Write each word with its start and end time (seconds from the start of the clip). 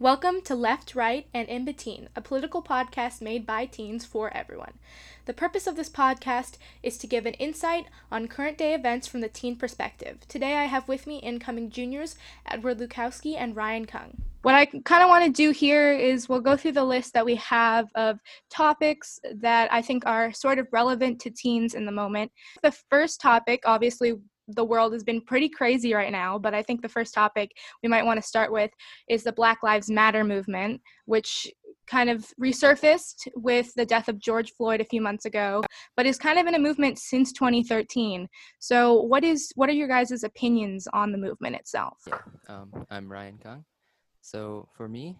Welcome 0.00 0.40
to 0.44 0.54
Left, 0.54 0.94
Right, 0.94 1.26
and 1.34 1.46
In 1.46 1.66
Between, 1.66 2.08
a 2.16 2.22
political 2.22 2.62
podcast 2.62 3.20
made 3.20 3.44
by 3.44 3.66
teens 3.66 4.06
for 4.06 4.34
everyone. 4.34 4.78
The 5.26 5.34
purpose 5.34 5.66
of 5.66 5.76
this 5.76 5.90
podcast 5.90 6.56
is 6.82 6.96
to 6.96 7.06
give 7.06 7.26
an 7.26 7.34
insight 7.34 7.84
on 8.10 8.26
current 8.26 8.56
day 8.56 8.72
events 8.72 9.06
from 9.06 9.20
the 9.20 9.28
teen 9.28 9.56
perspective. 9.56 10.20
Today 10.26 10.56
I 10.56 10.64
have 10.64 10.88
with 10.88 11.06
me 11.06 11.18
incoming 11.18 11.68
juniors 11.68 12.16
Edward 12.46 12.78
Lukowski 12.78 13.36
and 13.36 13.54
Ryan 13.54 13.84
Kung. 13.84 14.22
What 14.40 14.54
I 14.54 14.64
kind 14.86 15.02
of 15.02 15.10
want 15.10 15.26
to 15.26 15.30
do 15.30 15.50
here 15.50 15.92
is 15.92 16.30
we'll 16.30 16.40
go 16.40 16.56
through 16.56 16.72
the 16.72 16.82
list 16.82 17.12
that 17.12 17.26
we 17.26 17.34
have 17.34 17.88
of 17.94 18.20
topics 18.48 19.20
that 19.34 19.70
I 19.70 19.82
think 19.82 20.06
are 20.06 20.32
sort 20.32 20.58
of 20.58 20.66
relevant 20.72 21.20
to 21.20 21.30
teens 21.30 21.74
in 21.74 21.84
the 21.84 21.92
moment. 21.92 22.32
The 22.62 22.72
first 22.72 23.20
topic, 23.20 23.64
obviously, 23.66 24.14
the 24.54 24.64
world 24.64 24.92
has 24.92 25.04
been 25.04 25.20
pretty 25.20 25.48
crazy 25.48 25.94
right 25.94 26.12
now, 26.12 26.38
but 26.38 26.54
I 26.54 26.62
think 26.62 26.82
the 26.82 26.88
first 26.88 27.14
topic 27.14 27.52
we 27.82 27.88
might 27.88 28.04
want 28.04 28.20
to 28.20 28.26
start 28.26 28.52
with 28.52 28.70
is 29.08 29.24
the 29.24 29.32
Black 29.32 29.62
Lives 29.62 29.90
Matter 29.90 30.24
movement, 30.24 30.80
which 31.06 31.50
kind 31.86 32.08
of 32.08 32.26
resurfaced 32.40 33.28
with 33.34 33.74
the 33.74 33.84
death 33.84 34.08
of 34.08 34.18
George 34.20 34.52
Floyd 34.52 34.80
a 34.80 34.84
few 34.84 35.00
months 35.00 35.24
ago, 35.24 35.62
but 35.96 36.06
is 36.06 36.18
kind 36.18 36.38
of 36.38 36.46
in 36.46 36.54
a 36.54 36.58
movement 36.58 36.98
since 36.98 37.32
2013. 37.32 38.28
So, 38.60 38.94
what 38.94 39.24
is 39.24 39.50
what 39.56 39.68
are 39.68 39.72
your 39.72 39.88
guys' 39.88 40.22
opinions 40.22 40.86
on 40.92 41.12
the 41.12 41.18
movement 41.18 41.56
itself? 41.56 41.98
Yeah, 42.06 42.18
um, 42.48 42.86
I'm 42.90 43.10
Ryan 43.10 43.38
Kang. 43.42 43.64
So, 44.20 44.68
for 44.76 44.88
me, 44.88 45.16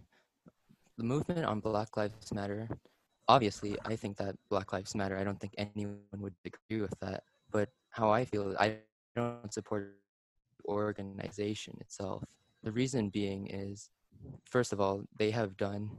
the 0.96 1.04
movement 1.04 1.44
on 1.44 1.60
Black 1.60 1.96
Lives 1.96 2.32
Matter, 2.32 2.68
obviously, 3.28 3.76
I 3.84 3.96
think 3.96 4.16
that 4.18 4.36
Black 4.48 4.72
Lives 4.72 4.94
Matter. 4.94 5.18
I 5.18 5.24
don't 5.24 5.40
think 5.40 5.54
anyone 5.58 5.98
would 6.18 6.34
agree 6.44 6.80
with 6.80 6.94
that. 7.00 7.24
But 7.50 7.70
how 7.90 8.10
I 8.10 8.24
feel, 8.24 8.54
I 8.58 8.76
don't 9.16 9.52
support 9.52 9.96
the 10.58 10.70
organization 10.70 11.76
itself. 11.80 12.24
The 12.62 12.72
reason 12.72 13.08
being 13.08 13.48
is, 13.48 13.90
first 14.44 14.72
of 14.72 14.80
all, 14.80 15.04
they 15.18 15.30
have 15.30 15.56
done 15.56 15.90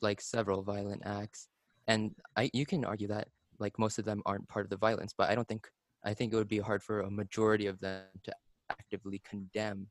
like 0.00 0.20
several 0.20 0.62
violent 0.62 1.02
acts, 1.04 1.48
and 1.86 2.14
I 2.36 2.50
you 2.52 2.66
can 2.66 2.84
argue 2.84 3.08
that 3.08 3.28
like 3.58 3.78
most 3.78 3.98
of 3.98 4.04
them 4.04 4.22
aren't 4.26 4.48
part 4.48 4.66
of 4.66 4.70
the 4.70 4.76
violence, 4.76 5.14
but 5.16 5.30
I 5.30 5.34
don't 5.34 5.48
think 5.48 5.68
I 6.04 6.14
think 6.14 6.32
it 6.32 6.36
would 6.36 6.48
be 6.48 6.58
hard 6.58 6.82
for 6.82 7.00
a 7.00 7.10
majority 7.10 7.66
of 7.66 7.80
them 7.80 8.04
to 8.24 8.32
actively 8.70 9.22
condemn 9.28 9.86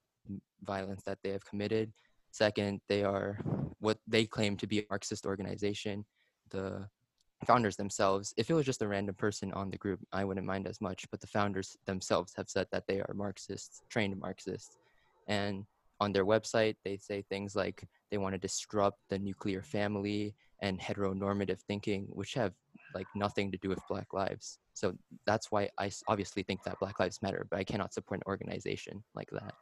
violence 0.64 1.03
that 1.03 1.19
they 1.23 1.30
have 1.30 1.45
committed. 1.45 1.91
Second, 2.31 2.81
they 2.88 3.03
are 3.03 3.38
what 3.80 3.97
they 4.08 4.25
claim 4.25 4.58
to 4.58 4.67
be 4.67 4.80
a 4.80 4.86
Marxist 4.89 5.25
organization. 5.25 6.06
The 6.50 6.88
founders 7.45 7.75
themselves, 7.75 8.33
if 8.38 8.49
it 8.49 8.53
was 8.53 8.66
just 8.66 8.81
a 8.81 8.88
random 8.88 9.16
person 9.16 9.52
on 9.53 9.69
the 9.69 9.77
group, 9.77 9.99
I 10.11 10.23
wouldn't 10.23 10.45
mind 10.45 10.67
as 10.67 10.81
much. 10.81 11.05
But 11.11 11.22
the 11.22 11.27
founders 11.27 11.77
themselves 11.85 12.33
have 12.35 12.50
said 12.50 12.67
that 12.72 12.85
they 12.88 13.00
are 13.00 13.13
Marxists, 13.13 13.81
trained 13.89 14.19
Marxists. 14.19 14.77
And 15.27 15.66
on 16.00 16.11
their 16.11 16.25
website, 16.25 16.75
they 16.83 16.97
say 16.97 17.23
things 17.30 17.55
like 17.55 17.88
they 18.11 18.17
want 18.17 18.33
to 18.33 18.39
disrupt 18.39 19.00
the 19.09 19.19
nuclear 19.19 19.61
family 19.61 20.35
and 20.61 20.80
heteronormative 20.80 21.59
thinking, 21.61 22.08
which 22.09 22.33
have 22.33 22.53
like 22.94 23.08
nothing 23.16 23.52
to 23.52 23.57
do 23.57 23.69
with 23.69 23.80
Black 23.89 24.13
lives. 24.13 24.59
So 24.73 24.94
that's 25.25 25.52
why 25.52 25.69
I 25.78 25.91
obviously 26.07 26.44
think 26.44 26.63
that 26.63 26.80
Black 26.80 27.00
Lives 27.00 27.22
Matter, 27.22 27.45
but 27.50 27.59
I 27.59 27.63
cannot 27.63 27.94
support 27.94 28.19
an 28.19 28.23
organization 28.28 29.03
like 29.16 29.30
that. 29.31 29.53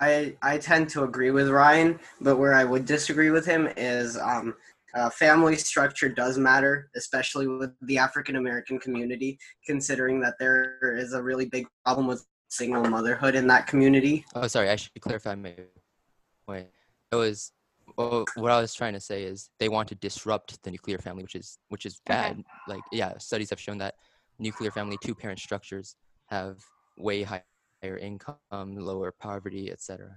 I, 0.00 0.34
I 0.40 0.58
tend 0.58 0.88
to 0.90 1.04
agree 1.04 1.30
with 1.30 1.48
Ryan, 1.48 2.00
but 2.20 2.36
where 2.36 2.54
I 2.54 2.64
would 2.64 2.86
disagree 2.86 3.30
with 3.30 3.44
him 3.44 3.68
is 3.76 4.16
um, 4.16 4.54
uh, 4.94 5.10
family 5.10 5.56
structure 5.56 6.08
does 6.08 6.38
matter, 6.38 6.90
especially 6.96 7.46
with 7.46 7.70
the 7.82 7.98
African 7.98 8.36
American 8.36 8.78
community, 8.78 9.38
considering 9.66 10.20
that 10.20 10.34
there 10.38 10.96
is 10.96 11.12
a 11.12 11.22
really 11.22 11.46
big 11.46 11.66
problem 11.84 12.06
with 12.06 12.26
single 12.48 12.84
motherhood 12.84 13.34
in 13.34 13.46
that 13.46 13.66
community. 13.66 14.24
Oh, 14.34 14.46
sorry, 14.46 14.68
I 14.70 14.76
should 14.76 14.92
clarify 15.00 15.34
my 15.34 15.54
point. 16.46 16.68
It 17.12 17.16
was 17.16 17.52
well, 17.96 18.24
what 18.36 18.52
I 18.52 18.60
was 18.60 18.74
trying 18.74 18.94
to 18.94 19.00
say 19.00 19.24
is 19.24 19.50
they 19.58 19.68
want 19.68 19.88
to 19.88 19.94
disrupt 19.94 20.62
the 20.62 20.70
nuclear 20.70 20.98
family, 20.98 21.22
which 21.22 21.34
is 21.34 21.58
which 21.68 21.86
is 21.86 22.00
bad. 22.06 22.32
Okay. 22.32 22.42
Like, 22.68 22.82
yeah, 22.92 23.16
studies 23.18 23.50
have 23.50 23.60
shown 23.60 23.78
that 23.78 23.94
nuclear 24.38 24.70
family 24.70 24.96
two 25.02 25.14
parent 25.14 25.38
structures 25.38 25.96
have 26.26 26.58
way 26.96 27.22
higher 27.22 27.42
income, 27.82 28.36
lower 28.52 29.12
poverty, 29.12 29.70
etc. 29.70 30.16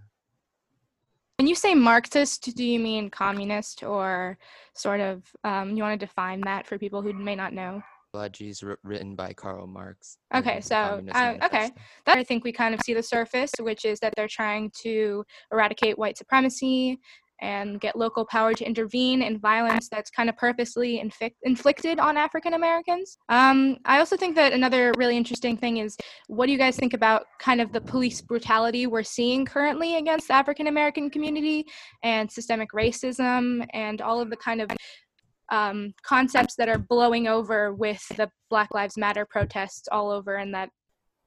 When 1.38 1.48
you 1.48 1.56
say 1.56 1.74
Marxist, 1.74 2.56
do 2.56 2.64
you 2.64 2.80
mean 2.80 3.10
communist 3.10 3.84
or 3.84 4.38
sort 4.76 5.00
of, 5.00 5.24
um, 5.44 5.76
you 5.76 5.82
want 5.82 6.00
to 6.00 6.06
define 6.06 6.42
that 6.42 6.68
for 6.68 6.78
people 6.78 7.02
who 7.02 7.12
may 7.14 7.36
not 7.36 7.54
know? 7.54 7.82
Ideologies 8.16 8.64
written 8.84 9.16
by 9.16 9.34
Karl 9.34 9.66
Marx. 9.66 10.20
Okay, 10.36 10.62
so 10.62 11.04
uh, 11.14 11.34
okay, 11.42 11.72
that 12.06 12.20
I 12.20 12.24
think 12.24 12.44
we 12.44 12.52
kind 12.52 12.76
of 12.76 12.82
see 12.82 12.94
the 12.94 13.02
surface, 13.02 13.52
which 13.60 13.86
is 13.86 14.00
that 14.02 14.14
they're 14.16 14.28
trying 14.28 14.72
to 14.84 15.26
eradicate 15.52 15.98
white 15.98 16.16
supremacy, 16.16 17.00
and 17.44 17.82
get 17.82 17.98
local 17.98 18.26
power 18.26 18.54
to 18.54 18.66
intervene 18.66 19.22
in 19.22 19.38
violence 19.38 19.90
that's 19.90 20.10
kind 20.10 20.30
of 20.30 20.38
purposely 20.38 21.04
infic- 21.04 21.36
inflicted 21.44 22.00
on 22.00 22.16
African 22.16 22.54
Americans. 22.54 23.18
Um, 23.28 23.78
I 23.86 24.00
also 24.00 24.16
think 24.16 24.36
that 24.38 24.54
another 24.54 24.94
really 24.98 25.18
interesting 25.18 25.58
thing 25.58 25.78
is 25.78 25.98
what 26.28 26.46
do 26.46 26.54
you 26.54 26.58
guys 26.58 26.78
think 26.78 26.94
about 26.94 27.26
kind 27.40 27.60
of 27.60 27.74
the 27.74 27.82
police 27.82 28.22
brutality 28.22 28.88
we're 28.88 29.04
seeing 29.04 29.46
currently 29.46 29.98
against 29.98 30.30
the 30.30 30.34
African 30.34 30.68
American 30.68 31.10
community 31.10 31.66
and 32.02 32.32
systemic 32.32 32.72
racism 32.72 33.68
and 33.74 34.02
all 34.02 34.22
of 34.22 34.30
the 34.30 34.38
kind 34.38 34.62
of 34.62 34.72
um, 35.52 35.94
concepts 36.02 36.56
that 36.56 36.70
are 36.70 36.80
blowing 36.80 37.28
over 37.28 37.74
with 37.74 38.04
the 38.16 38.30
Black 38.50 38.74
Lives 38.74 38.98
Matter 38.98 39.28
protests 39.30 39.88
all 39.92 40.10
over 40.10 40.38
and 40.38 40.54
that. 40.54 40.70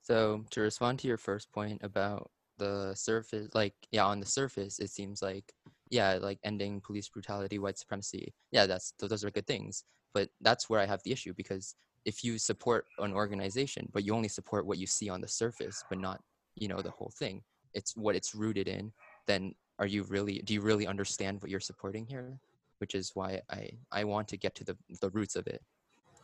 So, 0.03 0.45
to 0.51 0.61
respond 0.63 0.99
to 1.01 1.09
your 1.09 1.19
first 1.19 1.53
point 1.53 1.81
about 1.83 2.31
the 2.59 2.95
surface, 2.95 3.49
like, 3.55 3.75
yeah, 3.91 4.07
on 4.07 4.21
the 4.21 4.27
surface, 4.27 4.79
it 4.79 4.91
seems 4.91 5.21
like 5.21 5.53
yeah, 5.91 6.19
like 6.21 6.39
ending 6.45 6.81
police 6.81 7.09
brutality, 7.09 7.59
white 7.59 7.79
supremacy. 7.79 8.35
Yeah, 8.51 8.67
that's 8.67 8.93
those 8.99 9.25
are 9.25 9.31
good 9.31 9.47
things. 9.47 9.85
But 10.15 10.31
that's 10.41 10.69
where 10.71 10.81
I 10.81 10.87
have 10.87 11.03
the 11.05 11.13
issue 11.13 11.35
because 11.35 11.75
if 12.05 12.25
you 12.25 12.39
support 12.39 12.87
an 12.99 13.13
organization, 13.13 13.89
but 13.93 14.05
you 14.05 14.15
only 14.15 14.29
support 14.29 14.67
what 14.67 14.79
you 14.79 14.87
see 14.87 15.09
on 15.11 15.21
the 15.21 15.29
surface, 15.29 15.85
but 15.89 15.99
not, 15.99 16.23
you 16.55 16.69
know, 16.69 16.81
the 16.81 16.91
whole 16.91 17.13
thing, 17.19 17.43
it's 17.75 17.97
what 17.97 18.17
it's 18.17 18.35
rooted 18.35 18.69
in, 18.69 18.93
then 19.27 19.55
are 19.79 19.87
you 19.87 20.05
really 20.05 20.39
do 20.45 20.55
you 20.55 20.61
really 20.61 20.87
understand 20.87 21.43
what 21.43 21.51
you're 21.51 21.61
supporting 21.61 22.07
here? 22.07 22.39
Which 22.79 22.95
is 22.95 23.13
why 23.15 23.41
I 23.51 23.71
I 23.93 24.05
want 24.05 24.29
to 24.29 24.37
get 24.37 24.55
to 24.57 24.65
the 24.65 24.77
the 25.01 25.11
roots 25.11 25.37
of 25.37 25.47
it. 25.47 25.63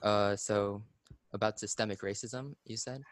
Uh, 0.02 0.34
so 0.36 0.82
about 1.32 1.58
systemic 1.58 2.00
racism, 2.00 2.54
you 2.64 2.76
said. 2.76 3.02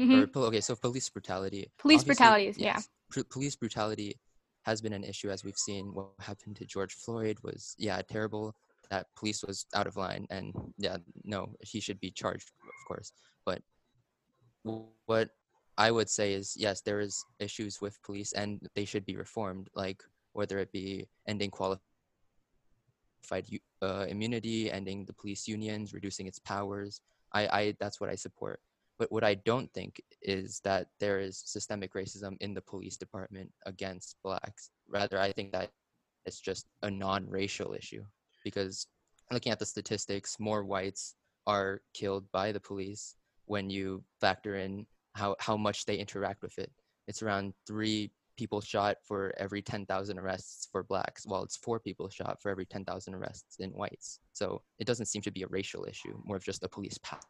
Mm-hmm. 0.00 0.38
Or, 0.38 0.46
okay, 0.46 0.60
so 0.60 0.74
police 0.74 1.08
brutality. 1.08 1.70
Police 1.78 2.04
brutality, 2.04 2.46
yes, 2.46 2.58
yeah. 2.58 2.80
Pr- 3.10 3.28
police 3.28 3.56
brutality 3.56 4.16
has 4.62 4.80
been 4.80 4.92
an 4.92 5.04
issue 5.04 5.30
as 5.30 5.44
we've 5.44 5.56
seen. 5.56 5.92
What 5.94 6.10
happened 6.20 6.56
to 6.56 6.64
George 6.64 6.94
Floyd 6.94 7.38
was 7.42 7.74
yeah 7.78 8.00
terrible. 8.02 8.54
That 8.90 9.06
police 9.16 9.42
was 9.42 9.66
out 9.74 9.86
of 9.86 9.96
line 9.96 10.26
and 10.30 10.52
yeah 10.78 10.98
no 11.24 11.54
he 11.60 11.80
should 11.80 12.00
be 12.00 12.10
charged 12.10 12.50
of 12.62 12.88
course. 12.88 13.12
But 13.44 13.62
what 15.06 15.30
I 15.78 15.90
would 15.90 16.08
say 16.08 16.34
is 16.34 16.54
yes 16.56 16.82
there 16.82 17.00
is 17.00 17.24
issues 17.38 17.80
with 17.80 18.02
police 18.02 18.32
and 18.32 18.60
they 18.74 18.84
should 18.84 19.06
be 19.06 19.16
reformed 19.16 19.68
like 19.74 20.02
whether 20.34 20.58
it 20.58 20.72
be 20.72 21.06
ending 21.26 21.50
qualified 21.50 21.80
uh, 23.82 24.06
immunity 24.08 24.70
ending 24.70 25.04
the 25.06 25.12
police 25.12 25.48
unions 25.48 25.94
reducing 25.94 26.26
its 26.26 26.38
powers. 26.38 27.00
I, 27.32 27.46
I 27.46 27.74
that's 27.80 28.00
what 28.00 28.10
I 28.10 28.14
support 28.14 28.60
but 28.98 29.10
what 29.10 29.24
I 29.24 29.34
don't 29.34 29.72
think 29.72 30.00
is 30.22 30.60
that 30.64 30.88
there 31.00 31.18
is 31.18 31.42
systemic 31.44 31.94
racism 31.94 32.36
in 32.40 32.54
the 32.54 32.60
police 32.60 32.96
department 32.96 33.50
against 33.66 34.16
blacks. 34.22 34.70
Rather, 34.88 35.18
I 35.18 35.32
think 35.32 35.52
that 35.52 35.70
it's 36.24 36.40
just 36.40 36.66
a 36.82 36.90
non 36.90 37.28
racial 37.28 37.74
issue 37.74 38.04
because 38.44 38.86
looking 39.30 39.52
at 39.52 39.58
the 39.58 39.66
statistics, 39.66 40.38
more 40.38 40.64
whites 40.64 41.14
are 41.46 41.80
killed 41.94 42.30
by 42.32 42.52
the 42.52 42.60
police 42.60 43.16
when 43.46 43.70
you 43.70 44.04
factor 44.20 44.56
in 44.56 44.86
how, 45.14 45.36
how 45.40 45.56
much 45.56 45.84
they 45.84 45.96
interact 45.96 46.42
with 46.42 46.56
it. 46.58 46.70
It's 47.08 47.22
around 47.22 47.54
three 47.66 48.12
people 48.36 48.60
shot 48.60 48.96
for 49.02 49.34
every 49.36 49.60
10,000 49.62 50.18
arrests 50.18 50.68
for 50.70 50.84
blacks, 50.84 51.26
while 51.26 51.42
it's 51.42 51.56
four 51.56 51.80
people 51.80 52.08
shot 52.08 52.40
for 52.40 52.50
every 52.50 52.64
10,000 52.64 53.14
arrests 53.14 53.56
in 53.58 53.70
whites. 53.70 54.20
So 54.32 54.62
it 54.78 54.86
doesn't 54.86 55.06
seem 55.06 55.22
to 55.22 55.30
be 55.30 55.42
a 55.42 55.48
racial 55.48 55.84
issue, 55.84 56.18
more 56.24 56.36
of 56.36 56.44
just 56.44 56.62
a 56.62 56.68
police 56.68 56.98
power 56.98 57.20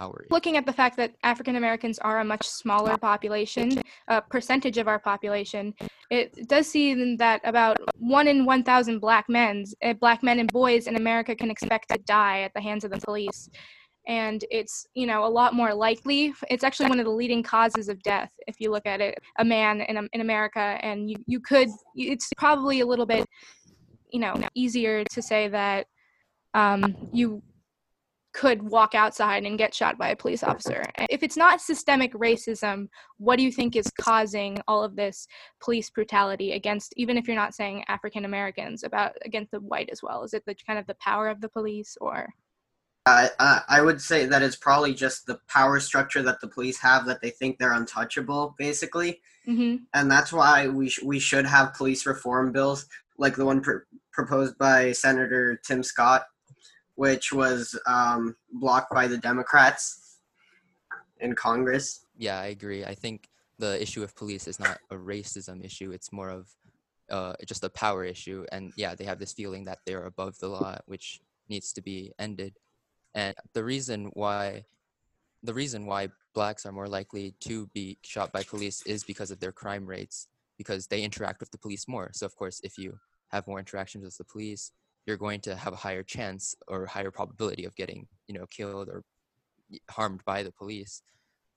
our 0.00 0.26
Looking 0.30 0.56
at 0.56 0.66
the 0.66 0.72
fact 0.72 0.96
that 0.96 1.14
African 1.22 1.56
Americans 1.56 1.98
are 1.98 2.20
a 2.20 2.24
much 2.24 2.46
smaller 2.46 2.96
population, 2.96 3.82
a 4.08 4.20
percentage 4.20 4.78
of 4.78 4.88
our 4.88 4.98
population, 4.98 5.74
it 6.10 6.48
does 6.48 6.66
seem 6.66 7.16
that 7.18 7.40
about 7.44 7.78
one 7.98 8.26
in 8.26 8.44
1,000 8.44 8.98
black 8.98 9.28
men, 9.28 9.64
uh, 9.82 9.92
black 9.94 10.22
men 10.22 10.38
and 10.38 10.50
boys 10.52 10.86
in 10.86 10.96
America 10.96 11.36
can 11.36 11.50
expect 11.50 11.90
to 11.90 11.98
die 11.98 12.40
at 12.40 12.52
the 12.54 12.60
hands 12.60 12.84
of 12.84 12.90
the 12.90 12.98
police. 12.98 13.48
And 14.08 14.44
it's, 14.50 14.86
you 14.94 15.06
know, 15.06 15.24
a 15.24 15.28
lot 15.28 15.54
more 15.54 15.74
likely. 15.74 16.32
It's 16.48 16.64
actually 16.64 16.88
one 16.88 16.98
of 16.98 17.04
the 17.04 17.12
leading 17.12 17.42
causes 17.42 17.88
of 17.88 18.02
death 18.02 18.32
if 18.48 18.56
you 18.58 18.70
look 18.70 18.86
at 18.86 19.00
it, 19.00 19.18
a 19.38 19.44
man 19.44 19.82
in, 19.82 20.08
in 20.12 20.20
America. 20.22 20.78
And 20.80 21.10
you, 21.10 21.16
you 21.26 21.38
could, 21.38 21.68
it's 21.94 22.28
probably 22.38 22.80
a 22.80 22.86
little 22.86 23.06
bit, 23.06 23.26
you 24.10 24.20
know, 24.20 24.34
easier 24.54 25.04
to 25.04 25.22
say 25.22 25.48
that 25.48 25.86
um, 26.54 26.96
you 27.12 27.42
could 28.32 28.62
walk 28.62 28.94
outside 28.94 29.44
and 29.44 29.58
get 29.58 29.74
shot 29.74 29.98
by 29.98 30.10
a 30.10 30.16
police 30.16 30.42
officer. 30.42 30.84
If 31.08 31.22
it's 31.22 31.36
not 31.36 31.60
systemic 31.60 32.12
racism, 32.14 32.88
what 33.18 33.36
do 33.36 33.42
you 33.42 33.50
think 33.50 33.74
is 33.74 33.90
causing 34.00 34.58
all 34.68 34.84
of 34.84 34.96
this 34.96 35.26
police 35.60 35.90
brutality 35.90 36.52
against, 36.52 36.94
even 36.96 37.18
if 37.18 37.26
you're 37.26 37.36
not 37.36 37.54
saying 37.54 37.84
African 37.88 38.24
Americans, 38.24 38.84
about 38.84 39.16
against 39.24 39.50
the 39.50 39.60
white 39.60 39.90
as 39.90 40.02
well? 40.02 40.22
Is 40.22 40.32
it 40.32 40.44
the 40.46 40.54
kind 40.66 40.78
of 40.78 40.86
the 40.86 40.94
power 40.94 41.28
of 41.28 41.40
the 41.40 41.48
police 41.48 41.96
or? 42.00 42.28
Uh, 43.06 43.60
I 43.68 43.80
would 43.80 44.00
say 44.00 44.26
that 44.26 44.42
it's 44.42 44.56
probably 44.56 44.94
just 44.94 45.26
the 45.26 45.40
power 45.48 45.80
structure 45.80 46.22
that 46.22 46.40
the 46.40 46.46
police 46.48 46.78
have 46.80 47.06
that 47.06 47.20
they 47.20 47.30
think 47.30 47.58
they're 47.58 47.72
untouchable, 47.72 48.54
basically, 48.58 49.20
mm-hmm. 49.48 49.82
and 49.94 50.10
that's 50.10 50.32
why 50.32 50.68
we 50.68 50.90
sh- 50.90 51.02
we 51.02 51.18
should 51.18 51.46
have 51.46 51.74
police 51.74 52.06
reform 52.06 52.52
bills 52.52 52.86
like 53.18 53.36
the 53.36 53.44
one 53.44 53.62
pr- 53.62 53.78
proposed 54.12 54.56
by 54.58 54.92
Senator 54.92 55.58
Tim 55.64 55.82
Scott 55.82 56.26
which 57.00 57.32
was 57.32 57.80
um, 57.86 58.36
blocked 58.52 58.92
by 58.92 59.06
the 59.06 59.16
Democrats 59.16 60.18
in 61.20 61.34
Congress. 61.34 62.04
Yeah, 62.18 62.38
I 62.38 62.48
agree. 62.48 62.84
I 62.84 62.94
think 62.94 63.30
the 63.58 63.80
issue 63.80 64.02
of 64.02 64.14
police 64.14 64.46
is 64.46 64.60
not 64.60 64.76
a 64.90 64.96
racism 64.96 65.64
issue; 65.64 65.92
it's 65.92 66.12
more 66.12 66.28
of 66.28 66.50
uh, 67.08 67.32
just 67.46 67.64
a 67.64 67.70
power 67.70 68.04
issue. 68.04 68.44
And 68.52 68.74
yeah, 68.76 68.94
they 68.94 69.04
have 69.04 69.18
this 69.18 69.32
feeling 69.32 69.64
that 69.64 69.78
they're 69.86 70.04
above 70.04 70.38
the 70.40 70.48
law, 70.48 70.76
which 70.84 71.22
needs 71.48 71.72
to 71.72 71.80
be 71.80 72.12
ended. 72.18 72.58
And 73.14 73.34
the 73.54 73.64
reason 73.64 74.10
why, 74.12 74.66
the 75.42 75.54
reason 75.54 75.86
why 75.86 76.10
blacks 76.34 76.66
are 76.66 76.72
more 76.72 76.90
likely 76.98 77.34
to 77.48 77.66
be 77.72 77.96
shot 78.02 78.30
by 78.30 78.42
police 78.42 78.82
is 78.84 79.04
because 79.04 79.30
of 79.30 79.40
their 79.40 79.52
crime 79.52 79.86
rates, 79.86 80.28
because 80.58 80.86
they 80.88 81.00
interact 81.02 81.40
with 81.40 81.50
the 81.50 81.62
police 81.64 81.88
more. 81.88 82.10
So 82.12 82.26
of 82.26 82.36
course, 82.36 82.60
if 82.62 82.76
you 82.76 82.98
have 83.30 83.46
more 83.46 83.58
interactions 83.58 84.04
with 84.04 84.18
the 84.18 84.24
police, 84.24 84.72
you're 85.10 85.16
going 85.16 85.40
to 85.40 85.56
have 85.56 85.72
a 85.72 85.82
higher 85.84 86.04
chance 86.04 86.54
or 86.68 86.86
higher 86.86 87.10
probability 87.10 87.64
of 87.64 87.74
getting 87.74 88.06
you 88.28 88.34
know 88.34 88.46
killed 88.46 88.88
or 88.88 89.02
harmed 89.90 90.20
by 90.24 90.44
the 90.44 90.52
police. 90.52 91.02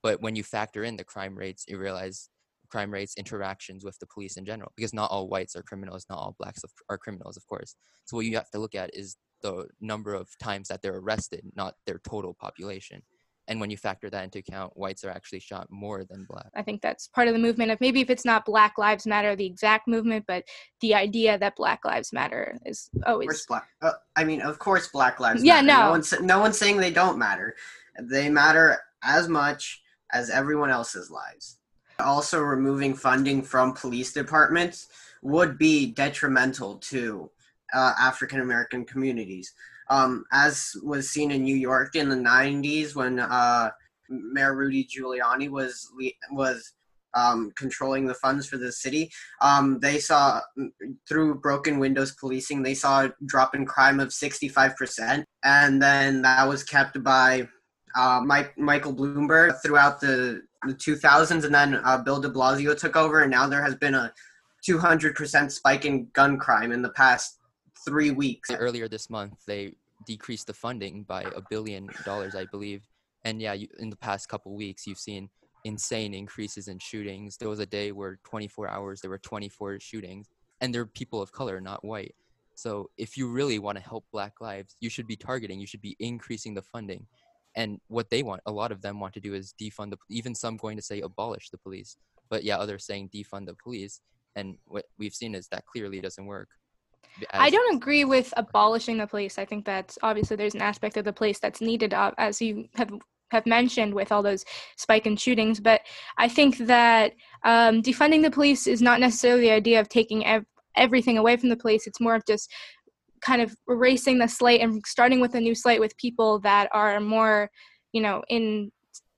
But 0.02 0.22
when 0.22 0.36
you 0.36 0.44
factor 0.44 0.84
in 0.84 0.98
the 0.98 1.04
crime 1.04 1.36
rates 1.38 1.66
you 1.68 1.78
realize 1.78 2.30
crime 2.72 2.92
rates 2.92 3.14
interactions 3.16 3.86
with 3.86 3.98
the 4.00 4.08
police 4.08 4.38
in 4.38 4.46
general 4.46 4.72
because 4.76 4.96
not 4.96 5.12
all 5.12 5.28
whites 5.28 5.56
are 5.56 5.62
criminals 5.62 6.08
not 6.10 6.18
all 6.18 6.36
blacks 6.40 6.64
are 6.90 6.98
criminals 6.98 7.38
of 7.38 7.46
course. 7.46 7.76
So 8.06 8.18
what 8.18 8.26
you 8.26 8.36
have 8.36 8.50
to 8.50 8.60
look 8.60 8.74
at 8.74 8.90
is 8.96 9.18
the 9.44 9.68
number 9.80 10.16
of 10.16 10.28
times 10.42 10.68
that 10.70 10.82
they're 10.82 10.98
arrested 10.98 11.44
not 11.56 11.76
their 11.86 12.00
total 12.00 12.34
population 12.34 13.04
and 13.48 13.60
when 13.60 13.69
you 13.69 13.78
factor 13.78 14.10
that 14.10 14.24
into 14.24 14.40
account 14.40 14.75
whites 14.75 15.04
are 15.04 15.10
actually 15.10 15.40
shot 15.40 15.68
more 15.69 16.04
than 16.04 16.25
black. 16.30 16.48
I 16.56 16.62
think 16.62 16.81
that's 16.81 17.07
part 17.07 17.28
of 17.28 17.34
the 17.34 17.40
movement 17.40 17.72
of 17.72 17.81
maybe 17.81 18.01
if 18.01 18.10
it's 18.10 18.25
not 18.25 18.45
black 18.45 18.78
lives 18.78 19.06
matter 19.06 19.36
the 19.36 19.45
exact 19.45 19.88
movement 19.88 20.25
but 20.28 20.45
the 20.81 20.95
idea 20.95 21.38
that 21.38 21.56
black 21.56 21.86
lives 21.86 22.13
matter 22.13 22.57
is 22.66 22.90
always 23.06 23.45
black 23.45 23.68
uh, 23.81 23.92
i 24.16 24.24
mean 24.24 24.42
of 24.42 24.60
course 24.60 24.88
black 24.88 25.19
lives 25.19 25.44
yeah 25.44 25.62
matter. 25.62 25.68
no 25.68 25.84
no. 25.86 25.92
one's, 25.92 26.13
no 26.22 26.40
one's 26.40 26.57
saying 26.57 26.78
they 26.78 26.92
don't 26.92 27.18
matter. 27.18 27.56
They 28.00 28.30
matter 28.30 28.80
as 29.04 29.28
much 29.28 29.81
as 30.12 30.30
everyone 30.30 30.69
else's 30.69 31.12
lives. 31.12 31.57
Also 32.00 32.42
removing 32.42 32.94
funding 32.96 33.42
from 33.42 33.74
police 33.74 34.13
departments 34.13 34.88
would 35.22 35.57
be 35.57 35.92
detrimental 35.92 36.75
to 36.75 37.30
uh, 37.74 37.94
african 38.00 38.42
american 38.42 38.86
communities 38.86 39.54
um, 39.94 40.25
as 40.31 40.75
was 40.81 41.10
seen 41.10 41.31
in 41.31 41.44
New 41.44 41.56
York 41.56 41.95
in 41.95 42.10
the 42.10 42.16
90s 42.16 42.95
when 42.95 43.19
uh, 43.19 43.69
Mayor 44.10 44.56
Rudy 44.56 44.86
Giuliani 44.86 45.50
was 45.50 45.88
was 46.31 46.74
um, 47.13 47.51
controlling 47.56 48.07
the 48.07 48.16
funds 48.16 48.48
for 48.48 48.57
the 48.57 48.72
city. 48.72 49.12
Um, 49.42 49.80
they 49.80 50.00
saw 50.00 50.42
through 51.07 51.36
broken 51.36 51.78
windows 51.78 52.13
policing, 52.13 52.63
they 52.63 52.74
saw 52.74 53.06
a 53.06 53.13
drop 53.28 53.54
in 53.54 53.68
crime 53.68 54.00
of 54.00 54.10
65%, 54.10 55.24
and 55.44 55.81
then 55.81 56.24
that 56.24 56.48
was 56.48 56.63
kept 56.63 57.04
by 57.04 57.48
uh, 57.96 58.19
Mike, 58.25 58.57
Michael 58.57 58.96
Bloomberg 58.96 59.62
throughout 59.62 60.01
the, 60.01 60.42
the 60.66 60.74
2000s, 60.74 61.46
and 61.46 61.54
then 61.54 61.75
uh, 61.84 62.00
Bill 62.00 62.19
De 62.19 62.30
Blasio 62.30 62.75
took 62.75 62.96
over, 62.96 63.22
and 63.22 63.30
now 63.30 63.48
there 63.48 63.62
has 63.62 63.75
been 63.75 63.94
a 63.94 64.12
200% 64.68 65.51
spike 65.51 65.86
in 65.86 66.07
gun 66.13 66.39
crime 66.39 66.72
in 66.72 66.81
the 66.81 66.89
past 66.89 67.38
three 67.86 68.10
weeks. 68.10 68.50
Earlier 68.50 68.88
this 68.88 69.10
month, 69.12 69.34
they 69.46 69.75
decreased 70.06 70.48
the 70.48 70.54
funding 70.54 71.04
by 71.04 71.24
a 71.24 71.42
billion 71.50 71.90
dollars, 72.06 72.36
I 72.36 72.46
believe. 72.46 72.88
And 73.24 73.42
yeah, 73.42 73.54
you, 73.54 73.68
in 73.80 73.90
the 73.90 73.96
past 73.96 74.30
couple 74.30 74.56
weeks, 74.56 74.86
you've 74.86 75.00
seen 75.00 75.30
insane 75.64 76.14
increases 76.14 76.68
in 76.68 76.80
shootings. 76.80 77.38
There 77.38 77.50
was 77.50 77.60
a 77.60 77.66
day 77.66 77.92
where 77.92 78.20
24 78.24 78.70
hours 78.70 79.02
there 79.02 79.10
were 79.10 79.18
24 79.18 79.80
shootings, 79.80 80.28
and 80.62 80.74
they're 80.74 80.86
people 80.86 81.22
of 81.22 81.32
color, 81.32 81.62
not 81.62 81.84
white. 81.84 82.16
So 82.56 82.90
if 82.98 83.18
you 83.18 83.28
really 83.28 83.60
want 83.60 83.78
to 83.78 83.84
help 83.84 84.06
Black 84.12 84.34
lives, 84.40 84.76
you 84.80 84.90
should 84.90 85.08
be 85.08 85.16
targeting. 85.16 85.60
You 85.60 85.68
should 85.68 85.82
be 85.82 85.96
increasing 86.00 86.54
the 86.54 86.62
funding. 86.62 87.08
And 87.56 87.80
what 87.88 88.10
they 88.10 88.24
want, 88.24 88.42
a 88.46 88.52
lot 88.52 88.72
of 88.72 88.82
them 88.82 89.00
want 89.00 89.14
to 89.14 89.20
do 89.20 89.34
is 89.34 89.54
defund 89.60 89.92
the. 89.92 89.98
Even 90.10 90.36
some 90.36 90.58
going 90.58 90.78
to 90.78 90.84
say 90.84 91.02
abolish 91.02 91.50
the 91.50 91.58
police, 91.58 91.98
but 92.30 92.44
yeah, 92.44 92.58
others 92.58 92.86
saying 92.86 93.10
defund 93.14 93.46
the 93.46 93.56
police. 93.56 94.02
And 94.36 94.58
what 94.66 94.86
we've 94.98 95.14
seen 95.14 95.36
is 95.36 95.48
that 95.50 95.66
clearly 95.66 96.02
doesn't 96.02 96.26
work. 96.26 96.50
I 97.31 97.50
don't 97.50 97.75
agree 97.75 98.06
with 98.06 98.33
abolishing 98.38 98.98
the 98.98 99.07
police. 99.07 99.38
I 99.38 99.45
think 99.45 99.65
that 99.65 99.95
obviously 100.01 100.36
there's 100.36 100.56
an 100.56 100.62
aspect 100.62 100.98
of 100.98 101.06
the 101.06 101.13
police 101.13 101.39
that's 101.39 101.62
needed, 101.62 101.94
uh, 101.94 102.12
as 102.18 102.42
you 102.42 102.68
have 102.75 102.92
have 103.31 103.45
mentioned 103.45 103.94
with 103.94 104.12
all 104.12 104.24
those 104.24 104.45
spike 104.77 105.06
in 105.06 105.18
shootings. 105.18 105.60
But 105.60 105.81
I 106.18 106.27
think 106.27 106.57
that 106.60 107.13
um, 107.44 107.81
defunding 107.81 108.21
the 108.21 108.31
police 108.31 108.68
is 108.68 108.81
not 108.81 109.00
necessarily 109.00 109.42
the 109.42 109.51
idea 109.51 109.80
of 109.80 109.89
taking 109.89 110.25
ev- 110.25 110.45
everything 110.77 111.18
away 111.18 111.36
from 111.38 111.50
the 111.50 111.57
police. 111.57 111.88
It's 111.88 112.00
more 112.00 112.15
of 112.15 112.25
just 112.25 112.51
kind 113.21 113.42
of 113.42 113.56
erasing 113.68 114.19
the 114.19 114.27
slate 114.27 114.62
and 114.62 114.81
starting 114.86 115.19
with 115.19 115.36
a 115.36 115.42
new 115.42 115.56
slate 115.56 115.80
with 115.80 115.98
people 115.98 116.39
that 116.39 116.69
are 116.74 117.00
more, 117.00 117.50
you 117.92 118.01
know, 118.01 118.24
in 118.30 118.71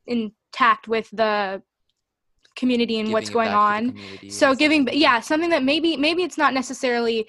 intact 0.08 0.88
with 0.88 1.10
the 1.12 1.62
community 2.56 3.00
and 3.00 3.08
giving 3.08 3.14
what's 3.14 3.30
going 3.30 3.50
on. 3.50 3.96
So 4.30 4.56
giving, 4.56 4.88
yeah, 4.94 5.20
something 5.20 5.50
that 5.50 5.64
maybe 5.64 5.98
maybe 5.98 6.24
it's 6.24 6.38
not 6.38 6.54
necessarily 6.54 7.28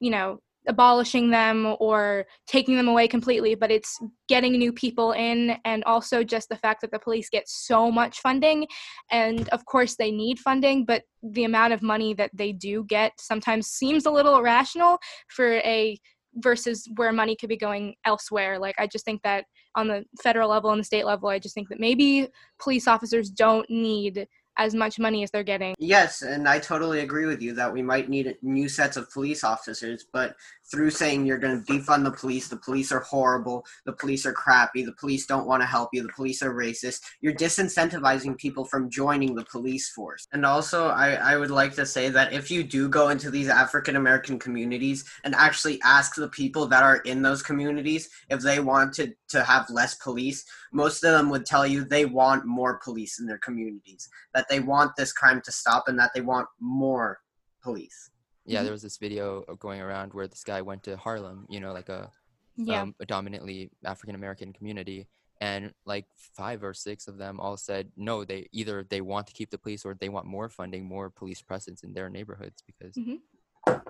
you 0.00 0.10
know 0.10 0.38
abolishing 0.68 1.30
them 1.30 1.74
or 1.80 2.26
taking 2.46 2.76
them 2.76 2.88
away 2.88 3.08
completely, 3.08 3.54
but 3.54 3.70
it's 3.70 3.98
getting 4.28 4.52
new 4.52 4.72
people 4.72 5.12
in 5.12 5.56
and 5.64 5.82
also 5.84 6.22
just 6.22 6.48
the 6.50 6.56
fact 6.56 6.82
that 6.82 6.90
the 6.90 6.98
police 6.98 7.30
get 7.30 7.48
so 7.48 7.90
much 7.90 8.20
funding. 8.20 8.66
And 9.10 9.48
of 9.48 9.64
course, 9.64 9.96
they 9.96 10.10
need 10.10 10.38
funding, 10.38 10.84
but 10.84 11.02
the 11.22 11.44
amount 11.44 11.72
of 11.72 11.82
money 11.82 12.12
that 12.14 12.30
they 12.34 12.52
do 12.52 12.84
get 12.84 13.12
sometimes 13.18 13.68
seems 13.68 14.04
a 14.04 14.10
little 14.10 14.36
irrational 14.36 14.98
for 15.28 15.54
a 15.58 15.98
versus 16.34 16.86
where 16.96 17.12
money 17.12 17.34
could 17.34 17.48
be 17.48 17.56
going 17.56 17.94
elsewhere. 18.04 18.58
Like, 18.58 18.76
I 18.78 18.86
just 18.86 19.04
think 19.04 19.22
that 19.22 19.46
on 19.74 19.88
the 19.88 20.04
federal 20.22 20.50
level 20.50 20.70
and 20.70 20.80
the 20.80 20.84
state 20.84 21.06
level, 21.06 21.30
I 21.30 21.38
just 21.38 21.54
think 21.54 21.68
that 21.70 21.80
maybe 21.80 22.28
police 22.60 22.86
officers 22.86 23.30
don't 23.30 23.68
need 23.70 24.28
as 24.58 24.74
much 24.74 24.98
money 24.98 25.22
as 25.22 25.30
they're 25.30 25.42
getting. 25.44 25.74
Yes, 25.78 26.22
and 26.22 26.48
I 26.48 26.58
totally 26.58 27.00
agree 27.00 27.26
with 27.26 27.40
you 27.40 27.54
that 27.54 27.72
we 27.72 27.80
might 27.80 28.08
need 28.08 28.36
new 28.42 28.68
sets 28.68 28.96
of 28.96 29.10
police 29.10 29.44
officers, 29.44 30.04
but 30.12 30.36
through 30.70 30.90
saying 30.90 31.24
you're 31.24 31.38
going 31.38 31.62
to 31.62 31.72
defund 31.72 32.04
the 32.04 32.10
police, 32.10 32.48
the 32.48 32.56
police 32.56 32.92
are 32.92 33.00
horrible, 33.00 33.64
the 33.86 33.92
police 33.92 34.26
are 34.26 34.32
crappy, 34.32 34.84
the 34.84 34.92
police 34.92 35.26
don't 35.26 35.46
want 35.46 35.62
to 35.62 35.66
help 35.66 35.90
you, 35.92 36.02
the 36.02 36.12
police 36.14 36.42
are 36.42 36.54
racist, 36.54 37.00
you're 37.20 37.34
disincentivizing 37.34 38.36
people 38.36 38.64
from 38.64 38.90
joining 38.90 39.34
the 39.34 39.44
police 39.44 39.90
force. 39.90 40.26
And 40.32 40.44
also, 40.44 40.88
I, 40.88 41.12
I 41.14 41.36
would 41.36 41.50
like 41.50 41.74
to 41.74 41.86
say 41.86 42.08
that 42.10 42.32
if 42.32 42.50
you 42.50 42.62
do 42.62 42.88
go 42.88 43.08
into 43.08 43.30
these 43.30 43.48
African 43.48 43.96
American 43.96 44.38
communities 44.38 45.04
and 45.24 45.34
actually 45.34 45.80
ask 45.82 46.14
the 46.14 46.28
people 46.28 46.66
that 46.66 46.82
are 46.82 46.98
in 46.98 47.22
those 47.22 47.42
communities 47.42 48.08
if 48.28 48.40
they 48.40 48.60
wanted 48.60 49.14
to 49.28 49.42
have 49.42 49.70
less 49.70 49.94
police, 49.94 50.44
most 50.72 51.04
of 51.04 51.12
them 51.12 51.30
would 51.30 51.46
tell 51.46 51.66
you 51.66 51.84
they 51.84 52.04
want 52.04 52.44
more 52.44 52.78
police 52.82 53.20
in 53.20 53.26
their 53.26 53.38
communities, 53.38 54.08
that 54.34 54.48
they 54.48 54.60
want 54.60 54.92
this 54.96 55.12
crime 55.12 55.40
to 55.44 55.52
stop, 55.52 55.88
and 55.88 55.98
that 55.98 56.10
they 56.14 56.20
want 56.20 56.48
more 56.60 57.20
police 57.62 58.10
yeah, 58.48 58.58
mm-hmm. 58.58 58.64
there 58.64 58.72
was 58.72 58.82
this 58.82 58.96
video 58.96 59.42
going 59.60 59.80
around 59.80 60.14
where 60.14 60.26
this 60.26 60.42
guy 60.42 60.62
went 60.62 60.82
to 60.84 60.96
Harlem, 60.96 61.46
you 61.50 61.60
know, 61.60 61.72
like 61.72 61.90
a, 61.90 62.10
yeah. 62.56 62.82
um, 62.82 62.94
a 62.98 63.06
dominantly 63.06 63.70
African 63.84 64.14
American 64.14 64.52
community, 64.52 65.06
and 65.40 65.72
like 65.84 66.06
five 66.16 66.64
or 66.64 66.72
six 66.72 67.08
of 67.08 67.18
them 67.18 67.38
all 67.40 67.58
said 67.58 67.90
no. 67.96 68.24
They 68.24 68.48
either 68.52 68.86
they 68.88 69.02
want 69.02 69.26
to 69.26 69.34
keep 69.34 69.50
the 69.50 69.58
police 69.58 69.84
or 69.84 69.94
they 69.94 70.08
want 70.08 70.26
more 70.26 70.48
funding, 70.48 70.84
more 70.84 71.10
police 71.10 71.42
presence 71.42 71.82
in 71.82 71.92
their 71.92 72.08
neighborhoods 72.08 72.62
because 72.66 72.94
mm-hmm. 72.96 73.16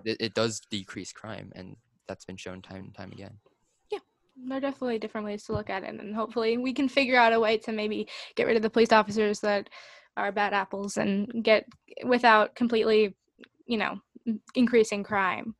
it, 0.04 0.16
it 0.20 0.34
does 0.34 0.60
decrease 0.70 1.12
crime, 1.12 1.52
and 1.54 1.76
that's 2.08 2.24
been 2.24 2.36
shown 2.36 2.60
time 2.60 2.84
and 2.86 2.94
time 2.94 3.12
again. 3.12 3.38
Yeah, 3.92 4.00
there 4.48 4.58
are 4.58 4.60
definitely 4.60 4.98
different 4.98 5.24
ways 5.24 5.44
to 5.44 5.52
look 5.52 5.70
at 5.70 5.84
it, 5.84 6.00
and 6.00 6.14
hopefully 6.16 6.58
we 6.58 6.72
can 6.72 6.88
figure 6.88 7.16
out 7.16 7.32
a 7.32 7.38
way 7.38 7.58
to 7.58 7.72
maybe 7.72 8.08
get 8.34 8.48
rid 8.48 8.56
of 8.56 8.62
the 8.62 8.70
police 8.70 8.90
officers 8.90 9.38
that 9.40 9.70
are 10.16 10.32
bad 10.32 10.52
apples 10.52 10.96
and 10.96 11.44
get 11.44 11.64
without 12.04 12.56
completely, 12.56 13.14
you 13.66 13.78
know, 13.78 14.00
increasing 14.54 15.02
crime. 15.02 15.54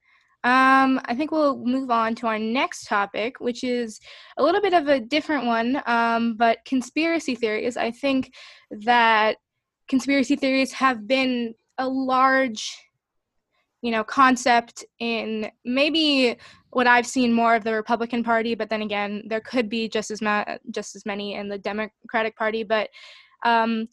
Um, 0.45 1.01
I 1.07 1.15
think 1.17 1.33
we'll 1.33 1.59
move 1.59 1.91
on 1.91 2.15
to 2.17 2.27
our 2.29 2.39
next 2.39 2.87
topic, 2.87 3.41
which 3.41 3.65
is 3.65 3.99
a 4.37 4.43
little 4.43 4.61
bit 4.61 4.73
of 4.73 4.87
a 4.87 5.01
different 5.01 5.47
one, 5.47 5.83
um, 5.87 6.37
but 6.37 6.65
conspiracy 6.65 7.35
theories. 7.35 7.77
I 7.77 7.91
think 7.91 8.33
that 8.71 9.39
conspiracy 9.89 10.37
theories 10.37 10.73
have 10.73 11.09
been 11.09 11.55
a 11.79 11.89
large 11.89 12.77
you 13.83 13.91
know 13.91 14.03
concept 14.03 14.85
in 14.99 15.51
maybe 15.65 16.37
what 16.71 16.87
I've 16.87 17.07
seen 17.07 17.33
more 17.33 17.55
of 17.55 17.65
the 17.65 17.75
Republican 17.75 18.23
Party, 18.23 18.55
but 18.55 18.69
then 18.69 18.83
again, 18.83 19.23
there 19.27 19.41
could 19.41 19.69
be 19.69 19.89
just 19.89 20.11
as 20.11 20.21
ma- 20.21 20.45
just 20.71 20.95
as 20.95 21.07
many 21.07 21.35
in 21.35 21.49
the 21.49 21.59
Democratic 21.59 22.37
Party. 22.37 22.63
But 22.63 22.91
um, 23.45 23.89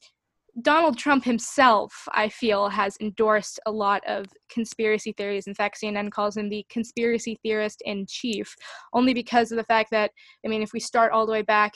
Donald 0.61 0.97
Trump 0.97 1.25
himself, 1.25 2.07
I 2.13 2.29
feel, 2.29 2.69
has 2.69 2.95
endorsed 3.01 3.59
a 3.65 3.71
lot 3.71 4.01
of 4.07 4.27
conspiracy 4.49 5.11
theories. 5.11 5.47
In 5.47 5.53
fact, 5.53 5.77
CNN 5.81 6.11
calls 6.11 6.37
him 6.37 6.47
the 6.47 6.65
conspiracy 6.69 7.37
theorist 7.43 7.81
in 7.83 8.05
chief, 8.07 8.55
only 8.93 9.13
because 9.13 9.51
of 9.51 9.57
the 9.57 9.65
fact 9.65 9.91
that, 9.91 10.11
I 10.45 10.47
mean, 10.47 10.61
if 10.61 10.71
we 10.71 10.79
start 10.79 11.11
all 11.11 11.25
the 11.25 11.33
way 11.33 11.41
back 11.41 11.73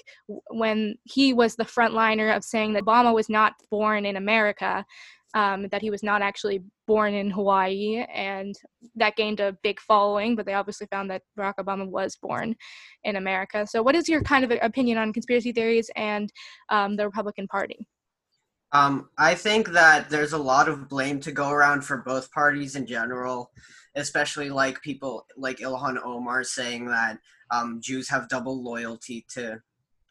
when 0.52 0.96
he 1.04 1.34
was 1.34 1.56
the 1.56 1.66
frontliner 1.66 2.36
of 2.36 2.46
saying 2.46 2.72
that 2.74 2.84
Obama 2.86 3.14
was 3.14 3.28
not 3.28 3.54
born 3.70 4.06
in 4.06 4.16
America, 4.16 4.86
um, 5.34 5.68
that 5.72 5.82
he 5.82 5.90
was 5.92 6.02
not 6.02 6.22
actually 6.22 6.62
born 6.88 7.14
in 7.14 7.30
Hawaii, 7.30 8.06
and 8.14 8.56
that 8.96 9.16
gained 9.18 9.42
a 9.42 9.58
big 9.62 9.80
following. 9.82 10.36
But 10.36 10.46
they 10.46 10.54
obviously 10.54 10.88
found 10.88 11.12
that 11.12 11.22
Barack 11.38 11.56
Obama 11.60 11.88
was 11.88 12.18
born 12.20 12.56
in 13.04 13.18
America. 13.18 13.68
So, 13.68 13.84
what 13.84 13.96
is 13.96 14.10
your 14.10 14.24
kind 14.24 14.44
of 14.44 14.58
opinion 14.62 14.98
on 14.98 15.14
conspiracy 15.14 15.52
theories 15.52 15.92
and 15.96 16.32
um, 16.70 16.96
the 16.96 17.06
Republican 17.06 17.48
Party? 17.48 17.86
Um, 18.72 19.10
I 19.18 19.36
think 19.36 19.70
that 19.70 20.10
there's 20.10 20.34
a 20.34 20.38
lot 20.38 20.70
of 20.70 20.90
blame 20.90 21.20
to 21.22 21.32
go 21.32 21.50
around 21.50 21.82
for 21.82 21.98
both 21.98 22.32
parties 22.32 22.76
in 22.76 22.86
general, 22.86 23.52
especially 23.96 24.50
like 24.50 24.82
people 24.82 25.26
like 25.38 25.58
Ilhan 25.58 25.98
Omar 26.04 26.44
saying 26.44 26.86
that 26.88 27.18
um, 27.52 27.80
Jews 27.82 28.08
have 28.10 28.30
double 28.30 28.64
loyalty 28.64 29.26
to 29.34 29.60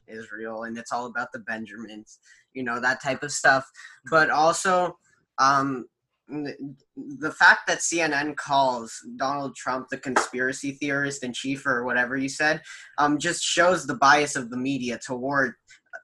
Israel 0.08 0.64
and 0.64 0.76
it's 0.76 0.92
all 0.92 1.06
about 1.06 1.32
the 1.32 1.38
Benjamins, 1.40 2.18
you 2.52 2.64
know, 2.64 2.80
that 2.80 3.02
type 3.02 3.22
of 3.22 3.30
stuff. 3.30 3.64
But 4.10 4.30
also, 4.30 4.98
um, 5.38 5.86
the 6.28 7.30
fact 7.30 7.66
that 7.66 7.78
CNN 7.78 8.36
calls 8.36 9.00
Donald 9.16 9.56
Trump 9.56 9.88
the 9.88 9.96
conspiracy 9.96 10.72
theorist 10.72 11.24
in 11.24 11.32
chief 11.32 11.64
or 11.64 11.84
whatever 11.84 12.16
you 12.16 12.28
said 12.28 12.60
um, 12.98 13.18
just 13.18 13.42
shows 13.42 13.86
the 13.86 13.94
bias 13.94 14.36
of 14.36 14.50
the 14.50 14.56
media 14.56 14.98
toward 14.98 15.54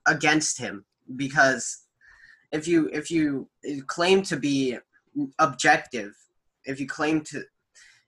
against 0.06 0.58
him 0.58 0.84
because 1.16 1.83
if 2.54 2.68
you 2.68 2.88
if 2.92 3.10
you 3.10 3.48
claim 3.86 4.22
to 4.22 4.36
be 4.36 4.78
objective 5.38 6.12
if 6.64 6.80
you 6.80 6.86
claim 6.86 7.20
to 7.20 7.42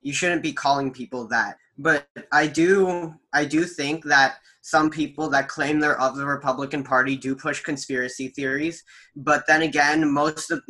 you 0.02 0.12
shouldn't 0.12 0.42
be 0.42 0.52
calling 0.52 0.90
people 0.92 1.26
that 1.26 1.56
but 1.76 2.06
i 2.32 2.46
do 2.46 3.12
i 3.32 3.44
do 3.44 3.64
think 3.64 4.04
that 4.04 4.36
some 4.62 4.90
people 4.90 5.28
that 5.30 5.46
claim 5.46 5.78
they're 5.78 6.00
of 6.00 6.16
the 6.16 6.26
Republican 6.26 6.82
Party 6.82 7.16
do 7.16 7.36
push 7.36 7.62
conspiracy 7.62 8.26
theories, 8.30 8.82
but 9.14 9.44
then 9.46 9.62
again, 9.62 10.10
most 10.10 10.50
of 10.50 10.60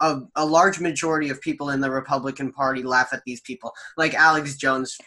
a, 0.00 0.20
a 0.36 0.44
large 0.44 0.78
majority 0.78 1.30
of 1.30 1.40
people 1.40 1.70
in 1.70 1.80
the 1.80 1.90
Republican 1.90 2.52
Party 2.52 2.82
laugh 2.82 3.14
at 3.14 3.22
these 3.24 3.40
people, 3.40 3.72
like 3.96 4.12
Alex 4.12 4.56
Jones 4.56 4.98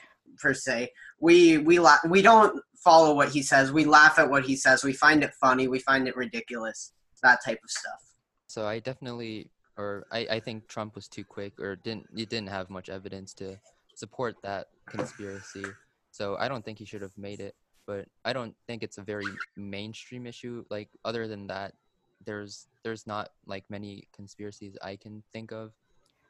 per 0.42 0.52
se. 0.52 0.90
We 1.20 1.60
we 1.60 1.78
la- 1.78 2.06
we 2.10 2.24
don't 2.24 2.60
follow 2.76 3.14
what 3.14 3.30
he 3.30 3.44
says. 3.44 3.72
We 3.72 3.86
laugh 3.86 4.18
at 4.18 4.32
what 4.32 4.46
he 4.46 4.56
says. 4.56 4.84
We 4.84 4.94
find 4.94 5.24
it 5.24 5.32
funny. 5.40 5.68
We 5.68 5.78
find 5.78 6.08
it 6.08 6.18
ridiculous. 6.18 6.92
That 7.24 7.40
type 7.44 7.60
of 7.64 7.72
stuff. 7.72 8.16
So 8.48 8.68
I 8.68 8.80
definitely, 8.80 9.50
or 9.78 10.06
I, 10.12 10.28
I 10.32 10.40
think 10.40 10.68
Trump 10.68 10.96
was 10.96 11.08
too 11.08 11.24
quick, 11.24 11.60
or 11.60 11.76
didn't 11.76 12.08
he 12.16 12.26
didn't 12.26 12.50
have 12.50 12.70
much 12.70 12.90
evidence 12.90 13.34
to 13.36 13.58
support 13.96 14.36
that 14.44 14.68
conspiracy. 14.88 15.66
So 16.12 16.36
I 16.38 16.48
don't 16.48 16.64
think 16.64 16.78
he 16.78 16.86
should 16.86 17.02
have 17.02 17.18
made 17.18 17.40
it 17.40 17.56
but 17.86 18.08
I 18.24 18.34
don't 18.34 18.56
think 18.68 18.84
it's 18.84 18.98
a 18.98 19.02
very 19.02 19.28
mainstream 19.56 20.26
issue. 20.26 20.64
Like 20.70 20.90
other 21.04 21.28
than 21.28 21.48
that, 21.48 21.74
there's 22.26 22.68
there's 22.84 23.06
not 23.06 23.30
like 23.46 23.66
many 23.70 24.08
conspiracies 24.14 24.78
I 24.82 24.96
can 24.96 25.24
think 25.34 25.52
of, 25.52 25.74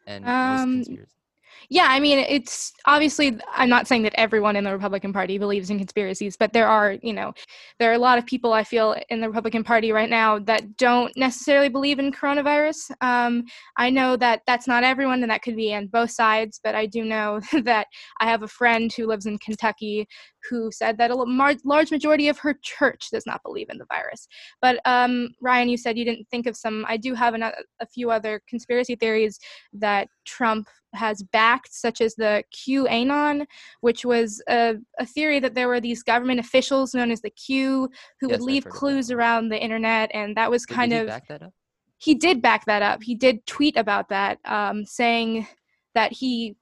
and 0.07 0.25
um, 0.25 0.47
most 0.49 0.71
conspiracies. 0.71 1.22
Yeah, 1.69 1.87
I 1.89 1.99
mean, 1.99 2.19
it's 2.19 2.73
obviously, 2.85 3.39
I'm 3.53 3.69
not 3.69 3.87
saying 3.87 4.03
that 4.03 4.13
everyone 4.15 4.55
in 4.55 4.63
the 4.63 4.71
Republican 4.71 5.13
Party 5.13 5.37
believes 5.37 5.69
in 5.69 5.77
conspiracies, 5.77 6.37
but 6.37 6.53
there 6.53 6.67
are, 6.67 6.97
you 7.01 7.13
know, 7.13 7.33
there 7.79 7.89
are 7.89 7.95
a 7.95 7.99
lot 7.99 8.17
of 8.17 8.25
people 8.25 8.53
I 8.53 8.63
feel 8.63 8.95
in 9.09 9.21
the 9.21 9.27
Republican 9.27 9.63
Party 9.63 9.91
right 9.91 10.09
now 10.09 10.39
that 10.39 10.77
don't 10.77 11.15
necessarily 11.17 11.69
believe 11.69 11.99
in 11.99 12.11
coronavirus. 12.11 12.91
Um, 13.01 13.43
I 13.77 13.89
know 13.89 14.15
that 14.17 14.41
that's 14.45 14.67
not 14.67 14.83
everyone, 14.83 15.21
and 15.23 15.31
that 15.31 15.41
could 15.41 15.55
be 15.55 15.73
on 15.73 15.87
both 15.87 16.11
sides, 16.11 16.59
but 16.63 16.75
I 16.75 16.85
do 16.85 17.05
know 17.05 17.39
that 17.63 17.87
I 18.19 18.29
have 18.29 18.43
a 18.43 18.47
friend 18.47 18.91
who 18.93 19.07
lives 19.07 19.25
in 19.25 19.37
Kentucky 19.39 20.07
who 20.49 20.71
said 20.71 20.97
that 20.97 21.11
a 21.11 21.15
large 21.15 21.91
majority 21.91 22.27
of 22.27 22.37
her 22.39 22.55
church 22.61 23.09
does 23.11 23.25
not 23.25 23.41
believe 23.43 23.69
in 23.69 23.77
the 23.77 23.85
virus. 23.85 24.27
But 24.61 24.79
um, 24.85 25.29
Ryan, 25.41 25.69
you 25.69 25.77
said 25.77 25.97
you 25.97 26.05
didn't 26.05 26.27
think 26.29 26.47
of 26.47 26.57
some. 26.57 26.85
I 26.87 26.97
do 26.97 27.13
have 27.13 27.33
an, 27.33 27.43
a 27.43 27.87
few 27.93 28.11
other 28.11 28.41
conspiracy 28.47 28.95
theories 28.95 29.39
that 29.73 30.07
Trump 30.25 30.67
has 30.93 31.23
backed, 31.23 31.73
such 31.73 32.01
as 32.01 32.15
the 32.15 32.43
QAnon, 32.53 33.45
which 33.81 34.05
was 34.05 34.41
a, 34.47 34.75
a, 34.99 35.05
theory 35.05 35.39
that 35.39 35.55
there 35.55 35.67
were 35.67 35.81
these 35.81 36.03
government 36.03 36.39
officials 36.39 36.93
known 36.93 37.09
as 37.09 37.21
the 37.21 37.31
Q 37.31 37.89
who 38.19 38.29
yes, 38.29 38.39
would 38.39 38.45
leave 38.45 38.65
clues 38.65 39.09
around 39.09 39.49
the 39.49 39.61
internet, 39.61 40.11
and 40.13 40.37
that 40.37 40.51
was 40.51 40.65
kind 40.65 40.93
of. 40.93 41.07
That 41.07 41.51
he 41.97 42.15
did 42.15 42.41
back 42.41 42.65
that 42.65 42.81
up. 42.81 43.01
He 43.01 43.15
did 43.15 43.45
tweet 43.45 43.77
about 43.77 44.09
that, 44.09 44.37
um, 44.45 44.85
saying 44.85 45.47
that 45.95 46.11
he 46.11 46.55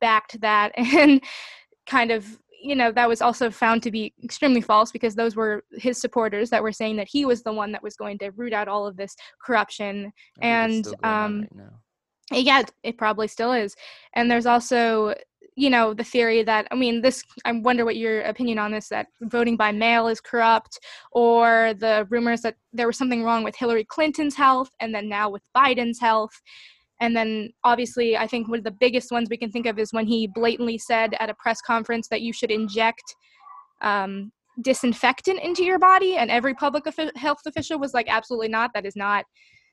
backed 0.00 0.40
that 0.40 0.72
and 0.76 1.22
kind 1.86 2.10
of 2.10 2.38
you 2.62 2.76
know 2.76 2.92
that 2.92 3.08
was 3.08 3.22
also 3.22 3.50
found 3.50 3.82
to 3.82 3.90
be 3.90 4.12
extremely 4.22 4.60
false 4.60 4.92
because 4.92 5.14
those 5.14 5.34
were 5.36 5.64
his 5.72 6.00
supporters 6.00 6.50
that 6.50 6.62
were 6.62 6.72
saying 6.72 6.96
that 6.96 7.08
he 7.08 7.24
was 7.24 7.42
the 7.42 7.52
one 7.52 7.72
that 7.72 7.82
was 7.82 7.96
going 7.96 8.18
to 8.18 8.30
root 8.30 8.52
out 8.52 8.68
all 8.68 8.86
of 8.86 8.96
this 8.96 9.16
corruption. 9.44 10.12
And 10.40 10.86
um 11.02 11.46
right 11.52 11.68
yeah 12.32 12.62
it 12.82 12.96
probably 12.96 13.28
still 13.28 13.52
is. 13.52 13.74
And 14.14 14.30
there's 14.30 14.46
also 14.46 15.14
you 15.56 15.68
know 15.68 15.92
the 15.92 16.04
theory 16.04 16.44
that 16.44 16.66
i 16.70 16.76
mean 16.76 17.02
this 17.02 17.24
i 17.44 17.50
wonder 17.50 17.84
what 17.84 17.96
your 17.96 18.22
opinion 18.22 18.56
on 18.56 18.70
this 18.70 18.88
that 18.88 19.08
voting 19.22 19.56
by 19.56 19.72
mail 19.72 20.06
is 20.06 20.20
corrupt 20.20 20.78
or 21.10 21.74
the 21.78 22.06
rumors 22.08 22.40
that 22.42 22.54
there 22.72 22.86
was 22.86 22.96
something 22.96 23.24
wrong 23.24 23.42
with 23.42 23.56
hillary 23.56 23.84
clinton's 23.84 24.36
health 24.36 24.70
and 24.80 24.94
then 24.94 25.08
now 25.08 25.28
with 25.28 25.42
biden's 25.54 25.98
health 25.98 26.40
and 27.00 27.16
then 27.16 27.50
obviously 27.64 28.16
i 28.16 28.26
think 28.26 28.48
one 28.48 28.58
of 28.58 28.64
the 28.64 28.70
biggest 28.70 29.10
ones 29.10 29.28
we 29.30 29.36
can 29.36 29.50
think 29.50 29.66
of 29.66 29.78
is 29.78 29.92
when 29.92 30.06
he 30.06 30.26
blatantly 30.26 30.78
said 30.78 31.14
at 31.18 31.30
a 31.30 31.34
press 31.34 31.60
conference 31.60 32.08
that 32.08 32.20
you 32.20 32.32
should 32.32 32.50
inject 32.50 33.14
um, 33.82 34.30
disinfectant 34.62 35.40
into 35.40 35.64
your 35.64 35.78
body 35.78 36.16
and 36.16 36.30
every 36.30 36.54
public 36.54 36.84
health 37.16 37.38
official 37.46 37.78
was 37.78 37.94
like 37.94 38.06
absolutely 38.08 38.48
not. 38.48 38.70
That 38.74 38.86
is 38.86 38.96
not 38.96 39.24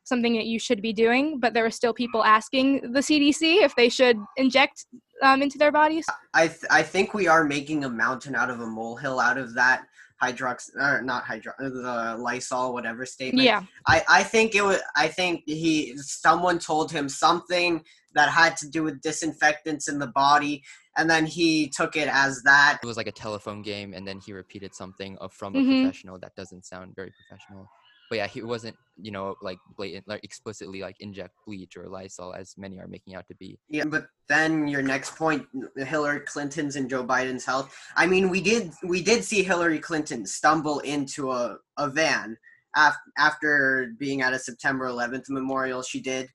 something 0.04 0.34
that 0.34 0.46
you 0.46 0.60
should 0.60 0.82
be 0.82 0.94
doing, 0.94 1.40
but 1.40 1.54
there 1.54 1.66
are 1.66 1.72
still 1.72 1.94
people 1.94 2.24
asking 2.24 2.94
the 2.94 3.02
CDC 3.02 3.64
if 3.64 3.76
they 3.76 3.90
should 3.90 4.18
inject 4.38 4.86
um, 5.22 5.42
into 5.42 5.58
their 5.58 5.72
bodies. 5.72 6.06
I 6.34 6.48
th- 6.48 6.64
I 6.70 6.84
think 6.84 7.14
we 7.14 7.28
are 7.28 7.44
making 7.44 7.84
a 7.84 7.90
mountain 7.90 8.36
out 8.36 8.50
of 8.50 8.62
a 8.62 8.68
molehill 8.68 9.20
out 9.20 9.38
of 9.38 9.54
that 9.56 9.84
hydrox 10.22 10.70
or 10.76 11.02
not 11.02 11.24
hydro 11.24 11.54
the 11.60 12.16
Lysol 12.20 12.74
whatever 12.74 13.06
statement. 13.06 13.46
Yeah. 13.46 13.64
I 13.88 14.04
I 14.10 14.24
think 14.24 14.56
it 14.56 14.64
was 14.64 14.80
I 14.96 15.08
think 15.08 15.44
he 15.46 15.98
someone 15.98 16.60
told 16.60 16.92
him 16.92 17.08
something 17.10 17.84
that 18.16 18.30
had 18.30 18.58
to 18.58 18.70
do 18.70 18.84
with 18.84 19.02
disinfectants 19.02 19.88
in 19.88 20.00
the 20.00 20.08
body 20.08 20.64
and 20.98 21.10
then 21.10 21.26
he 21.26 21.70
took 21.70 21.96
it 21.96 22.08
as 22.12 22.42
that 22.44 22.80
it 22.82 22.88
was 22.88 22.98
like 22.98 23.08
a 23.08 23.12
telephone 23.12 23.62
game 23.62 23.94
and 23.94 24.08
then 24.08 24.20
he 24.20 24.34
repeated 24.34 24.74
something 24.74 25.18
from 25.30 25.56
a 25.56 25.60
mm-hmm. 25.60 25.84
professional 25.84 26.18
that 26.20 26.36
doesn't 26.36 26.66
sound 26.66 26.96
very 26.96 27.14
professional 27.28 27.70
but 28.10 28.18
yeah, 28.18 28.28
he 28.28 28.42
wasn't, 28.42 28.76
you 29.02 29.12
know, 29.12 29.36
like 29.42 29.58
blatant, 29.76 30.08
like 30.08 30.24
explicitly 30.24 30.82
like 30.82 30.96
inject 31.00 31.34
bleach 31.46 31.78
or 31.78 31.88
Lysol 31.88 32.34
as 32.34 32.56
many 32.58 32.80
are 32.80 32.88
making 32.88 33.16
out 33.16 33.28
to 33.28 33.36
be. 33.36 33.60
Yeah, 33.70 33.86
but 33.86 34.08
then 34.30 34.68
your 34.68 34.82
next 34.82 35.16
point, 35.16 35.46
Hillary 35.76 36.22
Clinton's 36.22 36.76
and 36.76 36.90
Joe 36.90 37.04
Biden's 37.04 37.46
health. 37.46 37.76
I 37.96 38.08
mean, 38.08 38.30
we 38.30 38.42
did 38.42 38.72
we 38.84 39.02
did 39.02 39.24
see 39.24 39.44
Hillary 39.44 39.80
Clinton 39.80 40.26
stumble 40.26 40.80
into 40.80 41.32
a 41.32 41.58
a 41.78 41.90
van 41.90 42.38
after 42.76 43.00
after 43.18 43.94
being 44.00 44.22
at 44.22 44.34
a 44.34 44.40
September 44.40 44.88
11th 44.88 45.30
memorial. 45.30 45.82
She 45.82 46.02
did 46.02 46.30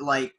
like 0.00 0.34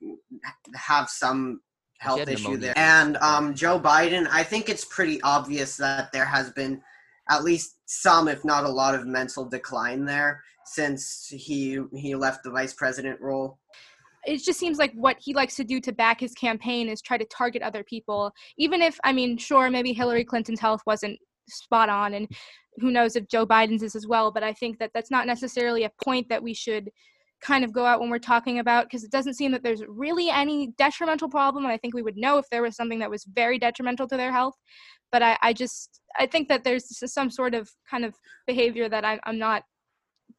have 0.76 1.10
some 1.10 1.62
health 2.00 2.28
issue 2.28 2.58
there. 2.58 2.78
And 2.78 3.18
um, 3.18 3.54
Joe 3.54 3.80
Biden, 3.80 4.28
I 4.32 4.44
think 4.44 4.70
it's 4.70 4.86
pretty 4.86 5.22
obvious 5.22 5.78
that 5.78 6.12
there 6.12 6.26
has 6.26 6.52
been 6.52 6.82
at 7.30 7.44
least 7.44 7.78
some, 7.86 8.28
if 8.28 8.44
not 8.46 8.64
a 8.64 8.70
lot, 8.70 8.96
of 8.96 9.06
mental 9.06 9.46
decline 9.46 10.06
there 10.06 10.44
since 10.66 11.28
he 11.30 11.80
he 11.94 12.16
left 12.16 12.44
the 12.44 12.52
vice 12.52 12.74
president 12.74 13.20
role. 13.22 13.60
It 14.26 14.44
just 14.44 14.60
seems 14.60 14.78
like 14.78 14.92
what 14.94 15.18
he 15.20 15.34
likes 15.34 15.56
to 15.56 15.64
do 15.64 15.80
to 15.82 15.94
back 15.94 16.20
his 16.20 16.34
campaign 16.34 16.90
is 16.90 17.02
try 17.02 17.18
to 17.18 17.26
target 17.26 17.62
other 17.62 17.84
people. 17.84 18.34
Even 18.58 18.82
if, 18.82 19.00
I 19.06 19.14
mean, 19.14 19.38
sure, 19.38 19.70
maybe 19.70 19.94
Hillary 19.94 20.26
Clinton's 20.26 20.60
health 20.60 20.82
wasn't 20.86 21.18
spot 21.48 21.88
on, 21.88 22.14
and 22.14 22.28
who 22.78 22.92
knows 22.92 23.16
if 23.16 23.30
Joe 23.30 23.46
Biden's 23.46 23.84
is 23.84 23.96
as 23.96 24.06
well. 24.06 24.32
But 24.32 24.44
I 24.44 24.54
think 24.54 24.80
that 24.80 24.92
that's 24.94 25.12
not 25.12 25.28
necessarily 25.28 25.86
a 25.86 25.92
point 26.04 26.28
that 26.30 26.44
we 26.44 26.54
should 26.54 26.92
kind 27.42 27.64
of 27.64 27.72
go 27.72 27.86
out 27.86 28.00
when 28.00 28.10
we're 28.10 28.20
talking 28.20 28.60
about 28.60 28.86
because 28.86 29.04
it 29.04 29.12
doesn't 29.12 29.36
seem 29.36 29.52
that 29.52 29.64
there's 29.64 29.84
really 29.88 30.30
any 30.30 30.74
detrimental 30.78 31.30
problem 31.30 31.66
and 31.66 31.72
i 31.72 31.78
think 31.78 31.94
we 31.94 32.02
would 32.02 32.18
know 32.18 32.38
if 32.38 32.50
there 32.50 32.62
was 32.62 32.76
something 32.76 33.00
that 33.00 33.10
was 33.10 33.24
very 33.26 33.60
detrimental 33.60 34.08
to 34.08 34.18
their 34.18 34.32
health 34.32 34.56
but 35.12 35.22
i, 35.22 35.38
I 35.42 35.54
just 35.54 36.02
i 36.18 36.26
think 36.26 36.48
that 36.50 36.64
there's 36.64 36.86
some 37.12 37.30
sort 37.30 37.54
of 37.54 37.70
kind 37.90 38.06
of 38.06 38.16
behavior 38.48 38.90
that 38.90 39.06
I, 39.06 39.20
i'm 39.26 39.38
not 39.38 39.64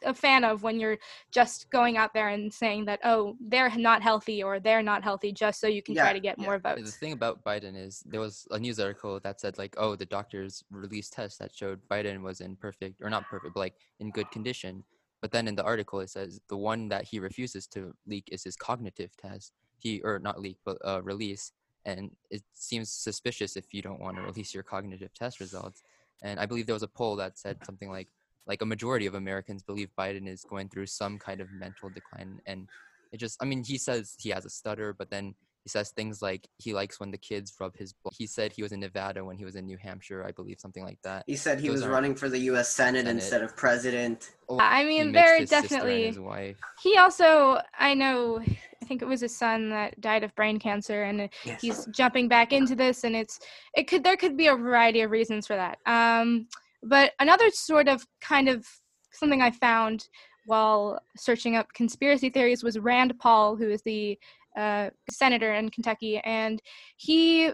a 0.04 0.14
fan 0.14 0.44
of 0.44 0.62
when 0.62 0.78
you're 0.78 0.98
just 1.32 1.70
going 1.70 1.96
out 1.96 2.12
there 2.14 2.28
and 2.28 2.52
saying 2.52 2.84
that 2.84 3.00
oh 3.04 3.36
they're 3.40 3.74
not 3.76 4.02
healthy 4.02 4.42
or 4.42 4.60
they're 4.60 4.82
not 4.82 5.02
healthy 5.02 5.32
just 5.32 5.60
so 5.60 5.66
you 5.66 5.82
can 5.82 5.94
try 5.94 6.12
to 6.12 6.20
get 6.20 6.38
yeah. 6.38 6.44
more 6.44 6.58
votes. 6.58 6.82
The 6.82 6.98
thing 6.98 7.12
about 7.12 7.44
Biden 7.44 7.76
is 7.76 8.02
there 8.06 8.20
was 8.20 8.46
a 8.50 8.58
news 8.58 8.78
article 8.78 9.18
that 9.20 9.40
said 9.40 9.58
like, 9.58 9.74
oh, 9.76 9.96
the 9.96 10.06
doctors 10.06 10.62
released 10.70 11.14
tests 11.14 11.38
that 11.38 11.54
showed 11.54 11.80
Biden 11.90 12.22
was 12.22 12.40
in 12.40 12.56
perfect 12.56 13.00
or 13.02 13.10
not 13.10 13.26
perfect, 13.28 13.54
but 13.54 13.60
like 13.60 13.74
in 13.98 14.10
good 14.10 14.30
condition. 14.30 14.84
But 15.20 15.32
then 15.32 15.48
in 15.48 15.56
the 15.56 15.64
article 15.64 16.00
it 16.00 16.10
says 16.10 16.40
the 16.48 16.56
one 16.56 16.88
that 16.88 17.04
he 17.04 17.18
refuses 17.18 17.66
to 17.68 17.94
leak 18.06 18.28
is 18.30 18.44
his 18.44 18.56
cognitive 18.56 19.16
test. 19.16 19.52
He 19.78 20.00
or 20.02 20.18
not 20.18 20.40
leak, 20.40 20.58
but 20.64 20.78
uh, 20.84 21.02
release. 21.02 21.52
And 21.84 22.10
it 22.30 22.42
seems 22.52 22.90
suspicious 22.90 23.56
if 23.56 23.72
you 23.72 23.82
don't 23.82 24.00
want 24.00 24.16
to 24.16 24.22
release 24.22 24.52
your 24.52 24.62
cognitive 24.62 25.14
test 25.14 25.40
results. 25.40 25.82
And 26.22 26.38
I 26.40 26.46
believe 26.46 26.66
there 26.66 26.74
was 26.74 26.82
a 26.82 26.88
poll 26.88 27.16
that 27.16 27.38
said 27.38 27.58
something 27.64 27.90
like 27.90 28.08
like 28.48 28.62
a 28.62 28.66
majority 28.66 29.06
of 29.06 29.14
Americans 29.14 29.62
believe 29.62 29.90
Biden 29.96 30.26
is 30.26 30.42
going 30.42 30.70
through 30.70 30.86
some 30.86 31.18
kind 31.18 31.40
of 31.40 31.52
mental 31.52 31.90
decline. 31.90 32.40
And 32.46 32.66
it 33.12 33.18
just, 33.18 33.40
I 33.42 33.44
mean, 33.44 33.62
he 33.62 33.76
says 33.76 34.16
he 34.18 34.30
has 34.30 34.46
a 34.46 34.50
stutter, 34.50 34.94
but 34.94 35.10
then 35.10 35.34
he 35.68 35.70
says 35.70 35.90
things 35.90 36.22
like 36.22 36.48
he 36.56 36.72
likes 36.72 36.98
when 36.98 37.10
the 37.10 37.18
kids 37.18 37.52
rub 37.60 37.76
his. 37.76 37.92
Bl- 37.92 38.08
he 38.16 38.26
said 38.26 38.52
he 38.54 38.62
was 38.62 38.72
in 38.72 38.80
Nevada 38.80 39.22
when 39.22 39.36
he 39.36 39.44
was 39.44 39.54
in 39.54 39.66
New 39.66 39.76
Hampshire, 39.76 40.24
I 40.26 40.32
believe, 40.32 40.58
something 40.58 40.82
like 40.82 40.98
that. 41.04 41.24
He 41.26 41.36
said 41.36 41.60
he 41.60 41.66
Those 41.68 41.74
was 41.74 41.82
aren't- 41.82 41.92
running 41.92 42.14
for 42.14 42.30
the 42.30 42.38
U.S. 42.52 42.70
Senate, 42.70 43.00
Senate. 43.00 43.10
instead 43.10 43.42
of 43.42 43.54
president. 43.54 44.30
Oh, 44.48 44.58
I 44.58 44.80
he 44.80 44.88
mean, 44.88 45.12
mixed 45.12 45.26
there 45.26 45.38
his 45.38 45.50
sister 45.50 45.56
and 45.60 45.68
definitely. 45.68 46.06
his 46.06 46.18
wife. 46.18 46.56
He 46.82 46.96
also, 46.96 47.60
I 47.78 47.92
know, 47.92 48.40
I 48.40 48.84
think 48.86 49.02
it 49.02 49.04
was 49.08 49.20
his 49.20 49.36
son 49.36 49.68
that 49.68 50.00
died 50.00 50.24
of 50.24 50.34
brain 50.36 50.58
cancer, 50.58 51.02
and 51.02 51.28
Yes. 51.44 51.60
he's 51.60 51.86
jumping 51.94 52.28
back 52.28 52.54
into 52.54 52.74
this, 52.74 53.04
and 53.04 53.14
it's 53.14 53.38
it 53.76 53.88
could 53.88 54.02
there 54.02 54.16
could 54.16 54.38
be 54.38 54.46
a 54.46 54.56
variety 54.56 55.02
of 55.02 55.10
reasons 55.10 55.46
for 55.46 55.54
that. 55.56 55.76
Um, 55.84 56.48
but 56.82 57.12
another 57.20 57.50
sort 57.50 57.88
of 57.88 58.06
kind 58.22 58.48
of 58.48 58.66
something 59.12 59.42
I 59.42 59.50
found 59.50 60.08
while 60.46 60.98
searching 61.18 61.56
up 61.56 61.70
conspiracy 61.74 62.30
theories 62.30 62.64
was 62.64 62.78
Rand 62.78 63.12
Paul, 63.18 63.54
who 63.54 63.68
is 63.68 63.82
the 63.82 64.18
uh, 64.58 64.90
senator 65.10 65.54
in 65.54 65.70
Kentucky, 65.70 66.18
and 66.18 66.60
he 66.96 67.52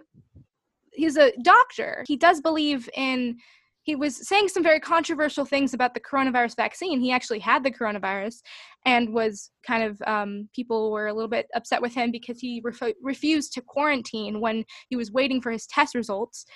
he's 0.92 1.16
a 1.16 1.32
doctor. 1.42 2.04
He 2.06 2.16
does 2.16 2.40
believe 2.40 2.88
in. 2.96 3.37
He 3.82 3.96
was 3.96 4.26
saying 4.26 4.49
some 4.49 4.62
very 4.62 4.80
controversial 4.80 5.44
things 5.44 5.75
about 5.75 5.92
the 5.92 6.00
coronavirus 6.00 6.56
vaccine. 6.56 7.00
He 7.00 7.12
actually 7.12 7.40
had 7.40 7.62
the 7.62 7.70
coronavirus, 7.70 8.37
and 8.87 9.12
was 9.12 9.50
kind 9.66 9.82
of 9.82 10.00
um, 10.06 10.49
people 10.54 10.90
were 10.90 11.08
a 11.08 11.12
little 11.12 11.28
bit 11.28 11.46
upset 11.54 11.82
with 11.82 11.94
him 11.94 12.11
because 12.11 12.40
he 12.40 12.62
refu- 12.62 12.94
refused 13.02 13.52
to 13.52 13.61
quarantine 13.61 14.40
when 14.40 14.64
he 14.88 14.96
was 14.96 15.12
waiting 15.12 15.42
for 15.42 15.50
his 15.50 15.66
test 15.66 15.94
results. 15.94 16.46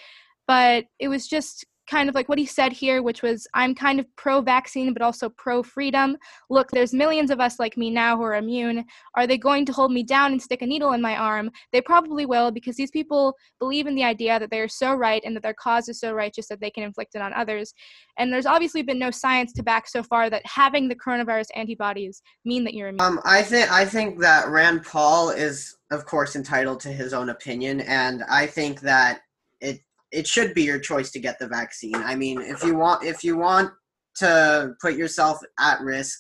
But 0.47 0.87
it 0.99 1.09
was 1.09 1.29
just 1.29 1.67
kind 1.89 2.09
of 2.09 2.15
like 2.15 2.29
what 2.29 2.39
he 2.39 2.47
said 2.47 2.73
here, 2.73 3.03
which 3.03 3.23
was, 3.23 3.47
I'm 3.55 3.75
kind 3.75 3.99
of 3.99 4.07
pro 4.17 4.41
vaccine, 4.41 4.93
but 4.93 5.03
also 5.03 5.29
pro 5.31 5.63
freedom. 5.63 6.17
Look, 6.51 6.71
there's 6.71 6.93
millions 6.93 7.31
of 7.31 7.41
us 7.41 7.59
like 7.59 7.77
me 7.77 7.91
now 7.91 8.17
who 8.17 8.23
are 8.23 8.37
immune. 8.37 8.85
Are 9.17 9.27
they 9.27 9.39
going 9.39 9.65
to 9.67 9.73
hold 9.73 9.93
me 9.93 10.03
down 10.03 10.33
and 10.33 10.41
stick 10.41 10.63
a 10.63 10.67
needle 10.67 10.93
in 10.93 11.01
my 11.01 11.17
arm? 11.17 11.51
They 11.73 11.81
probably 11.81 12.27
will 12.27 12.51
because 12.51 12.77
these 12.77 12.91
people 12.91 13.35
believe 13.59 13.87
in 13.87 13.95
the 13.95 14.05
idea 14.05 14.39
that 14.39 14.51
they 14.51 14.61
are 14.61 14.69
so 14.69 14.95
right 14.95 15.23
and 15.25 15.35
that 15.35 15.43
their 15.43 15.55
cause 15.55 15.89
is 15.89 16.01
so 16.01 16.13
righteous 16.13 16.49
that 16.49 16.61
they 16.61 16.71
can 16.71 16.85
inflict 16.85 17.15
it 17.15 17.23
on 17.23 17.33
others. 17.33 17.73
And 18.19 18.33
there's 18.33 18.47
obviously 18.47 18.83
been 18.83 18.99
no 18.99 19.11
science 19.11 19.53
to 19.55 19.63
back 19.63 19.89
so 19.89 20.03
far 20.03 20.31
that 20.31 20.43
having 20.45 20.89
the 20.89 20.97
coronavirus 20.97 21.49
antibodies 21.55 22.23
mean 22.45 22.65
that 22.65 22.75
you're 22.75 22.89
immune. 22.89 23.01
Um, 23.01 23.21
I 23.25 23.43
think 23.43 23.71
I 23.71 23.85
think 23.85 24.21
that 24.21 24.49
Rand 24.49 24.85
Paul 24.85 25.31
is, 25.31 25.77
of 25.91 26.05
course, 26.05 26.37
entitled 26.37 26.81
to 26.81 26.89
his 26.89 27.15
own 27.15 27.31
opinion, 27.31 27.81
and 27.83 28.25
I 28.29 28.47
think 28.47 28.81
that 28.81 29.21
it 29.61 29.81
it 30.13 30.27
should 30.27 30.55
be 30.55 30.63
your 30.63 30.79
choice 30.79 31.11
to 31.13 31.21
get 31.21 31.39
the 31.39 31.49
vaccine. 31.49 31.95
I 31.97 32.15
mean, 32.15 32.41
if 32.41 32.63
you 32.65 32.75
want 32.77 33.05
if 33.05 33.23
you 33.23 33.37
want 33.37 33.71
to 34.17 34.75
put 34.81 34.95
yourself 34.95 35.39
at 35.61 35.81
risk 35.81 36.19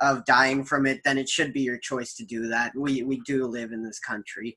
of 0.00 0.24
dying 0.24 0.64
from 0.64 0.86
it, 0.86 1.00
then 1.04 1.18
it 1.18 1.28
should 1.28 1.52
be 1.52 1.60
your 1.60 1.78
choice 1.78 2.14
to 2.16 2.24
do 2.24 2.48
that. 2.48 2.72
We 2.76 3.02
we 3.02 3.20
do 3.26 3.46
live 3.46 3.72
in 3.72 3.82
this 3.82 3.98
country 3.98 4.56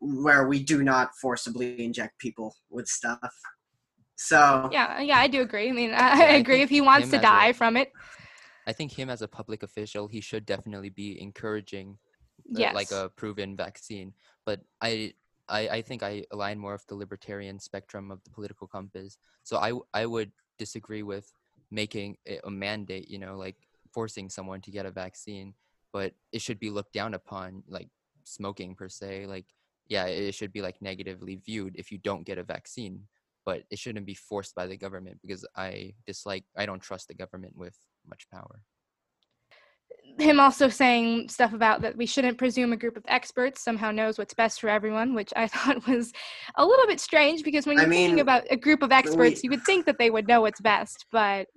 where 0.00 0.46
we 0.46 0.62
do 0.62 0.82
not 0.82 1.10
forcibly 1.20 1.82
inject 1.82 2.18
people 2.18 2.54
with 2.70 2.86
stuff. 2.86 3.32
So 4.16 4.68
yeah, 4.72 5.00
yeah, 5.00 5.18
I 5.18 5.28
do 5.28 5.40
agree. 5.40 5.68
I 5.68 5.72
mean, 5.72 5.90
I, 5.94 5.96
I 5.96 6.22
I 6.22 6.28
agree 6.32 6.62
if 6.62 6.68
he 6.70 6.80
wants 6.80 7.08
to 7.10 7.16
as 7.16 7.20
a- 7.22 7.26
die 7.26 7.52
from 7.52 7.76
it. 7.76 7.92
I 8.66 8.72
think 8.72 8.92
him 8.92 9.08
as 9.08 9.22
a 9.22 9.28
public 9.28 9.62
official, 9.62 10.06
he 10.06 10.20
should 10.20 10.44
definitely 10.46 10.90
be 10.90 11.20
encouraging 11.20 11.96
uh, 11.98 12.52
the- 12.52 12.60
Yes. 12.60 12.74
like 12.74 12.90
a 12.92 13.08
proven 13.16 13.56
vaccine. 13.56 14.12
But 14.44 14.60
I, 14.82 15.14
I, 15.50 15.68
I 15.68 15.82
think 15.82 16.02
I 16.02 16.24
align 16.30 16.58
more 16.58 16.74
of 16.74 16.86
the 16.86 16.94
libertarian 16.94 17.58
spectrum 17.58 18.10
of 18.10 18.22
the 18.24 18.30
political 18.30 18.66
compass. 18.66 19.18
So 19.42 19.58
I 19.58 19.72
I 19.92 20.06
would 20.06 20.32
disagree 20.58 21.02
with 21.02 21.32
making 21.70 22.16
it 22.24 22.40
a 22.44 22.50
mandate. 22.50 23.10
You 23.10 23.18
know, 23.18 23.36
like 23.36 23.56
forcing 23.92 24.30
someone 24.30 24.60
to 24.62 24.70
get 24.70 24.86
a 24.86 24.90
vaccine, 24.90 25.54
but 25.92 26.14
it 26.32 26.40
should 26.40 26.60
be 26.60 26.70
looked 26.70 26.92
down 26.92 27.14
upon, 27.14 27.62
like 27.68 27.88
smoking 28.24 28.74
per 28.74 28.88
se. 28.88 29.26
Like, 29.26 29.46
yeah, 29.88 30.06
it 30.06 30.34
should 30.34 30.52
be 30.52 30.62
like 30.62 30.80
negatively 30.80 31.36
viewed 31.36 31.76
if 31.76 31.90
you 31.90 31.98
don't 31.98 32.24
get 32.24 32.38
a 32.38 32.44
vaccine. 32.44 33.06
But 33.44 33.64
it 33.70 33.78
shouldn't 33.78 34.06
be 34.06 34.14
forced 34.14 34.54
by 34.54 34.66
the 34.66 34.76
government 34.76 35.18
because 35.22 35.46
I 35.56 35.94
dislike, 36.06 36.44
I 36.56 36.66
don't 36.66 36.82
trust 36.82 37.08
the 37.08 37.14
government 37.14 37.56
with 37.56 37.76
much 38.06 38.28
power. 38.30 38.62
Him 40.22 40.40
also 40.40 40.68
saying 40.68 41.28
stuff 41.28 41.52
about 41.52 41.82
that 41.82 41.96
we 41.96 42.06
shouldn't 42.06 42.38
presume 42.38 42.72
a 42.72 42.76
group 42.76 42.96
of 42.96 43.04
experts 43.08 43.62
somehow 43.62 43.90
knows 43.90 44.18
what's 44.18 44.34
best 44.34 44.60
for 44.60 44.68
everyone, 44.68 45.14
which 45.14 45.32
I 45.36 45.46
thought 45.48 45.86
was 45.86 46.12
a 46.56 46.64
little 46.64 46.86
bit 46.86 47.00
strange 47.00 47.42
because 47.42 47.66
when 47.66 47.76
you're 47.78 47.88
thinking 47.88 48.16
mean, 48.16 48.20
about 48.20 48.44
a 48.50 48.56
group 48.56 48.82
of 48.82 48.92
experts, 48.92 49.42
you 49.42 49.50
would 49.50 49.64
think 49.64 49.86
that 49.86 49.98
they 49.98 50.10
would 50.10 50.28
know 50.28 50.42
what's 50.42 50.60
best, 50.60 51.06
but 51.10 51.48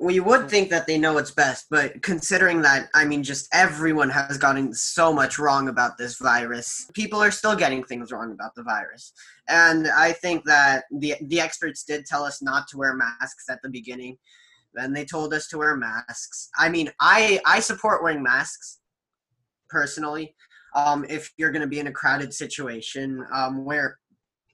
we 0.00 0.20
would 0.20 0.48
think 0.50 0.70
that 0.70 0.86
they 0.86 0.98
know 0.98 1.12
what's 1.12 1.30
best, 1.30 1.66
but 1.70 2.02
considering 2.02 2.62
that, 2.62 2.88
I 2.94 3.04
mean, 3.04 3.22
just 3.22 3.48
everyone 3.52 4.10
has 4.10 4.36
gotten 4.36 4.74
so 4.74 5.12
much 5.12 5.38
wrong 5.38 5.68
about 5.68 5.96
this 5.96 6.18
virus, 6.18 6.90
people 6.94 7.22
are 7.22 7.30
still 7.30 7.54
getting 7.54 7.84
things 7.84 8.10
wrong 8.10 8.32
about 8.32 8.54
the 8.56 8.64
virus. 8.64 9.12
And 9.48 9.88
I 9.88 10.12
think 10.12 10.44
that 10.44 10.84
the 10.90 11.14
the 11.22 11.40
experts 11.40 11.84
did 11.84 12.06
tell 12.06 12.24
us 12.24 12.42
not 12.42 12.66
to 12.68 12.76
wear 12.76 12.94
masks 12.94 13.44
at 13.48 13.60
the 13.62 13.68
beginning. 13.68 14.18
Then 14.74 14.92
they 14.92 15.04
told 15.04 15.32
us 15.34 15.48
to 15.48 15.58
wear 15.58 15.76
masks. 15.76 16.50
I 16.56 16.68
mean, 16.68 16.90
I 17.00 17.40
I 17.46 17.60
support 17.60 18.02
wearing 18.02 18.22
masks 18.22 18.78
personally. 19.68 20.34
Um, 20.74 21.04
if 21.08 21.32
you're 21.38 21.50
going 21.50 21.62
to 21.62 21.68
be 21.68 21.80
in 21.80 21.86
a 21.86 21.92
crowded 21.92 22.32
situation, 22.34 23.24
um, 23.32 23.64
where 23.64 23.98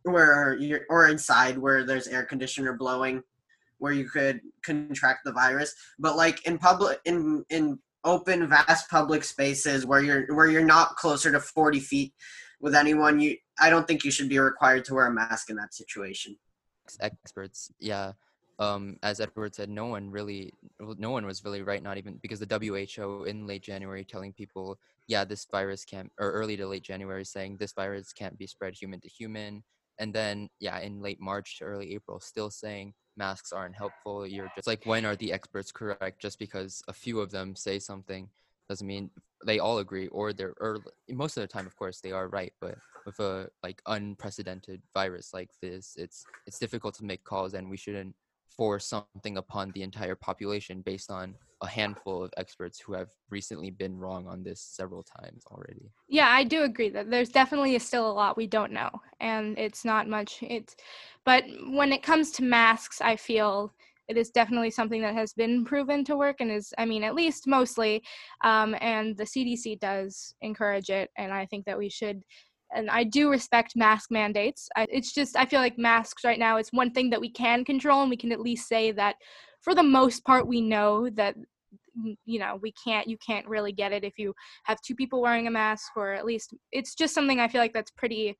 where 0.04 0.56
you're 0.56 0.82
or 0.88 1.08
inside 1.08 1.58
where 1.58 1.84
there's 1.84 2.06
air 2.06 2.24
conditioner 2.24 2.74
blowing, 2.74 3.22
where 3.78 3.92
you 3.92 4.08
could 4.08 4.40
contract 4.64 5.20
the 5.24 5.32
virus 5.32 5.74
but 5.98 6.16
like 6.16 6.46
in 6.46 6.58
public 6.58 6.98
in 7.04 7.44
in 7.50 7.78
open 8.04 8.48
vast 8.48 8.88
public 8.90 9.24
spaces 9.24 9.84
where 9.86 10.02
you're 10.02 10.34
where 10.34 10.48
you're 10.48 10.64
not 10.64 10.96
closer 10.96 11.30
to 11.30 11.40
40 11.40 11.80
feet 11.80 12.14
with 12.60 12.74
anyone 12.74 13.20
you 13.20 13.36
i 13.60 13.68
don't 13.68 13.86
think 13.86 14.04
you 14.04 14.10
should 14.10 14.28
be 14.28 14.38
required 14.38 14.84
to 14.84 14.94
wear 14.94 15.06
a 15.06 15.12
mask 15.12 15.50
in 15.50 15.56
that 15.56 15.74
situation 15.74 16.36
experts 17.00 17.70
yeah 17.78 18.12
um 18.58 18.96
as 19.02 19.20
edward 19.20 19.54
said 19.54 19.68
no 19.68 19.86
one 19.86 20.10
really 20.10 20.52
no 20.98 21.10
one 21.10 21.26
was 21.26 21.44
really 21.44 21.62
right 21.62 21.82
not 21.82 21.98
even 21.98 22.18
because 22.22 22.38
the 22.38 22.86
who 22.96 23.24
in 23.24 23.46
late 23.46 23.62
january 23.62 24.04
telling 24.04 24.32
people 24.32 24.78
yeah 25.08 25.24
this 25.24 25.46
virus 25.50 25.84
can't 25.84 26.10
or 26.20 26.30
early 26.30 26.56
to 26.56 26.66
late 26.66 26.82
january 26.82 27.24
saying 27.24 27.56
this 27.58 27.72
virus 27.72 28.12
can't 28.12 28.38
be 28.38 28.46
spread 28.46 28.74
human 28.74 29.00
to 29.00 29.08
human. 29.08 29.62
And 29.98 30.12
then 30.12 30.48
yeah 30.60 30.78
in 30.80 31.00
late 31.02 31.20
march 31.20 31.58
to 31.58 31.64
early 31.64 31.94
april 31.94 32.20
still 32.20 32.50
saying 32.50 32.94
masks 33.16 33.52
aren't 33.52 33.76
helpful. 33.76 34.26
You're 34.26 34.50
just 34.54 34.66
like 34.66 34.84
when 34.86 35.04
are 35.04 35.16
the 35.16 35.32
experts 35.32 35.72
correct? 35.72 36.20
Just 36.20 36.38
because 36.38 36.82
a 36.88 36.92
few 36.92 37.20
of 37.20 37.30
them 37.30 37.54
say 37.54 37.78
something 37.78 38.28
doesn't 38.68 38.86
mean 38.86 39.10
they 39.46 39.58
all 39.58 39.78
agree 39.78 40.08
or 40.08 40.32
they're 40.32 40.54
or 40.60 40.78
most 41.10 41.36
of 41.36 41.42
the 41.42 41.46
time 41.46 41.66
of 41.66 41.76
course 41.76 42.00
they 42.00 42.12
are 42.12 42.28
right 42.28 42.54
but 42.60 42.76
with 43.04 43.20
a 43.20 43.46
like 43.62 43.82
unprecedented 43.86 44.80
virus 44.94 45.34
like 45.34 45.50
this 45.60 45.94
it's 45.98 46.24
it's 46.46 46.58
difficult 46.58 46.94
to 46.94 47.04
make 47.04 47.22
calls 47.24 47.52
and 47.52 47.68
we 47.68 47.76
shouldn't 47.76 48.14
force 48.56 48.86
something 48.86 49.36
upon 49.36 49.70
the 49.72 49.82
entire 49.82 50.14
population 50.14 50.82
based 50.82 51.10
on 51.10 51.34
a 51.62 51.66
handful 51.68 52.24
of 52.24 52.32
experts 52.36 52.80
who 52.80 52.92
have 52.92 53.08
recently 53.30 53.70
been 53.70 53.96
wrong 53.96 54.26
on 54.26 54.42
this 54.42 54.60
several 54.60 55.02
times 55.02 55.44
already 55.50 55.90
yeah, 56.08 56.28
I 56.28 56.44
do 56.44 56.62
agree 56.62 56.90
that 56.90 57.10
there's 57.10 57.30
definitely 57.30 57.78
still 57.78 58.10
a 58.10 58.12
lot 58.12 58.36
we 58.36 58.46
don't 58.46 58.72
know, 58.72 58.90
and 59.20 59.58
it's 59.58 59.84
not 59.84 60.08
much. 60.08 60.38
It's, 60.42 60.76
but 61.24 61.44
when 61.70 61.92
it 61.92 62.02
comes 62.02 62.30
to 62.32 62.44
masks, 62.44 63.00
I 63.00 63.16
feel 63.16 63.72
it 64.06 64.18
is 64.18 64.30
definitely 64.30 64.70
something 64.70 65.00
that 65.00 65.14
has 65.14 65.32
been 65.32 65.64
proven 65.64 66.04
to 66.04 66.16
work, 66.16 66.36
and 66.40 66.50
is, 66.50 66.74
I 66.76 66.84
mean, 66.84 67.04
at 67.04 67.14
least 67.14 67.46
mostly, 67.46 68.02
um, 68.44 68.76
and 68.80 69.16
the 69.16 69.24
CDC 69.24 69.80
does 69.80 70.34
encourage 70.42 70.90
it, 70.90 71.10
and 71.16 71.32
I 71.32 71.46
think 71.46 71.64
that 71.66 71.78
we 71.78 71.88
should. 71.88 72.22
And 72.74 72.90
I 72.90 73.04
do 73.04 73.30
respect 73.30 73.76
mask 73.76 74.10
mandates. 74.10 74.68
I, 74.76 74.86
it's 74.90 75.12
just 75.12 75.36
I 75.36 75.46
feel 75.46 75.60
like 75.60 75.78
masks 75.78 76.24
right 76.24 76.38
now 76.38 76.56
is 76.58 76.68
one 76.70 76.90
thing 76.92 77.10
that 77.10 77.20
we 77.20 77.30
can 77.30 77.64
control, 77.64 78.02
and 78.02 78.10
we 78.10 78.16
can 78.16 78.32
at 78.32 78.40
least 78.40 78.68
say 78.68 78.92
that 78.92 79.16
for 79.62 79.74
the 79.74 79.82
most 79.82 80.24
part 80.24 80.46
we 80.46 80.60
know 80.60 81.08
that 81.10 81.36
mm, 81.98 82.16
you 82.24 82.38
know 82.38 82.58
we 82.60 82.72
can't 82.72 83.06
you 83.06 83.16
can't 83.24 83.46
really 83.46 83.72
get 83.72 83.92
it 83.92 84.04
if 84.04 84.18
you 84.18 84.34
have 84.64 84.78
two 84.82 84.94
people 84.94 85.22
wearing 85.22 85.46
a 85.46 85.50
mask 85.50 85.92
or 85.96 86.12
at 86.12 86.26
least 86.26 86.54
it's 86.70 86.94
just 86.94 87.14
something 87.14 87.40
i 87.40 87.48
feel 87.48 87.62
like 87.62 87.72
that's 87.72 87.90
pretty 87.92 88.36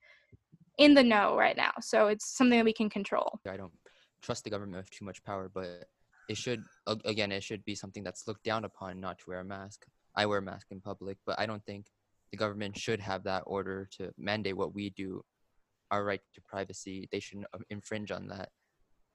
in 0.77 0.93
the 0.93 1.03
know 1.03 1.35
right 1.35 1.57
now 1.57 1.73
so 1.81 2.09
it's 2.09 2.37
something 2.37 2.59
that 2.59 2.65
we 2.65 2.75
can 2.75 2.91
control 2.91 3.41
i 3.49 3.57
don't 3.57 3.73
trust 4.21 4.45
the 4.45 4.51
government 4.51 4.77
with 4.77 4.91
too 4.91 5.07
much 5.07 5.25
power 5.25 5.51
but 5.53 5.87
it 6.29 6.37
should 6.37 6.63
again 7.05 7.33
it 7.33 7.43
should 7.43 7.65
be 7.65 7.75
something 7.75 8.03
that's 8.03 8.27
looked 8.27 8.45
down 8.45 8.65
upon 8.65 9.01
not 9.01 9.19
to 9.19 9.25
wear 9.29 9.41
a 9.41 9.45
mask. 9.45 9.87
I 10.17 10.27
wear 10.27 10.39
a 10.39 10.43
mask 10.43 10.69
in 10.71 10.81
public, 10.81 11.19
but 11.27 11.39
I 11.39 11.47
don't 11.47 11.65
think 11.65 11.87
the 12.35 12.39
government 12.45 12.77
should 12.77 13.01
have 13.01 13.23
that 13.23 13.45
order 13.47 13.89
to 13.97 14.11
mandate 14.19 14.57
what 14.57 14.75
we 14.75 14.91
do, 14.91 15.23
our 15.93 16.05
right 16.05 16.21
to 16.35 16.41
privacy. 16.41 17.09
They 17.13 17.21
shouldn't 17.21 17.47
uh, 17.55 17.59
infringe 17.71 18.11
on 18.11 18.27
that, 18.27 18.49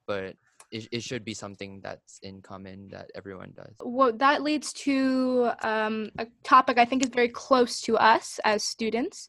but 0.08 0.36
it, 0.72 0.88
it 0.94 1.04
should 1.04 1.26
be 1.26 1.34
something 1.34 1.82
that's 1.84 2.20
in 2.24 2.42
common 2.42 2.88
that 2.92 3.12
everyone 3.16 3.52
does. 3.58 3.76
Well, 3.84 4.14
that 4.14 4.42
leads 4.42 4.72
to 4.86 5.52
um, 5.64 6.12
a 6.18 6.28
topic 6.44 6.78
I 6.78 6.86
think 6.86 7.04
is 7.04 7.10
very 7.10 7.28
close 7.28 7.82
to 7.82 7.98
us 7.98 8.40
as 8.46 8.64
students 8.64 9.28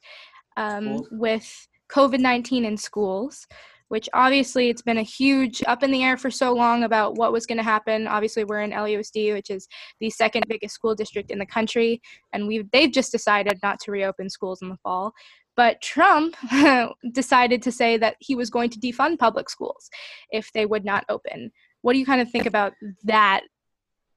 um, 0.56 1.02
with 1.10 1.66
COVID 1.90 2.20
19 2.20 2.64
in 2.64 2.76
schools 2.76 3.48
which 3.90 4.08
obviously 4.14 4.68
it's 4.68 4.82
been 4.82 4.98
a 4.98 5.02
huge 5.02 5.62
up 5.66 5.82
in 5.82 5.90
the 5.90 6.02
air 6.02 6.16
for 6.16 6.30
so 6.30 6.54
long 6.54 6.84
about 6.84 7.16
what 7.16 7.32
was 7.32 7.44
going 7.44 7.58
to 7.58 7.64
happen. 7.64 8.06
Obviously, 8.06 8.44
we're 8.44 8.62
in 8.62 8.70
LUSD, 8.70 9.34
which 9.34 9.50
is 9.50 9.66
the 9.98 10.08
second 10.10 10.44
biggest 10.48 10.74
school 10.74 10.94
district 10.94 11.30
in 11.30 11.38
the 11.38 11.46
country, 11.46 12.00
and 12.32 12.46
we 12.46 12.64
they've 12.72 12.92
just 12.92 13.12
decided 13.12 13.58
not 13.62 13.80
to 13.80 13.90
reopen 13.90 14.30
schools 14.30 14.62
in 14.62 14.68
the 14.68 14.76
fall. 14.82 15.12
But 15.56 15.82
Trump 15.82 16.36
decided 17.12 17.62
to 17.62 17.72
say 17.72 17.96
that 17.98 18.16
he 18.20 18.36
was 18.36 18.48
going 18.48 18.70
to 18.70 18.78
defund 18.78 19.18
public 19.18 19.50
schools 19.50 19.90
if 20.30 20.50
they 20.52 20.66
would 20.66 20.84
not 20.84 21.04
open. 21.08 21.50
What 21.82 21.94
do 21.94 21.98
you 21.98 22.06
kind 22.06 22.20
of 22.20 22.30
think 22.30 22.46
about 22.46 22.72
that 23.04 23.42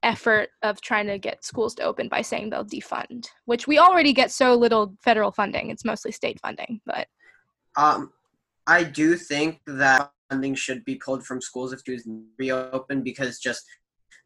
effort 0.04 0.50
of 0.62 0.80
trying 0.82 1.06
to 1.08 1.18
get 1.18 1.44
schools 1.44 1.74
to 1.74 1.82
open 1.82 2.08
by 2.08 2.22
saying 2.22 2.50
they'll 2.50 2.64
defund, 2.64 3.26
which 3.46 3.66
we 3.66 3.78
already 3.78 4.12
get 4.12 4.30
so 4.30 4.54
little 4.54 4.94
federal 5.02 5.32
funding. 5.32 5.70
It's 5.70 5.84
mostly 5.84 6.12
state 6.12 6.38
funding, 6.40 6.80
but 6.86 7.08
um, 7.76 8.12
I 8.66 8.84
do 8.84 9.16
think 9.16 9.60
that 9.66 10.10
funding 10.30 10.54
should 10.54 10.84
be 10.84 10.96
pulled 10.96 11.24
from 11.24 11.40
schools 11.40 11.72
if 11.72 11.80
schools 11.80 12.08
reopen 12.38 13.02
because 13.02 13.38
just 13.38 13.64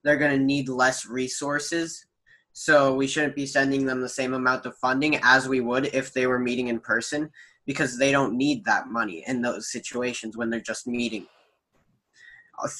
they're 0.05 0.17
going 0.17 0.39
to 0.39 0.45
need 0.45 0.69
less 0.69 1.07
resources. 1.07 2.07
So 2.53 2.95
we 2.95 3.07
shouldn't 3.07 3.37
be 3.37 3.47
sending 3.47 3.85
them 3.85 4.01
the 4.01 4.09
same 4.09 4.35
amount 4.35 4.67
of 4.67 4.77
funding 4.77 5.21
as 5.23 5.49
we 5.49 5.61
would 5.61 5.87
if 5.87 6.13
they 6.13 6.27
were 6.27 6.39
meeting 6.39 6.69
in 6.69 6.81
person 6.81 7.31
because 7.67 7.99
they 7.99 8.11
don't 8.11 8.37
need 8.37 8.65
that 8.65 8.89
money 8.89 9.25
in 9.27 9.43
those 9.43 9.71
situations 9.71 10.37
when 10.37 10.51
they're 10.51 10.61
just 10.61 10.87
meeting 10.87 11.27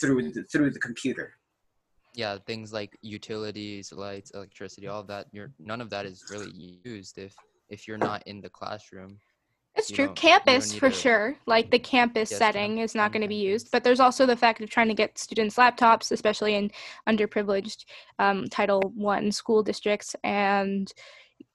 through 0.01 0.33
the, 0.33 0.43
through 0.45 0.71
the 0.71 0.81
computer. 0.81 1.35
Yeah, 2.15 2.39
things 2.47 2.73
like 2.73 2.97
utilities, 3.03 3.93
lights, 3.93 4.31
electricity, 4.33 4.89
all 4.89 5.01
of 5.01 5.07
that. 5.09 5.27
You're 5.31 5.53
none 5.59 5.81
of 5.81 5.91
that 5.91 6.07
is 6.07 6.25
really 6.31 6.81
used 6.85 7.19
if 7.19 7.35
if 7.69 7.87
you're 7.87 7.99
not 7.99 8.23
in 8.27 8.41
the 8.41 8.49
classroom. 8.49 9.21
It's 9.79 9.91
true. 9.91 10.13
Campus 10.15 10.75
for 10.75 10.91
sure. 10.91 11.37
Like 11.47 11.71
the 11.71 11.79
campus 11.79 12.31
yes, 12.31 12.39
setting 12.39 12.79
is 12.79 12.95
not 12.97 13.13
going 13.13 13.23
to 13.23 13.29
be 13.29 13.37
used, 13.37 13.71
but 13.71 13.85
there's 13.85 14.01
also 14.01 14.27
the 14.27 14.37
fact 14.37 14.61
of 14.61 14.69
trying 14.69 14.89
to 14.89 14.95
get 14.95 15.17
students 15.19 15.57
laptops, 15.57 16.11
especially 16.11 16.57
in 16.57 16.71
underprivileged 17.09 17.85
um, 18.19 18.47
Title 18.49 18.81
One 18.97 19.31
school 19.31 19.63
districts, 19.63 20.17
and 20.25 20.93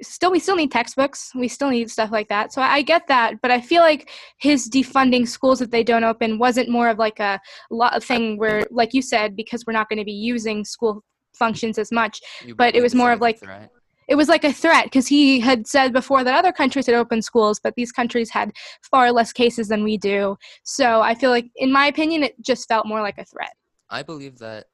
still 0.01 0.31
we 0.31 0.39
still 0.39 0.55
need 0.55 0.71
textbooks. 0.71 1.31
We 1.35 1.49
still 1.49 1.69
need 1.69 1.91
stuff 1.91 2.11
like 2.11 2.29
that. 2.29 2.53
So 2.53 2.61
I 2.61 2.81
get 2.81 3.07
that, 3.07 3.41
but 3.41 3.51
I 3.51 3.59
feel 3.59 3.81
like 3.81 4.09
his 4.37 4.69
defunding 4.69 5.27
schools 5.27 5.61
if 5.61 5.69
they 5.69 5.83
don't 5.83 6.05
open 6.05 6.39
wasn't 6.39 6.69
more 6.69 6.87
of 6.87 6.97
like 6.97 7.19
a 7.19 7.41
lot 7.71 7.95
of 7.95 8.05
thing 8.05 8.37
where, 8.37 8.63
like 8.71 8.93
you 8.93 9.01
said, 9.01 9.35
because 9.35 9.65
we're 9.67 9.73
not 9.73 9.89
going 9.89 9.99
to 9.99 10.05
be 10.05 10.13
using 10.13 10.63
school 10.63 11.03
functions 11.35 11.77
as 11.77 11.91
much, 11.91 12.21
you 12.45 12.55
but 12.55 12.73
it 12.73 12.81
was 12.81 12.95
more 12.95 13.11
of 13.11 13.19
like. 13.19 13.39
Right 13.45 13.69
it 14.13 14.15
was 14.15 14.29
like 14.29 14.43
a 14.43 14.53
threat 14.53 14.83
because 14.83 15.07
he 15.07 15.39
had 15.39 15.65
said 15.65 15.91
before 15.91 16.23
that 16.23 16.35
other 16.35 16.51
countries 16.51 16.85
had 16.85 16.93
opened 16.93 17.25
schools, 17.25 17.59
but 17.59 17.73
these 17.73 17.91
countries 17.91 18.29
had 18.29 18.51
far 18.91 19.11
less 19.11 19.33
cases 19.33 19.69
than 19.69 19.83
we 19.83 19.97
do. 19.97 20.37
So 20.63 21.01
I 21.01 21.15
feel 21.15 21.31
like, 21.31 21.49
in 21.55 21.71
my 21.71 21.87
opinion, 21.87 22.21
it 22.21 22.39
just 22.39 22.67
felt 22.67 22.85
more 22.85 23.01
like 23.01 23.17
a 23.17 23.25
threat. 23.25 23.53
I 23.89 24.03
believe 24.03 24.37
that 24.37 24.65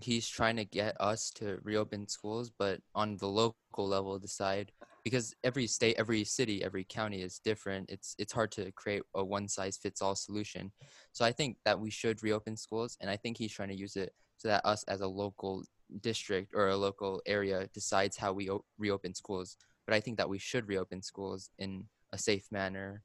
he's 0.00 0.28
trying 0.28 0.54
to 0.54 0.64
get 0.64 0.96
us 1.00 1.30
to 1.30 1.58
reopen 1.64 2.06
schools, 2.06 2.52
but 2.56 2.80
on 2.94 3.16
the 3.16 3.26
local 3.26 3.88
level, 3.88 4.20
decide 4.20 4.70
because 5.02 5.34
every 5.42 5.66
state, 5.66 5.96
every 5.98 6.22
city, 6.22 6.62
every 6.62 6.84
county 6.84 7.22
is 7.22 7.40
different. 7.40 7.90
It's 7.90 8.14
it's 8.20 8.32
hard 8.32 8.52
to 8.52 8.70
create 8.70 9.02
a 9.16 9.24
one 9.24 9.48
size 9.48 9.78
fits 9.78 10.00
all 10.00 10.14
solution. 10.14 10.70
So 11.10 11.24
I 11.24 11.32
think 11.32 11.56
that 11.64 11.80
we 11.80 11.90
should 11.90 12.22
reopen 12.22 12.56
schools, 12.56 12.96
and 13.00 13.10
I 13.10 13.16
think 13.16 13.36
he's 13.36 13.52
trying 13.52 13.70
to 13.70 13.76
use 13.76 13.96
it 13.96 14.14
so 14.36 14.46
that 14.46 14.64
us 14.64 14.84
as 14.84 15.00
a 15.00 15.08
local 15.08 15.64
district 16.00 16.52
or 16.54 16.68
a 16.68 16.76
local 16.76 17.22
area 17.26 17.68
decides 17.74 18.16
how 18.16 18.32
we 18.32 18.50
o- 18.50 18.64
reopen 18.78 19.14
schools. 19.14 19.56
But 19.86 19.94
I 19.94 20.00
think 20.00 20.18
that 20.18 20.28
we 20.28 20.38
should 20.38 20.68
reopen 20.68 21.02
schools 21.02 21.50
in 21.58 21.84
a 22.12 22.18
safe 22.18 22.46
manner. 22.50 23.02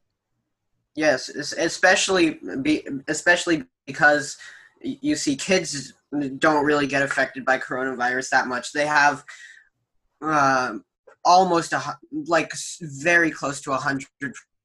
Yes, 0.95 1.29
especially 1.29 2.39
be, 2.61 2.87
especially 3.07 3.65
because 3.85 4.37
you 4.81 5.15
see 5.15 5.35
kids 5.35 5.93
don't 6.37 6.65
really 6.65 6.87
get 6.87 7.01
affected 7.01 7.43
by 7.43 7.57
coronavirus 7.57 8.29
that 8.29 8.47
much. 8.47 8.71
They 8.71 8.85
have 8.85 9.25
uh, 10.21 10.75
almost 11.23 11.73
a 11.73 11.97
like 12.11 12.53
very 12.81 13.31
close 13.31 13.61
to 13.61 13.73
a 13.73 13.77
hundred 13.77 14.07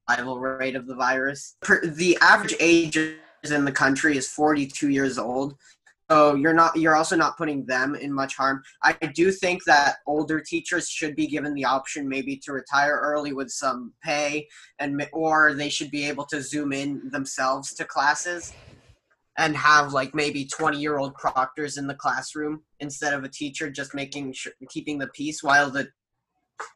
survival 0.07 0.39
rate 0.39 0.75
of 0.75 0.87
the 0.87 0.95
virus. 0.95 1.55
The 1.83 2.17
average 2.21 2.55
age 2.59 2.97
in 2.97 3.65
the 3.65 3.71
country 3.71 4.17
is 4.17 4.29
42 4.29 4.89
years 4.89 5.17
old 5.17 5.55
so 6.11 6.35
you're 6.35 6.53
not 6.53 6.75
you're 6.75 6.97
also 6.97 7.15
not 7.15 7.37
putting 7.37 7.65
them 7.65 7.95
in 7.95 8.11
much 8.11 8.35
harm. 8.35 8.61
I 8.83 8.93
do 9.15 9.31
think 9.31 9.63
that 9.63 9.97
older 10.05 10.41
teachers 10.41 10.89
should 10.89 11.15
be 11.15 11.25
given 11.25 11.53
the 11.53 11.63
option 11.63 12.09
maybe 12.09 12.35
to 12.43 12.51
retire 12.51 12.99
early 13.01 13.31
with 13.31 13.49
some 13.49 13.93
pay 14.03 14.47
and 14.79 15.07
or 15.13 15.53
they 15.53 15.69
should 15.69 15.89
be 15.89 16.03
able 16.05 16.25
to 16.25 16.41
zoom 16.41 16.73
in 16.73 17.09
themselves 17.11 17.73
to 17.75 17.85
classes 17.85 18.53
and 19.37 19.55
have 19.55 19.93
like 19.93 20.13
maybe 20.13 20.43
20 20.45 20.77
year 20.77 20.97
old 20.97 21.13
proctors 21.15 21.77
in 21.77 21.87
the 21.87 21.95
classroom 21.95 22.61
instead 22.81 23.13
of 23.13 23.23
a 23.23 23.29
teacher 23.29 23.71
just 23.71 23.95
making 23.95 24.33
sure 24.33 24.51
keeping 24.69 24.97
the 24.97 25.07
peace 25.15 25.41
while 25.41 25.71
the 25.71 25.87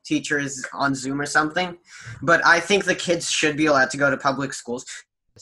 teacher 0.05 0.39
is 0.39 0.65
on 0.73 0.95
zoom 0.95 1.19
or 1.19 1.25
something. 1.25 1.77
But 2.21 2.45
i 2.45 2.61
think 2.61 2.85
the 2.85 2.95
kids 2.95 3.29
should 3.29 3.57
be 3.57 3.65
allowed 3.65 3.89
to 3.91 3.97
go 3.97 4.09
to 4.09 4.15
public 4.15 4.53
schools. 4.53 4.85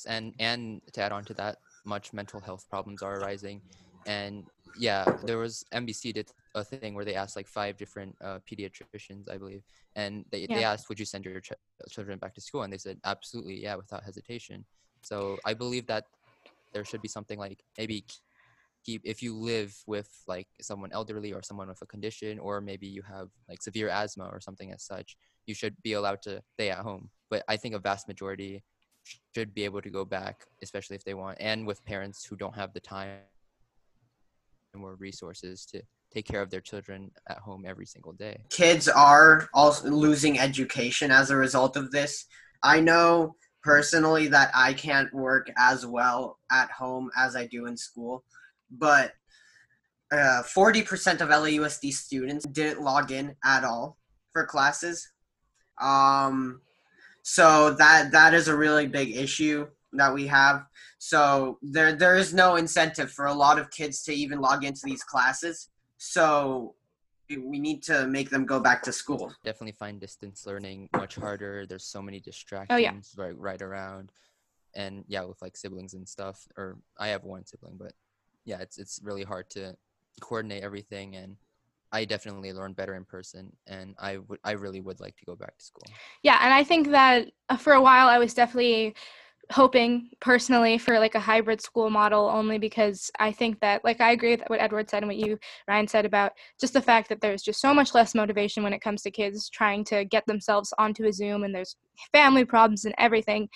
And 0.08 0.34
and 0.40 0.82
to 0.94 1.02
add 1.02 1.12
on 1.12 1.26
to 1.26 1.36
that 1.36 1.58
much 1.86 2.12
mental 2.12 2.40
health 2.40 2.66
problems 2.70 3.04
are 3.04 3.20
arising 3.20 3.62
and 4.06 4.46
yeah 4.78 5.06
there 5.26 5.38
was 5.38 5.64
nbc 5.74 6.14
did 6.14 6.30
a 6.56 6.64
thing 6.64 6.94
where 6.94 7.06
they 7.06 7.16
asked 7.16 7.36
like 7.36 7.48
five 7.48 7.78
different 7.78 8.16
uh, 8.24 8.40
pediatricians 8.50 9.30
i 9.32 9.38
believe 9.38 9.64
and 9.96 10.26
they, 10.32 10.46
yeah. 10.50 10.56
they 10.56 10.64
asked 10.64 10.90
would 10.90 11.00
you 11.00 11.06
send 11.06 11.26
your 11.26 11.40
ch- 11.40 11.54
children 11.90 12.18
back 12.18 12.34
to 12.34 12.42
school? 12.42 12.64
And 12.64 12.74
they 12.74 12.78
said 12.78 12.98
absolutely 13.06 13.62
yeah 13.62 13.76
without 13.76 14.04
hesitation. 14.04 14.66
So 15.02 15.38
i 15.46 15.54
believe 15.54 15.88
that 15.88 16.06
there 16.74 16.86
should 16.86 17.02
be 17.02 17.08
something 17.08 17.38
like 17.38 17.64
maybe 17.78 18.06
keep 18.84 19.02
if 19.06 19.22
you 19.22 19.36
live 19.36 19.76
with 19.88 20.10
like 20.28 20.48
someone 20.62 20.92
elderly 20.92 21.34
or 21.34 21.42
someone 21.42 21.68
with 21.68 21.82
a 21.82 21.86
condition 21.86 22.40
or 22.40 22.60
maybe 22.62 22.88
you 22.88 23.02
have 23.02 23.30
like 23.48 23.62
severe 23.62 23.90
asthma 23.90 24.26
or 24.26 24.40
something 24.40 24.72
as 24.72 24.84
such 24.84 25.16
you 25.46 25.54
should 25.54 25.76
be 25.84 25.94
allowed 25.94 26.22
to 26.22 26.42
stay 26.54 26.70
at 26.70 26.80
home. 26.80 27.10
But 27.30 27.44
i 27.48 27.56
think 27.58 27.76
a 27.76 27.80
vast 27.80 28.08
majority 28.08 28.64
should 29.36 29.54
be 29.54 29.64
able 29.66 29.82
to 29.82 29.90
go 29.90 30.06
back 30.06 30.46
especially 30.62 30.96
if 30.96 31.04
they 31.04 31.14
want 31.14 31.38
and 31.40 31.68
with 31.68 31.84
parents 31.86 32.26
who 32.26 32.36
don't 32.36 32.56
have 32.56 32.74
the 32.74 32.80
time 32.80 33.20
more 34.80 34.96
resources 34.96 35.66
to 35.66 35.82
take 36.14 36.26
care 36.26 36.42
of 36.42 36.50
their 36.50 36.62
children 36.62 37.12
at 37.28 37.40
home 37.40 37.64
every 37.66 37.86
single 37.86 38.14
day. 38.14 38.44
Kids 38.50 38.88
are 38.88 39.50
also 39.54 39.90
losing 39.90 40.40
education 40.40 41.12
as 41.12 41.32
a 41.32 41.36
result 41.36 41.76
of 41.76 41.92
this. 41.92 42.26
I 42.62 42.80
know 42.80 43.36
personally 43.64 44.28
that 44.28 44.52
I 44.54 44.74
can't 44.74 45.14
work 45.14 45.50
as 45.58 45.86
well 45.86 46.40
at 46.52 46.70
home 46.72 47.10
as 47.18 47.36
I 47.36 47.48
do 47.48 47.66
in 47.66 47.78
school, 47.78 48.24
but 48.72 49.14
uh, 50.12 50.44
40% 50.44 51.22
of 51.22 51.30
LAUSD 51.30 51.92
students 51.92 52.46
didn't 52.46 52.84
log 52.84 53.12
in 53.12 53.36
at 53.44 53.64
all 53.64 53.98
for 54.32 54.46
classes. 54.46 55.10
Um, 55.82 56.62
so 57.24 57.72
that 57.72 58.12
that 58.12 58.34
is 58.34 58.48
a 58.48 58.56
really 58.56 58.86
big 58.86 59.16
issue 59.16 59.68
that 59.94 60.14
we 60.14 60.28
have. 60.28 60.66
So 60.98 61.58
there 61.62 61.94
there 61.94 62.16
is 62.16 62.34
no 62.34 62.56
incentive 62.56 63.12
for 63.12 63.26
a 63.26 63.34
lot 63.34 63.60
of 63.60 63.72
kids 63.72 64.04
to 64.04 64.14
even 64.14 64.40
log 64.40 64.64
into 64.64 64.82
these 64.84 65.04
classes. 65.04 65.70
So 65.98 66.76
we 67.30 67.60
need 67.60 67.82
to 67.84 68.06
make 68.08 68.30
them 68.30 68.46
go 68.46 68.60
back 68.60 68.84
to 68.84 68.92
school. 68.92 69.34
Definitely 69.44 69.74
find 69.74 70.00
distance 70.00 70.46
learning 70.46 70.90
much 70.94 71.16
harder. 71.16 71.66
There's 71.66 71.86
so 71.86 72.02
many 72.02 72.20
distractions 72.20 72.72
oh, 72.72 72.78
yeah. 72.78 72.94
right 73.26 73.38
right 73.38 73.62
around. 73.62 74.12
And 74.76 75.06
yeah, 75.08 75.24
with 75.24 75.42
like 75.42 75.56
siblings 75.56 75.94
and 75.94 76.08
stuff 76.08 76.48
or 76.58 76.78
I 76.98 77.08
have 77.10 77.24
one 77.24 77.46
sibling, 77.46 77.78
but 77.78 77.94
yeah, 78.46 78.60
it's 78.60 78.78
it's 78.78 79.00
really 79.04 79.24
hard 79.24 79.50
to 79.52 79.76
coordinate 80.20 80.64
everything 80.64 81.16
and 81.16 81.38
I 81.94 82.06
definitely 82.06 82.52
learn 82.54 82.74
better 82.74 82.96
in 82.96 83.06
person, 83.06 83.56
and 83.68 83.94
I 84.00 84.18
would 84.18 84.40
I 84.44 84.54
really 84.54 84.82
would 84.82 85.00
like 85.00 85.16
to 85.18 85.26
go 85.26 85.36
back 85.36 85.56
to 85.60 85.64
school. 85.64 85.84
Yeah, 86.24 86.40
and 86.42 86.52
I 86.52 86.64
think 86.64 86.90
that 86.90 87.32
uh, 87.50 87.56
for 87.56 87.74
a 87.74 87.82
while 87.82 88.08
I 88.08 88.18
was 88.18 88.34
definitely 88.34 88.96
hoping 89.52 90.10
personally 90.22 90.78
for 90.78 91.00
like 91.00 91.16
a 91.16 91.20
hybrid 91.20 91.62
school 91.62 91.90
model 91.90 92.30
only 92.30 92.58
because 92.58 93.12
I 93.20 93.32
think 93.32 93.60
that 93.60 93.84
like 93.84 94.00
I 94.00 94.12
agree 94.12 94.32
with 94.32 94.44
what 94.48 94.62
Edward 94.62 94.90
said 94.90 95.04
and 95.04 95.08
what 95.08 95.18
you 95.18 95.38
Ryan 95.68 95.88
said 95.88 96.06
about 96.06 96.32
just 96.60 96.74
the 96.74 96.82
fact 96.82 97.10
that 97.10 97.20
there's 97.22 97.44
just 97.44 97.60
so 97.60 97.74
much 97.74 97.94
less 97.94 98.16
motivation 98.16 98.64
when 98.64 98.74
it 98.74 98.82
comes 98.82 99.02
to 99.02 99.12
kids 99.12 99.50
trying 99.50 99.84
to 99.86 100.06
get 100.06 100.26
themselves 100.28 100.74
onto 100.78 101.06
a 101.06 101.14
Zoom 101.14 101.44
and 101.44 101.54
there's 101.54 101.76
family 102.12 102.46
problems 102.46 102.86
and 102.86 102.96
everything. 102.98 103.50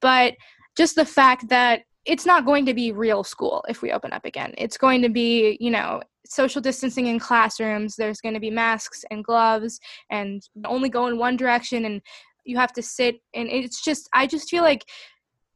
But 0.00 0.34
just 0.76 0.96
the 0.96 1.04
fact 1.04 1.48
that 1.48 1.82
it's 2.04 2.26
not 2.26 2.46
going 2.46 2.64
to 2.66 2.74
be 2.74 2.92
real 2.92 3.22
school 3.22 3.64
if 3.68 3.82
we 3.82 3.92
open 3.92 4.12
up 4.12 4.24
again. 4.24 4.54
It's 4.56 4.78
going 4.78 5.02
to 5.02 5.08
be, 5.08 5.58
you 5.60 5.70
know, 5.70 6.00
social 6.26 6.60
distancing 6.60 7.06
in 7.06 7.18
classrooms. 7.18 7.96
There's 7.96 8.20
going 8.20 8.34
to 8.34 8.40
be 8.40 8.50
masks 8.50 9.04
and 9.10 9.24
gloves 9.24 9.78
and 10.10 10.42
only 10.64 10.88
go 10.88 11.06
in 11.06 11.18
one 11.18 11.36
direction 11.36 11.84
and 11.84 12.00
you 12.44 12.56
have 12.56 12.72
to 12.72 12.82
sit 12.82 13.16
and 13.34 13.48
it's 13.48 13.84
just 13.84 14.08
I 14.14 14.26
just 14.26 14.48
feel 14.48 14.62
like 14.62 14.84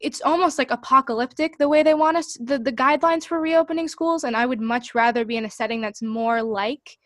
it's 0.02 0.20
almost 0.22 0.58
like 0.58 0.70
apocalyptic 0.70 1.56
the 1.58 1.68
way 1.68 1.82
they 1.82 1.94
want 1.94 2.16
us 2.16 2.36
the, 2.40 2.58
the 2.58 2.72
guidelines 2.72 3.24
for 3.24 3.40
reopening 3.40 3.88
schools 3.88 4.24
and 4.24 4.36
I 4.36 4.46
would 4.46 4.60
much 4.60 4.94
rather 4.94 5.24
be 5.24 5.36
in 5.36 5.44
a 5.44 5.50
setting 5.50 5.80
that's 5.80 6.02
more 6.02 6.42
like 6.42 6.98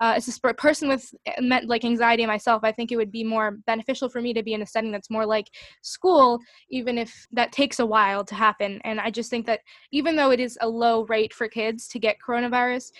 uh, 0.00 0.14
as 0.16 0.40
a 0.42 0.54
person 0.54 0.88
with 0.88 1.14
uh, 1.26 1.60
like 1.66 1.84
anxiety 1.84 2.26
myself, 2.26 2.64
I 2.64 2.72
think 2.72 2.90
it 2.90 2.96
would 2.96 3.12
be 3.12 3.22
more 3.22 3.52
beneficial 3.66 4.08
for 4.08 4.20
me 4.20 4.34
to 4.34 4.42
be 4.42 4.52
in 4.52 4.62
a 4.62 4.66
setting 4.66 4.90
that's 4.90 5.10
more 5.10 5.24
like 5.24 5.46
school, 5.82 6.40
even 6.68 6.98
if 6.98 7.26
that 7.32 7.52
takes 7.52 7.78
a 7.78 7.86
while 7.86 8.24
to 8.24 8.34
happen. 8.34 8.80
And 8.84 9.00
I 9.00 9.10
just 9.10 9.30
think 9.30 9.46
that 9.46 9.60
even 9.92 10.16
though 10.16 10.32
it 10.32 10.40
is 10.40 10.58
a 10.60 10.68
low 10.68 11.04
rate 11.06 11.32
for 11.32 11.48
kids 11.48 11.86
to 11.88 11.98
get 11.98 12.16
coronavirus, 12.26 12.90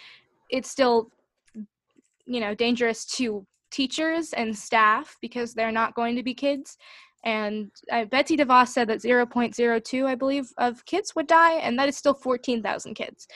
it's 0.50 0.70
still, 0.70 1.10
you 2.26 2.40
know, 2.40 2.54
dangerous 2.54 3.04
to 3.16 3.44
teachers 3.72 4.32
and 4.32 4.56
staff 4.56 5.16
because 5.20 5.52
they're 5.52 5.72
not 5.72 5.96
going 5.96 6.14
to 6.14 6.22
be 6.22 6.32
kids. 6.32 6.78
And 7.24 7.70
uh, 7.90 8.04
Betsy 8.04 8.36
DeVos 8.36 8.68
said 8.68 8.88
that 8.88 9.00
0.02, 9.00 10.06
I 10.06 10.14
believe, 10.14 10.52
of 10.58 10.84
kids 10.84 11.14
would 11.16 11.26
die, 11.26 11.54
and 11.54 11.78
that 11.78 11.88
is 11.88 11.96
still 11.96 12.14
14,000 12.14 12.94
kids 12.94 13.26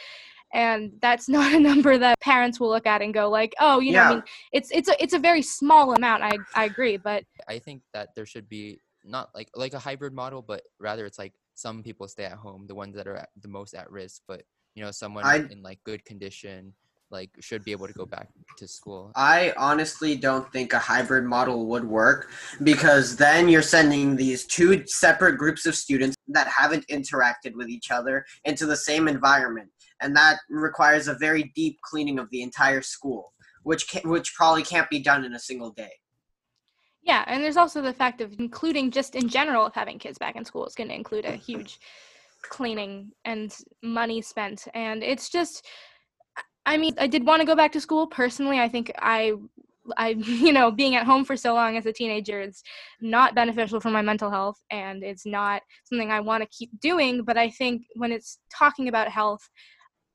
and 0.52 0.92
that's 1.00 1.28
not 1.28 1.52
a 1.52 1.60
number 1.60 1.98
that 1.98 2.18
parents 2.20 2.58
will 2.60 2.68
look 2.68 2.86
at 2.86 3.02
and 3.02 3.12
go 3.12 3.28
like 3.28 3.54
oh 3.60 3.80
you 3.80 3.92
know 3.92 3.98
yeah. 3.98 4.08
i 4.08 4.14
mean 4.14 4.22
it's 4.52 4.70
it's 4.70 4.88
a 4.88 5.02
it's 5.02 5.14
a 5.14 5.18
very 5.18 5.42
small 5.42 5.94
amount 5.94 6.22
i 6.22 6.32
i 6.54 6.64
agree 6.64 6.96
but 6.96 7.24
i 7.48 7.58
think 7.58 7.82
that 7.92 8.14
there 8.14 8.26
should 8.26 8.48
be 8.48 8.80
not 9.04 9.30
like 9.34 9.50
like 9.54 9.74
a 9.74 9.78
hybrid 9.78 10.12
model 10.12 10.42
but 10.42 10.62
rather 10.80 11.06
it's 11.06 11.18
like 11.18 11.34
some 11.54 11.82
people 11.82 12.06
stay 12.08 12.24
at 12.24 12.32
home 12.32 12.66
the 12.66 12.74
ones 12.74 12.94
that 12.94 13.06
are 13.06 13.16
at, 13.16 13.28
the 13.42 13.48
most 13.48 13.74
at 13.74 13.90
risk 13.90 14.22
but 14.26 14.42
you 14.74 14.82
know 14.82 14.90
someone 14.90 15.24
I, 15.24 15.36
in 15.50 15.62
like 15.62 15.78
good 15.84 16.04
condition 16.04 16.74
like 17.10 17.30
should 17.40 17.64
be 17.64 17.72
able 17.72 17.86
to 17.86 17.92
go 17.92 18.04
back 18.04 18.28
to 18.56 18.68
school 18.68 19.12
i 19.16 19.52
honestly 19.56 20.14
don't 20.14 20.52
think 20.52 20.72
a 20.72 20.78
hybrid 20.78 21.24
model 21.24 21.66
would 21.66 21.84
work 21.84 22.30
because 22.62 23.16
then 23.16 23.48
you're 23.48 23.62
sending 23.62 24.14
these 24.14 24.44
two 24.44 24.86
separate 24.86 25.38
groups 25.38 25.64
of 25.64 25.74
students 25.74 26.16
that 26.28 26.46
haven't 26.46 26.86
interacted 26.88 27.54
with 27.54 27.68
each 27.68 27.90
other 27.90 28.24
into 28.44 28.66
the 28.66 28.76
same 28.76 29.08
environment 29.08 29.70
and 30.00 30.16
that 30.16 30.38
requires 30.48 31.08
a 31.08 31.14
very 31.14 31.52
deep 31.54 31.78
cleaning 31.82 32.18
of 32.18 32.30
the 32.30 32.42
entire 32.42 32.82
school, 32.82 33.32
which 33.62 33.88
can, 33.88 34.08
which 34.08 34.34
probably 34.34 34.62
can't 34.62 34.88
be 34.90 35.00
done 35.00 35.24
in 35.24 35.34
a 35.34 35.38
single 35.38 35.70
day. 35.70 35.90
Yeah, 37.02 37.24
and 37.26 37.42
there's 37.42 37.56
also 37.56 37.80
the 37.80 37.92
fact 37.92 38.20
of 38.20 38.34
including 38.38 38.90
just 38.90 39.14
in 39.14 39.28
general 39.28 39.66
of 39.66 39.74
having 39.74 39.98
kids 39.98 40.18
back 40.18 40.36
in 40.36 40.44
school 40.44 40.66
is 40.66 40.74
going 40.74 40.88
to 40.88 40.94
include 40.94 41.24
a 41.24 41.32
huge 41.48 41.78
cleaning 42.42 43.10
and 43.24 43.54
money 43.82 44.22
spent, 44.22 44.66
and 44.74 45.02
it's 45.02 45.28
just. 45.28 45.66
I 46.68 46.76
mean, 46.76 46.94
I 46.98 47.06
did 47.06 47.26
want 47.26 47.40
to 47.40 47.46
go 47.46 47.56
back 47.56 47.72
to 47.72 47.80
school 47.80 48.06
personally. 48.06 48.60
I 48.60 48.68
think 48.68 48.92
I 48.98 49.32
I, 49.96 50.08
you 50.18 50.52
know, 50.52 50.70
being 50.70 50.96
at 50.96 51.06
home 51.06 51.24
for 51.24 51.34
so 51.34 51.54
long 51.54 51.78
as 51.78 51.86
a 51.86 51.92
teenager 51.92 52.42
is 52.42 52.62
not 53.00 53.34
beneficial 53.34 53.80
for 53.80 53.88
my 53.88 54.02
mental 54.02 54.30
health 54.30 54.62
and 54.70 55.02
it's 55.02 55.24
not 55.24 55.62
something 55.84 56.10
I 56.10 56.20
want 56.20 56.42
to 56.42 56.56
keep 56.56 56.78
doing. 56.78 57.24
But 57.24 57.38
I 57.38 57.48
think 57.48 57.86
when 57.94 58.12
it's 58.12 58.38
talking 58.54 58.88
about 58.88 59.08
health, 59.08 59.48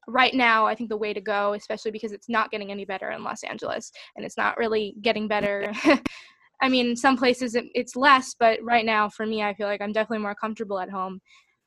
right 0.07 0.33
now 0.33 0.65
i 0.65 0.75
think 0.75 0.89
the 0.89 0.97
way 0.97 1.13
to 1.13 1.21
go 1.21 1.53
especially 1.53 1.89
because 1.89 2.11
it's 2.11 2.27
not 2.27 2.51
getting 2.51 2.71
any 2.71 2.83
better 2.83 3.11
in 3.11 3.23
los 3.23 3.41
angeles 3.43 3.89
and 4.17 4.25
it's 4.25 4.35
not 4.35 4.57
really 4.57 4.95
getting 5.01 5.29
better 5.29 5.71
i 6.61 6.67
mean 6.67 6.93
some 6.93 7.15
places 7.15 7.55
it's 7.73 7.95
less 7.95 8.35
but 8.37 8.61
right 8.61 8.85
now 8.85 9.07
for 9.07 9.25
me 9.25 9.41
i 9.41 9.53
feel 9.53 9.65
like 9.65 9.79
i'm 9.79 9.93
definitely 9.93 10.21
more 10.21 10.35
comfortable 10.35 10.77
at 10.77 10.89
home 10.89 11.21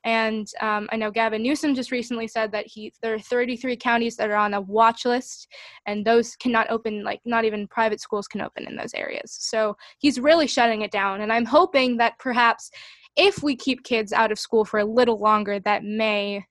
and 0.06 0.52
um, 0.60 0.88
i 0.92 0.96
know 0.96 1.10
gavin 1.10 1.42
newsom 1.42 1.74
just 1.74 1.90
recently 1.90 2.26
said 2.28 2.50
that 2.52 2.66
he 2.66 2.92
there 3.02 3.12
are 3.12 3.18
33 3.18 3.76
counties 3.76 4.16
that 4.16 4.30
are 4.30 4.36
on 4.36 4.54
a 4.54 4.60
watch 4.60 5.04
list 5.04 5.48
and 5.86 6.04
those 6.04 6.36
cannot 6.36 6.70
open 6.70 7.02
like 7.04 7.20
not 7.24 7.44
even 7.44 7.66
private 7.68 8.00
schools 8.00 8.28
can 8.28 8.40
open 8.40 8.66
in 8.66 8.76
those 8.76 8.94
areas. 8.94 9.30
So 9.30 9.76
he's 9.98 10.20
really 10.20 10.46
shutting 10.46 10.82
it 10.82 10.90
down 10.90 11.20
and 11.20 11.32
i'm 11.32 11.44
hoping 11.44 11.96
that 11.98 12.18
perhaps 12.18 12.70
if 13.16 13.42
we 13.42 13.56
keep 13.56 13.82
kids 13.82 14.12
out 14.12 14.32
of 14.32 14.38
school 14.38 14.64
for 14.64 14.78
a 14.78 14.84
little 14.84 15.18
longer 15.18 15.58
that 15.60 15.84
may 15.84 16.44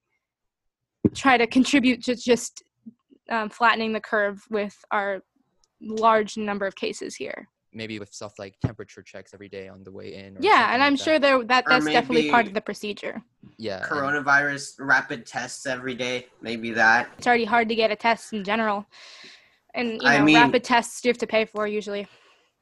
try 1.14 1.38
to 1.38 1.48
contribute 1.48 2.04
to 2.04 2.16
just 2.16 2.64
um, 3.30 3.50
flattening 3.50 3.94
the 3.94 4.00
curve 4.00 4.44
with 4.50 4.76
our 4.92 5.22
large 5.82 6.38
number 6.38 6.66
of 6.66 6.76
cases 6.76 7.16
here 7.16 7.48
maybe 7.76 8.00
with 8.00 8.14
stuff 8.14 8.34
like 8.40 8.60
temperature 8.60 9.02
checks 9.02 9.34
every 9.34 9.50
day 9.50 9.68
on 9.68 9.84
the 9.84 9.92
way 9.92 10.16
in 10.16 10.38
yeah 10.40 10.74
and 10.74 10.82
i'm 10.82 10.94
like 10.94 11.02
sure 11.02 11.20
there 11.20 11.44
that 11.44 11.66
that's 11.68 11.86
definitely 11.86 12.30
part 12.30 12.48
of 12.48 12.54
the 12.54 12.62
procedure 12.62 13.22
yeah 13.58 13.86
coronavirus 13.86 14.80
and, 14.80 14.88
rapid 14.88 15.26
tests 15.26 15.66
every 15.66 15.94
day 15.94 16.26
maybe 16.42 16.72
that 16.72 17.10
it's 17.18 17.28
already 17.28 17.46
hard 17.46 17.70
to 17.70 17.76
get 17.76 17.92
a 17.92 17.96
test 17.96 18.34
in 18.34 18.44
general 18.44 18.86
and 19.74 19.92
you 19.92 19.98
know 19.98 20.06
I 20.06 20.22
mean, 20.22 20.36
rapid 20.36 20.64
tests 20.64 21.04
you 21.04 21.10
have 21.10 21.18
to 21.20 21.28
pay 21.28 21.46
for 21.46 21.68
usually 21.68 22.08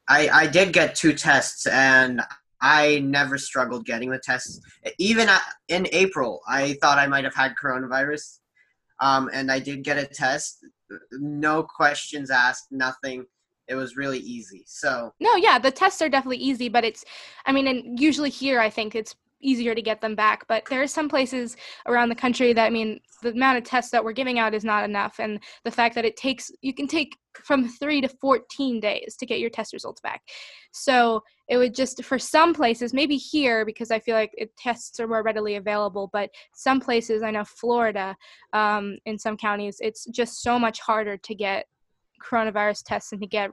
i 0.08 0.28
i 0.28 0.46
did 0.46 0.72
get 0.72 0.94
two 0.94 1.12
tests 1.12 1.66
and 1.66 2.20
I 2.60 3.00
never 3.00 3.36
struggled 3.36 3.84
getting 3.84 4.08
the 4.08 4.18
tests. 4.18 4.58
Even 4.98 5.28
in 5.68 5.86
April, 5.92 6.40
I 6.48 6.78
thought 6.80 6.96
I 6.96 7.06
might 7.06 7.24
have 7.24 7.34
had 7.34 7.52
coronavirus, 7.62 8.38
um, 9.00 9.28
and 9.34 9.52
I 9.52 9.58
did 9.58 9.84
get 9.84 9.98
a 9.98 10.06
test. 10.06 10.64
No 11.12 11.62
questions 11.62 12.30
asked, 12.30 12.68
nothing. 12.70 13.26
It 13.68 13.74
was 13.74 13.96
really 13.96 14.18
easy. 14.18 14.64
So 14.66 15.12
no, 15.20 15.36
yeah, 15.36 15.58
the 15.58 15.70
tests 15.70 16.02
are 16.02 16.08
definitely 16.08 16.38
easy, 16.38 16.68
but 16.68 16.84
it's, 16.84 17.04
I 17.46 17.52
mean, 17.52 17.66
and 17.66 17.98
usually 17.98 18.30
here 18.30 18.60
I 18.60 18.70
think 18.70 18.94
it's 18.94 19.14
easier 19.44 19.74
to 19.74 19.82
get 19.82 20.00
them 20.00 20.14
back. 20.14 20.46
But 20.48 20.64
there 20.68 20.82
are 20.82 20.86
some 20.86 21.08
places 21.08 21.56
around 21.86 22.08
the 22.08 22.14
country 22.14 22.52
that 22.52 22.64
I 22.64 22.70
mean, 22.70 23.00
the 23.22 23.30
amount 23.30 23.58
of 23.58 23.64
tests 23.64 23.90
that 23.92 24.04
we're 24.04 24.12
giving 24.12 24.38
out 24.38 24.54
is 24.54 24.64
not 24.64 24.84
enough, 24.84 25.16
and 25.18 25.38
the 25.64 25.70
fact 25.70 25.94
that 25.94 26.04
it 26.04 26.16
takes 26.16 26.50
you 26.62 26.74
can 26.74 26.86
take 26.86 27.16
from 27.34 27.68
three 27.68 28.00
to 28.00 28.08
14 28.08 28.78
days 28.80 29.16
to 29.18 29.26
get 29.26 29.40
your 29.40 29.50
test 29.50 29.72
results 29.72 30.00
back. 30.00 30.22
So 30.72 31.22
it 31.48 31.56
would 31.56 31.74
just 31.74 32.04
for 32.04 32.18
some 32.18 32.54
places, 32.54 32.94
maybe 32.94 33.16
here 33.16 33.64
because 33.64 33.90
I 33.90 33.98
feel 33.98 34.14
like 34.14 34.30
it, 34.34 34.56
tests 34.56 35.00
are 35.00 35.08
more 35.08 35.22
readily 35.22 35.56
available, 35.56 36.08
but 36.12 36.30
some 36.54 36.80
places 36.80 37.22
I 37.22 37.30
know 37.30 37.44
Florida, 37.44 38.16
um, 38.52 38.98
in 39.04 39.18
some 39.18 39.36
counties, 39.36 39.76
it's 39.80 40.04
just 40.06 40.42
so 40.42 40.58
much 40.58 40.80
harder 40.80 41.16
to 41.16 41.34
get 41.34 41.66
coronavirus 42.24 42.82
tests 42.84 43.12
and 43.12 43.20
to 43.20 43.26
get 43.26 43.50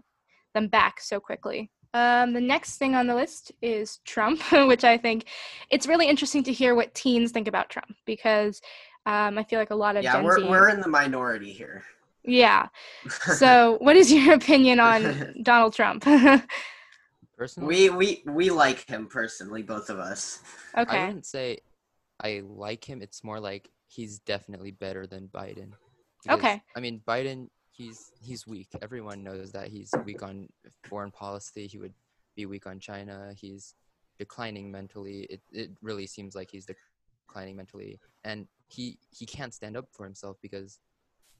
them 0.53 0.67
back 0.67 0.99
so 0.99 1.19
quickly. 1.19 1.71
Um, 1.93 2.33
the 2.33 2.41
next 2.41 2.77
thing 2.77 2.95
on 2.95 3.07
the 3.07 3.15
list 3.15 3.51
is 3.61 3.99
Trump, 4.05 4.41
which 4.51 4.83
I 4.83 4.97
think 4.97 5.25
it's 5.69 5.87
really 5.87 6.07
interesting 6.07 6.43
to 6.43 6.53
hear 6.53 6.75
what 6.75 6.93
teens 6.93 7.31
think 7.31 7.47
about 7.47 7.69
Trump 7.69 7.95
because 8.05 8.61
um, 9.05 9.37
I 9.37 9.43
feel 9.43 9.59
like 9.59 9.71
a 9.71 9.75
lot 9.75 9.97
of 9.97 10.03
yeah, 10.03 10.13
Gen 10.13 10.23
we're 10.23 10.39
Z, 10.39 10.47
we're 10.47 10.69
in 10.69 10.79
the 10.79 10.87
minority 10.87 11.51
here. 11.51 11.83
Yeah. 12.23 12.67
So, 13.09 13.77
what 13.81 13.95
is 13.95 14.11
your 14.11 14.35
opinion 14.35 14.79
on 14.79 15.33
Donald 15.43 15.73
Trump? 15.73 16.05
personally, 17.35 17.89
we 17.89 18.21
we 18.23 18.31
we 18.31 18.49
like 18.51 18.87
him 18.87 19.07
personally, 19.07 19.63
both 19.63 19.89
of 19.89 19.97
us. 19.97 20.41
Okay. 20.77 20.97
I 20.97 21.05
wouldn't 21.07 21.25
say 21.25 21.57
I 22.23 22.43
like 22.45 22.85
him. 22.85 23.01
It's 23.01 23.23
more 23.23 23.39
like 23.39 23.69
he's 23.87 24.19
definitely 24.19 24.71
better 24.71 25.07
than 25.07 25.27
Biden. 25.27 25.71
Because, 26.23 26.39
okay. 26.39 26.61
I 26.75 26.79
mean, 26.79 27.01
Biden 27.07 27.47
he's 27.71 28.11
he's 28.21 28.45
weak. 28.45 28.69
Everyone 28.81 29.23
knows 29.23 29.51
that 29.51 29.69
he's 29.69 29.91
weak 30.05 30.21
on 30.21 30.49
foreign 30.83 31.11
policy. 31.11 31.67
He 31.67 31.77
would 31.77 31.93
be 32.35 32.45
weak 32.45 32.67
on 32.67 32.79
China. 32.79 33.31
He's 33.35 33.75
declining 34.19 34.71
mentally. 34.71 35.27
It 35.29 35.41
it 35.51 35.71
really 35.81 36.07
seems 36.07 36.35
like 36.35 36.51
he's 36.51 36.67
declining 37.27 37.55
mentally, 37.55 37.99
and 38.23 38.47
he 38.67 38.97
he 39.09 39.25
can't 39.25 39.53
stand 39.53 39.77
up 39.77 39.87
for 39.91 40.05
himself 40.05 40.37
because 40.41 40.79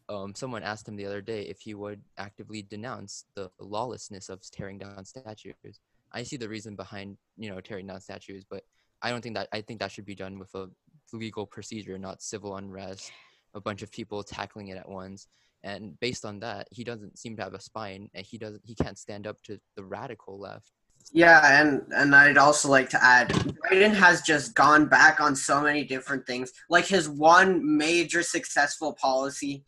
um, 0.10 0.34
someone 0.36 0.64
asked 0.64 0.88
him 0.88 0.96
the 0.96 1.06
other 1.06 1.22
day 1.22 1.44
if 1.44 1.60
he 1.62 1.74
would 1.74 2.02
actively 2.18 2.62
denounce 2.64 3.26
the 3.36 3.50
lawlessness 3.60 4.30
of 4.30 4.42
tearing 4.52 4.78
down 4.78 5.06
statues. 5.06 5.80
I 6.14 6.24
see 6.24 6.38
the 6.38 6.50
reason 6.50 6.76
behind 6.76 7.18
you 7.38 7.50
know 7.50 7.62
tearing 7.62 7.88
down 7.88 8.02
statues, 8.02 8.46
but 8.50 8.64
I 9.02 9.10
don't 9.10 9.22
think 9.22 9.36
that 9.36 9.50
I 9.54 9.62
think 9.62 9.80
that 9.80 9.92
should 9.92 10.06
be 10.06 10.16
done 10.16 10.40
with 10.40 10.54
a 10.56 10.70
legal 11.14 11.46
procedure, 11.46 11.98
not 11.98 12.22
civil 12.22 12.56
unrest, 12.56 13.12
a 13.54 13.60
bunch 13.60 13.82
of 13.82 13.92
people 13.92 14.24
tackling 14.24 14.70
it 14.70 14.78
at 14.78 14.88
once 14.88 15.28
and 15.64 16.00
based 16.00 16.26
on 16.26 16.40
that 16.40 16.68
he 16.72 16.84
doesn't 16.84 17.18
seem 17.18 17.36
to 17.36 17.44
have 17.44 17.54
a 17.54 17.62
spine 17.62 18.10
and 18.14 18.26
he 18.26 18.38
doesn't 18.38 18.62
he 18.66 18.76
can't 18.76 18.98
stand 18.98 19.28
up 19.28 19.42
to 19.44 19.60
the 19.76 19.84
radical 19.84 20.40
left 20.40 20.72
yeah 21.14 21.62
and 21.62 21.82
and 21.96 22.16
i'd 22.16 22.38
also 22.38 22.70
like 22.70 22.90
to 22.90 23.04
add 23.04 23.30
biden 23.72 23.94
has 23.94 24.22
just 24.22 24.54
gone 24.56 24.86
back 24.86 25.20
on 25.20 25.36
so 25.36 25.62
many 25.62 25.84
different 25.84 26.26
things 26.26 26.52
like 26.70 26.86
his 26.86 27.10
one 27.10 27.78
major 27.78 28.24
successful 28.24 28.94
policy 28.94 29.64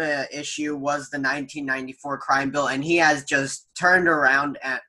uh, 0.00 0.24
issue 0.32 0.74
was 0.74 1.08
the 1.10 1.18
1994 1.18 2.18
crime 2.18 2.50
bill 2.50 2.68
and 2.68 2.84
he 2.84 2.96
has 2.96 3.24
just 3.24 3.68
turned 3.78 4.08
around 4.08 4.58
and 4.62 4.80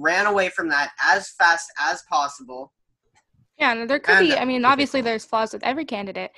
ran 0.00 0.26
away 0.26 0.48
from 0.48 0.68
that 0.68 0.90
as 1.04 1.30
fast 1.30 1.70
as 1.80 2.02
possible 2.08 2.72
yeah, 3.58 3.84
there 3.84 4.00
could 4.00 4.16
and, 4.16 4.28
be. 4.28 4.36
I 4.36 4.44
mean, 4.44 4.64
obviously, 4.64 5.02
there's 5.02 5.24
flaws 5.24 5.52
with 5.52 5.62
every 5.62 5.84
candidate, 5.84 6.32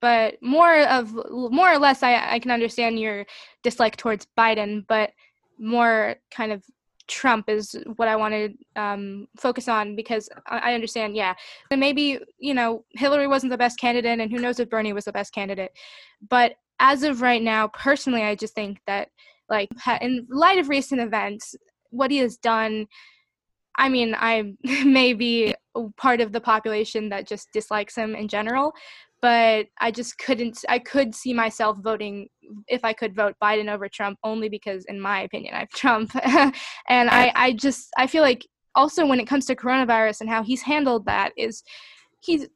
but 0.00 0.34
more 0.42 0.82
of 0.82 1.14
more 1.50 1.72
or 1.72 1.78
less 1.78 2.02
I, 2.02 2.34
I 2.34 2.38
can 2.38 2.50
understand 2.50 2.98
your 2.98 3.26
dislike 3.62 3.96
towards 3.96 4.26
biden 4.38 4.84
but 4.88 5.12
more 5.58 6.16
kind 6.30 6.52
of 6.52 6.64
Trump 7.10 7.48
is 7.48 7.74
what 7.96 8.08
I 8.08 8.14
want 8.14 8.34
to 8.34 8.80
um, 8.80 9.26
focus 9.36 9.68
on 9.68 9.96
because 9.96 10.28
I, 10.46 10.70
I 10.70 10.74
understand, 10.74 11.16
yeah, 11.16 11.34
and 11.70 11.80
maybe 11.80 12.20
you 12.38 12.54
know 12.54 12.84
Hillary 12.92 13.26
wasn't 13.26 13.50
the 13.50 13.58
best 13.58 13.78
candidate, 13.78 14.20
and 14.20 14.30
who 14.30 14.38
knows 14.38 14.60
if 14.60 14.70
Bernie 14.70 14.92
was 14.92 15.04
the 15.04 15.12
best 15.12 15.34
candidate. 15.34 15.72
But 16.28 16.54
as 16.78 17.02
of 17.02 17.20
right 17.20 17.42
now, 17.42 17.68
personally, 17.68 18.22
I 18.22 18.36
just 18.36 18.54
think 18.54 18.78
that 18.86 19.08
like 19.50 19.68
in 20.00 20.26
light 20.30 20.58
of 20.58 20.68
recent 20.68 21.00
events, 21.00 21.54
what 21.90 22.10
he 22.10 22.18
has 22.18 22.36
done. 22.36 22.86
I 23.76 23.88
mean, 23.88 24.14
I 24.16 24.54
may 24.84 25.12
be 25.12 25.54
part 25.96 26.20
of 26.20 26.32
the 26.32 26.40
population 26.40 27.08
that 27.10 27.26
just 27.26 27.48
dislikes 27.52 27.96
him 27.96 28.14
in 28.14 28.28
general, 28.28 28.72
but 29.22 29.66
I 29.80 29.90
just 29.90 30.18
couldn't. 30.18 30.64
I 30.68 30.78
could 30.78 31.14
see 31.14 31.32
myself 31.32 31.78
voting 31.80 32.28
if 32.68 32.84
I 32.84 32.92
could 32.92 33.14
vote 33.14 33.34
Biden 33.42 33.72
over 33.72 33.88
Trump 33.88 34.18
only 34.24 34.48
because, 34.48 34.84
in 34.86 35.00
my 35.00 35.22
opinion, 35.22 35.54
I 35.54 35.60
have 35.60 35.68
Trump, 35.74 36.14
and 36.24 37.10
I, 37.10 37.32
I 37.34 37.52
just 37.52 37.88
I 37.98 38.06
feel 38.06 38.22
like 38.22 38.46
also 38.74 39.06
when 39.06 39.20
it 39.20 39.26
comes 39.26 39.46
to 39.46 39.56
coronavirus 39.56 40.20
and 40.20 40.30
how 40.30 40.42
he's 40.42 40.62
handled 40.62 41.04
that 41.06 41.32
is 41.36 41.62
he's 42.20 42.46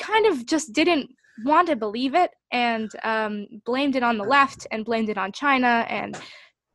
kind 0.00 0.26
of 0.26 0.46
just 0.46 0.72
didn't 0.72 1.10
want 1.44 1.68
to 1.68 1.76
believe 1.76 2.14
it 2.14 2.30
and 2.52 2.90
um, 3.04 3.46
blamed 3.64 3.96
it 3.96 4.02
on 4.02 4.18
the 4.18 4.24
left 4.24 4.66
and 4.70 4.84
blamed 4.84 5.08
it 5.08 5.18
on 5.18 5.32
China 5.32 5.86
and 5.88 6.16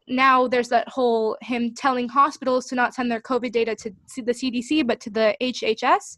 now 0.08 0.48
there's 0.48 0.70
that 0.70 0.88
whole 0.88 1.38
him 1.42 1.74
telling 1.76 2.08
hospitals 2.08 2.66
to 2.68 2.76
not 2.76 2.94
send 2.94 3.12
their 3.12 3.22
COVID 3.22 3.52
data 3.52 3.76
to 3.76 3.92
the 4.24 4.32
CDC 4.34 4.86
but 4.88 5.00
to 5.02 5.10
the 5.10 5.36
HHS, 5.42 6.18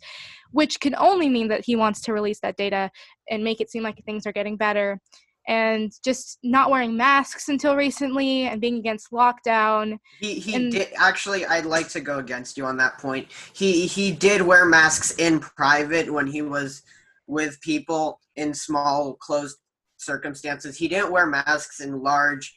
which 0.52 0.80
can 0.80 0.96
only 0.96 1.30
mean 1.30 1.48
that 1.50 1.66
he 1.66 1.76
wants 1.76 2.02
to 2.02 2.14
release 2.14 2.40
that 2.42 2.58
data 2.58 2.92
and 3.30 3.44
make 3.44 3.62
it 3.62 3.72
seem 3.72 3.84
like 3.84 4.04
things 4.06 4.26
are 4.26 4.32
getting 4.34 4.58
better. 4.58 5.00
And 5.48 5.92
just 6.06 6.38
not 6.44 6.70
wearing 6.70 6.96
masks 6.96 7.50
until 7.50 7.76
recently 7.76 8.44
and 8.44 8.62
being 8.62 8.78
against 8.78 9.10
lockdown. 9.12 9.98
He 10.20 10.36
he 10.36 10.54
And- 10.54 10.72
did 10.72 10.90
actually. 10.96 11.44
I'd 11.46 11.66
like 11.66 11.90
to 11.90 12.00
go 12.02 12.20
against 12.20 12.56
you 12.58 12.66
on 12.66 12.78
that 12.78 13.00
point. 13.00 13.28
He 13.54 13.88
he 13.88 14.12
did 14.12 14.44
wear 14.44 14.66
masks 14.66 15.12
in 15.18 15.40
private 15.40 16.14
when 16.14 16.28
he 16.28 16.44
was 16.44 16.84
with 17.26 17.60
people 17.62 18.20
in 18.36 18.54
small 18.54 19.16
closed 19.16 19.58
circumstances. 19.98 20.78
He 20.78 20.88
didn't 20.88 21.12
wear 21.12 21.26
masks 21.26 21.80
in 21.80 22.04
large 22.04 22.56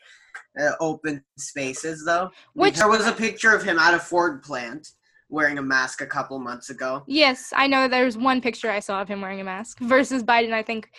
uh, 0.61 0.73
open 0.81 1.23
spaces 1.39 2.05
though. 2.05 2.31
Which- 2.55 2.77
there 2.77 2.89
was 2.89 3.07
a 3.07 3.13
picture 3.13 3.55
of 3.55 3.63
him 3.63 3.79
at 3.79 3.95
a 3.95 3.99
Ford 3.99 4.43
plant 4.43 4.89
wearing 5.29 5.59
a 5.59 5.63
mask 5.63 6.01
a 6.03 6.07
couple 6.07 6.39
months 6.39 6.69
ago. 6.71 7.03
Yes, 7.07 7.53
I 7.57 7.67
know 7.67 7.89
there's 7.89 8.19
one 8.19 8.41
picture 8.41 8.71
I 8.71 8.81
saw 8.81 9.01
of 9.01 9.09
him 9.09 9.21
wearing 9.23 9.41
a 9.41 9.45
mask 9.45 9.79
versus 9.81 10.23
Biden. 10.23 10.53
I 10.53 10.63
think 10.63 10.91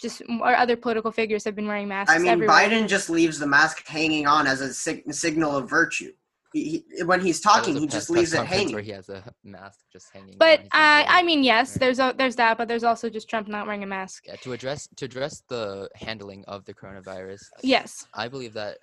just 0.00 0.22
or 0.40 0.54
other 0.54 0.76
political 0.76 1.10
figures 1.10 1.44
have 1.44 1.56
been 1.56 1.66
wearing 1.66 1.88
masks. 1.88 2.14
I 2.14 2.18
mean, 2.18 2.28
everywhere. 2.28 2.56
Biden 2.56 2.86
just 2.86 3.10
leaves 3.10 3.38
the 3.38 3.46
mask 3.46 3.86
hanging 3.86 4.26
on 4.26 4.46
as 4.46 4.60
a 4.60 4.72
sig- 4.72 5.12
signal 5.12 5.56
of 5.56 5.68
virtue. 5.68 6.12
He, 6.52 6.84
he, 6.96 7.02
when 7.02 7.20
he's 7.20 7.40
talking, 7.40 7.76
he 7.76 7.86
just 7.86 8.08
leaves 8.08 8.32
it 8.32 8.44
hanging. 8.46 8.72
Where 8.72 8.82
he 8.82 8.92
has 8.92 9.10
a 9.10 9.22
mask 9.44 9.80
just 9.92 10.06
hanging. 10.12 10.36
But 10.38 10.60
He's 10.60 10.68
uh, 10.68 11.04
I 11.08 11.22
mean, 11.22 11.42
yes, 11.42 11.74
there's 11.74 11.98
a, 11.98 12.14
there's 12.16 12.36
that, 12.36 12.56
but 12.56 12.68
there's 12.68 12.84
also 12.84 13.10
just 13.10 13.28
Trump 13.28 13.48
not 13.48 13.66
wearing 13.66 13.82
a 13.82 13.86
mask. 13.86 14.24
Yeah, 14.26 14.36
to 14.36 14.52
address 14.52 14.88
to 14.96 15.04
address 15.04 15.42
the 15.48 15.90
handling 15.94 16.44
of 16.46 16.64
the 16.64 16.72
coronavirus, 16.72 17.40
Yes. 17.62 18.06
I 18.14 18.28
believe 18.28 18.54
that 18.54 18.78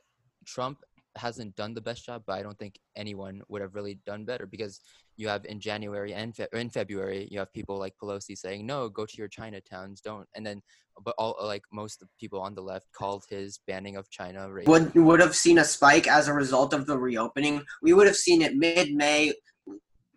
Trump 0.45 0.79
hasn't 1.17 1.55
done 1.55 1.73
the 1.73 1.81
best 1.81 2.05
job, 2.05 2.23
but 2.27 2.34
I 2.34 2.43
don't 2.43 2.58
think 2.60 2.79
anyone 2.95 3.41
would 3.47 3.62
have 3.62 3.75
really 3.75 3.99
done 4.05 4.25
better 4.25 4.45
because 4.45 4.81
you 5.17 5.27
have 5.27 5.45
in 5.45 5.60
January 5.60 6.13
and 6.13 6.36
Fe- 6.36 6.47
in 6.53 6.69
February 6.69 7.27
you 7.31 7.39
have 7.39 7.51
people 7.53 7.77
like 7.77 7.93
Pelosi 8.01 8.38
saying 8.38 8.65
no, 8.65 8.89
go 8.89 9.05
to 9.05 9.17
your 9.17 9.29
Chinatowns, 9.29 10.01
don't, 10.01 10.27
and 10.36 10.45
then 10.45 10.62
but 11.03 11.15
all 11.17 11.36
like 11.41 11.63
most 11.71 12.03
people 12.19 12.39
on 12.39 12.55
the 12.55 12.62
left 12.62 12.88
called 12.93 13.23
his 13.29 13.60
banning 13.67 13.95
of 13.95 14.10
China 14.10 14.47
racist. 14.47 14.67
would 14.67 14.95
would 14.95 15.19
have 15.19 15.36
seen 15.36 15.58
a 15.58 15.63
spike 15.63 16.08
as 16.08 16.27
a 16.27 16.34
result 16.34 16.73
of 16.73 16.86
the 16.86 16.97
reopening. 16.97 17.63
We 17.81 17.93
would 17.93 18.08
have 18.08 18.15
seen 18.15 18.41
it 18.41 18.55
mid 18.55 18.93
May, 18.93 19.34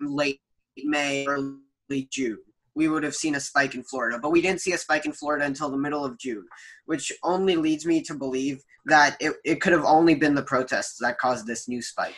late 0.00 0.40
May, 0.76 1.26
early 1.26 2.08
June. 2.10 2.38
We 2.78 2.88
would 2.88 3.02
have 3.02 3.14
seen 3.14 3.34
a 3.34 3.40
spike 3.40 3.74
in 3.74 3.82
Florida, 3.82 4.18
but 4.22 4.30
we 4.30 4.40
didn't 4.40 4.60
see 4.60 4.72
a 4.72 4.78
spike 4.78 5.04
in 5.04 5.12
Florida 5.12 5.44
until 5.44 5.68
the 5.68 5.76
middle 5.76 6.04
of 6.04 6.16
June, 6.16 6.46
which 6.86 7.12
only 7.22 7.56
leads 7.56 7.84
me 7.84 8.02
to 8.02 8.14
believe 8.14 8.62
that 8.86 9.16
it, 9.20 9.32
it 9.44 9.60
could 9.60 9.72
have 9.72 9.84
only 9.84 10.14
been 10.14 10.34
the 10.34 10.42
protests 10.42 10.96
that 11.00 11.18
caused 11.18 11.46
this 11.46 11.68
new 11.68 11.82
spike. 11.82 12.14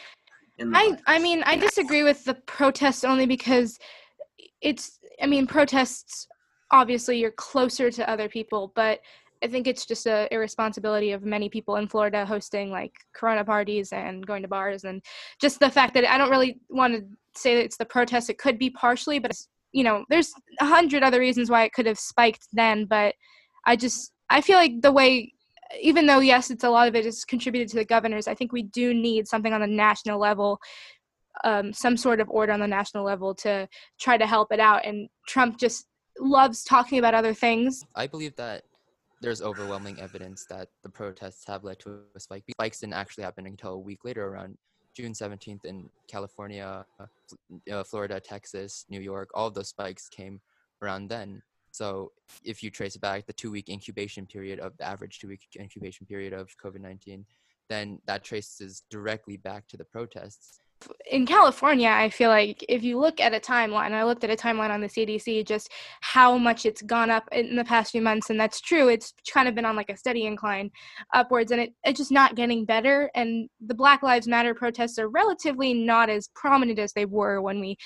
I. 0.61 0.99
I 1.07 1.18
mean, 1.18 1.42
I 1.44 1.57
disagree 1.57 2.03
with 2.03 2.23
the 2.25 2.35
protests 2.35 3.03
only 3.05 3.27
because 3.27 3.79
it's 4.61 4.99
I 5.23 5.27
mean, 5.27 5.46
protests 5.46 6.29
obviously 6.70 7.18
you're 7.18 7.33
closer 7.33 7.90
to 7.90 8.09
other 8.09 8.29
people, 8.29 8.73
but 8.75 9.01
I 9.42 9.49
think 9.49 9.66
it's 9.66 9.87
just 9.87 10.07
a 10.07 10.29
irresponsibility 10.31 11.12
of 11.12 11.25
many 11.25 11.49
people 11.49 11.77
in 11.77 11.88
Florida 11.88 12.27
hosting 12.27 12.70
like 12.70 12.92
corona 13.14 13.44
parties 13.44 13.92
and 13.92 14.27
going 14.27 14.42
to 14.42 14.49
bars 14.49 14.85
and 14.85 15.03
just 15.40 15.61
the 15.61 15.70
fact 15.70 15.94
that 15.94 16.05
I 16.05 16.18
don't 16.18 16.31
really 16.31 16.61
want 16.68 16.94
to 16.94 17.05
say 17.35 17.55
that 17.55 17.64
it's 17.64 17.79
the 17.79 17.87
protests. 17.87 18.29
It 18.29 18.38
could 18.38 18.59
be 18.59 18.70
partially, 18.70 19.18
but 19.18 19.31
it's, 19.31 19.49
you 19.73 19.85
know, 19.85 20.05
there's 20.09 20.33
a 20.61 20.67
hundred 20.67 21.03
other 21.03 21.21
reasons 21.21 21.51
why 21.51 21.65
it 21.65 21.73
could 21.73 21.87
have 21.87 21.99
spiked 21.99 22.47
then, 22.53 22.87
but 22.87 23.15
I 23.67 23.77
just 23.77 24.13
I 24.29 24.41
feel 24.41 24.57
like 24.57 24.81
the 24.81 24.93
way 24.93 25.33
even 25.81 26.07
though 26.07 26.19
yes 26.19 26.51
it's 26.51 26.65
a 26.65 26.71
lot 26.71 26.89
of 26.89 26.97
it 26.97 27.07
is 27.07 27.25
contributed 27.25 27.69
to 27.69 27.77
the 27.77 27.85
governors 27.85 28.27
i 28.27 28.35
think 28.35 28.53
we 28.53 28.65
do 28.65 28.93
need 28.93 29.29
something 29.29 29.53
on 29.53 29.61
the 29.61 29.69
national 29.69 30.19
level 30.19 30.59
um, 31.45 31.73
some 31.73 31.97
sort 31.97 32.21
of 32.21 32.29
order 32.29 32.53
on 32.53 32.59
the 32.59 32.67
national 32.67 33.05
level 33.05 33.37
to 33.37 33.69
try 34.01 34.19
to 34.19 34.27
help 34.27 34.51
it 34.51 34.59
out 34.59 34.85
and 34.85 35.09
trump 35.29 35.61
just 35.61 35.87
loves 36.19 36.65
talking 36.65 36.99
about 36.99 37.15
other 37.15 37.33
things 37.33 37.85
I 37.95 38.09
believe 38.09 38.35
that 38.35 38.65
there's 39.21 39.43
overwhelming 39.43 40.01
evidence 40.01 40.47
that 40.49 40.69
the 40.83 40.89
protests 40.89 41.45
have 41.47 41.63
led 41.63 41.79
to 41.81 42.01
a 42.15 42.21
spike. 42.21 42.45
Spikes 42.53 42.81
didn't 42.81 42.95
actually 42.95 43.25
happen 43.25 43.47
until 43.47 43.73
a 43.73 43.79
week 43.79 44.05
later, 44.05 44.27
around 44.27 44.57
June 45.01 45.13
17th 45.13 45.65
in 45.65 45.89
California, 46.09 46.85
uh, 46.99 47.07
uh, 47.73 47.85
Florida, 47.85 48.21
Texas, 48.21 48.85
New 48.91 49.01
York. 49.01 49.31
All 49.35 49.47
of 49.47 49.55
those 49.55 49.69
spikes 49.69 50.09
came 50.09 50.41
around 50.83 51.09
then. 51.09 51.43
So 51.71 52.13
if 52.45 52.63
you 52.63 52.71
trace 52.71 52.97
back 52.97 53.27
the 53.27 53.33
two-week 53.33 53.69
incubation 53.69 54.27
period 54.27 54.59
of 54.59 54.77
the 54.77 54.85
average 54.85 55.19
two-week 55.21 55.41
incubation 55.59 56.07
period 56.07 56.33
of 56.33 56.49
COVID-19, 56.63 57.25
then 57.69 58.01
that 58.07 58.25
traces 58.25 58.83
directly 58.91 59.37
back 59.37 59.69
to 59.69 59.77
the 59.77 59.85
protests. 59.85 60.61
In 61.11 61.27
california 61.27 61.88
i 61.88 62.09
feel 62.09 62.31
like 62.31 62.64
if 62.69 62.83
you 62.83 62.99
look 62.99 63.21
at 63.21 63.35
a 63.35 63.40
timeline 63.40 63.93
i 63.93 64.05
looked 64.05 64.25
at 64.25 64.31
a 64.31 64.37
timeline 64.37 64.71
on 64.71 64.81
the 64.81 64.87
cdc 64.87 65.47
just 65.47 65.71
how 66.01 66.37
much 66.38 66.64
it's 66.64 66.83
gone 66.83 67.11
up 67.11 67.29
in 67.33 67.57
the 67.57 67.64
past 67.64 67.93
few 67.93 68.01
months 68.01 68.31
and 68.31 68.40
that's 68.40 68.61
true 68.61 68.88
it's 68.88 69.12
kind 69.33 69.49
of 69.49 69.55
been 69.55 69.64
on 69.64 69.77
like 69.77 69.90
a 69.90 69.97
steady 69.97 70.27
incline 70.27 70.71
upwards 71.14 71.53
and 71.53 71.61
it, 71.61 71.75
it's 71.85 71.99
just 71.99 72.12
not 72.12 72.35
getting 72.35 72.64
better 72.64 73.11
and 73.14 73.49
the 73.66 73.75
black 73.75 74.03
lives 74.03 74.27
matter 74.27 74.55
protests 74.55 74.99
are 74.99 75.09
relatively 75.09 75.75
not 75.75 76.09
as 76.09 76.29
prominent 76.35 76.79
as 76.79 76.93
they 76.93 77.05
were 77.05 77.40
when 77.40 77.61
we 77.61 77.77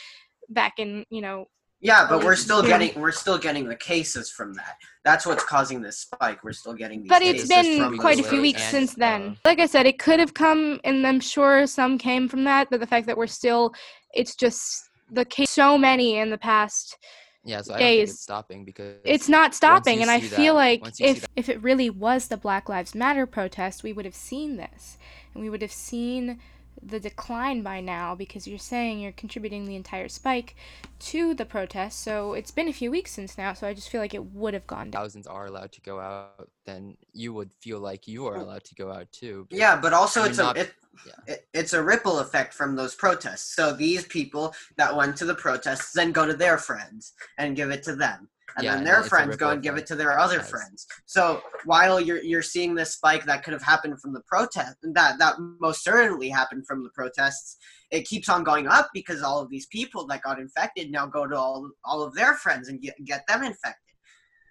back 0.50 0.74
in 0.78 1.04
you 1.10 1.20
know 1.20 1.46
yeah, 1.84 2.06
but 2.08 2.24
we're 2.24 2.34
still 2.34 2.62
Yeah. 2.62 2.78
getting 2.78 3.00
we're 3.00 3.12
still 3.12 3.38
getting 3.38 3.68
the 3.68 3.76
cases 3.76 4.30
from 4.30 4.54
that. 4.54 4.76
That's 5.04 5.26
what's 5.26 5.44
causing 5.44 5.82
this 5.82 5.98
spike. 5.98 6.42
We're 6.42 6.52
still 6.52 6.72
getting 6.72 7.02
these 7.02 7.10
but 7.10 7.20
it's 7.22 7.46
cases 7.46 7.48
been 7.50 7.78
from 7.84 7.98
quite 7.98 8.18
a 8.18 8.22
few 8.22 8.40
weeks 8.40 8.62
and, 8.62 8.70
since 8.70 8.94
then 8.94 9.20
uh, 9.22 9.34
like 9.44 9.60
i 9.60 9.66
said 9.66 9.84
it 9.86 9.98
could 9.98 10.18
have 10.18 10.32
come 10.34 10.80
and 10.84 11.06
i'm 11.06 11.20
sure 11.20 11.66
some 11.66 11.98
came 11.98 12.26
from 12.28 12.42
that 12.44 12.68
but 12.70 12.80
the 12.80 12.86
fact 12.86 13.06
that 13.06 13.16
we're 13.16 13.26
still 13.26 13.72
it's 14.14 14.34
just 14.34 14.88
the 15.12 15.24
case 15.26 15.50
so 15.50 15.76
many 15.76 16.16
in 16.16 16.30
the 16.30 16.38
past 16.38 16.96
Yeah, 17.44 17.60
so 17.60 17.74
I 17.74 17.78
don't 17.78 17.86
think 17.86 17.98
Days. 18.00 18.10
it's 18.12 18.20
stopping 18.22 18.64
because 18.64 18.94
it's 19.04 19.28
not 19.28 19.54
stopping 19.54 20.00
and 20.00 20.10
i 20.10 20.20
feel 20.20 20.54
that- 20.54 20.64
like 20.66 20.82
once 20.82 20.98
you 21.00 21.06
see 21.06 21.12
if 21.12 21.20
that- 21.20 21.30
if 21.36 21.48
it 21.50 21.62
really 21.62 21.90
was 21.90 22.28
the 22.28 22.38
black 22.38 22.68
lives 22.70 22.94
matter 22.94 23.26
protest 23.26 23.82
we 23.82 23.92
would 23.92 24.06
have 24.06 24.14
seen 24.14 24.56
this 24.56 24.96
and 25.34 25.42
we 25.42 25.50
would 25.50 25.60
have 25.60 25.72
seen 25.72 26.40
the 26.82 27.00
decline 27.00 27.62
by 27.62 27.80
now 27.80 28.14
because 28.14 28.46
you're 28.46 28.58
saying 28.58 29.00
you're 29.00 29.12
contributing 29.12 29.64
the 29.66 29.76
entire 29.76 30.08
spike 30.08 30.56
to 30.98 31.34
the 31.34 31.44
protest 31.44 32.00
so 32.00 32.32
it's 32.34 32.50
been 32.50 32.68
a 32.68 32.72
few 32.72 32.90
weeks 32.90 33.12
since 33.12 33.38
now 33.38 33.52
so 33.52 33.66
i 33.66 33.74
just 33.74 33.88
feel 33.88 34.00
like 34.00 34.14
it 34.14 34.32
would 34.32 34.54
have 34.54 34.66
gone 34.66 34.90
down 34.90 35.04
thousands 35.04 35.26
are 35.26 35.46
allowed 35.46 35.70
to 35.72 35.80
go 35.82 36.00
out, 36.00 36.48
then 36.64 36.96
you 37.12 37.32
would 37.34 37.52
feel 37.60 37.78
like 37.78 38.08
you 38.08 38.26
are 38.26 38.36
oh. 38.36 38.42
allowed 38.42 38.64
to 38.64 38.74
go 38.74 38.90
out 38.90 39.10
too. 39.12 39.46
but- 39.50 39.58
Yeah, 39.58 39.76
but 39.76 39.92
also 39.92 40.20
I 40.20 40.22
mean, 40.24 40.30
it's 40.30 40.38
a 40.38 40.50
it, 40.50 40.72
yeah. 41.06 41.34
it, 41.34 41.48
it's 41.52 41.72
a 41.74 41.82
ripple 41.82 42.20
effect 42.20 42.54
from 42.54 42.74
those 42.74 42.94
protests. 42.94 43.54
So 43.54 43.72
these 43.72 44.06
people 44.06 44.54
that 44.76 44.96
went 44.96 45.16
to 45.18 45.24
the 45.24 45.34
protests 45.34 45.92
then 45.92 46.12
go 46.12 46.26
to 46.26 46.34
their 46.34 46.58
friends 46.58 47.12
and 47.38 47.56
give 47.56 47.70
it 47.70 47.82
to 47.84 47.96
them, 47.96 48.28
and 48.56 48.64
Yeah, 48.64 48.74
then 48.76 48.84
their 48.84 49.02
friends 49.02 49.36
go 49.36 49.50
and 49.50 49.62
give 49.62 49.76
it 49.76 49.86
to 49.86 49.96
their 49.96 50.18
other 50.18 50.40
as- 50.40 50.50
friends. 50.50 50.86
So 51.06 51.42
while 51.64 52.00
you're 52.00 52.22
you're 52.22 52.42
seeing 52.42 52.74
this 52.74 52.92
spike 52.92 53.24
that 53.26 53.42
could 53.42 53.52
have 53.52 53.62
happened 53.62 54.00
from 54.00 54.12
the 54.12 54.22
protest, 54.26 54.76
that 54.82 55.18
that 55.18 55.34
most 55.60 55.82
certainly 55.82 56.28
happened 56.28 56.66
from 56.66 56.82
the 56.84 56.90
protests, 56.90 57.56
it 57.90 58.06
keeps 58.06 58.28
on 58.28 58.44
going 58.44 58.66
up 58.68 58.90
because 58.94 59.22
all 59.22 59.40
of 59.40 59.50
these 59.50 59.66
people 59.66 60.06
that 60.08 60.22
got 60.22 60.38
infected 60.38 60.90
now 60.90 61.06
go 61.06 61.26
to 61.26 61.36
all 61.36 61.70
all 61.84 62.02
of 62.02 62.14
their 62.14 62.34
friends 62.34 62.68
and 62.68 62.80
get 62.80 62.94
get 63.04 63.26
them 63.26 63.42
infected. 63.42 63.80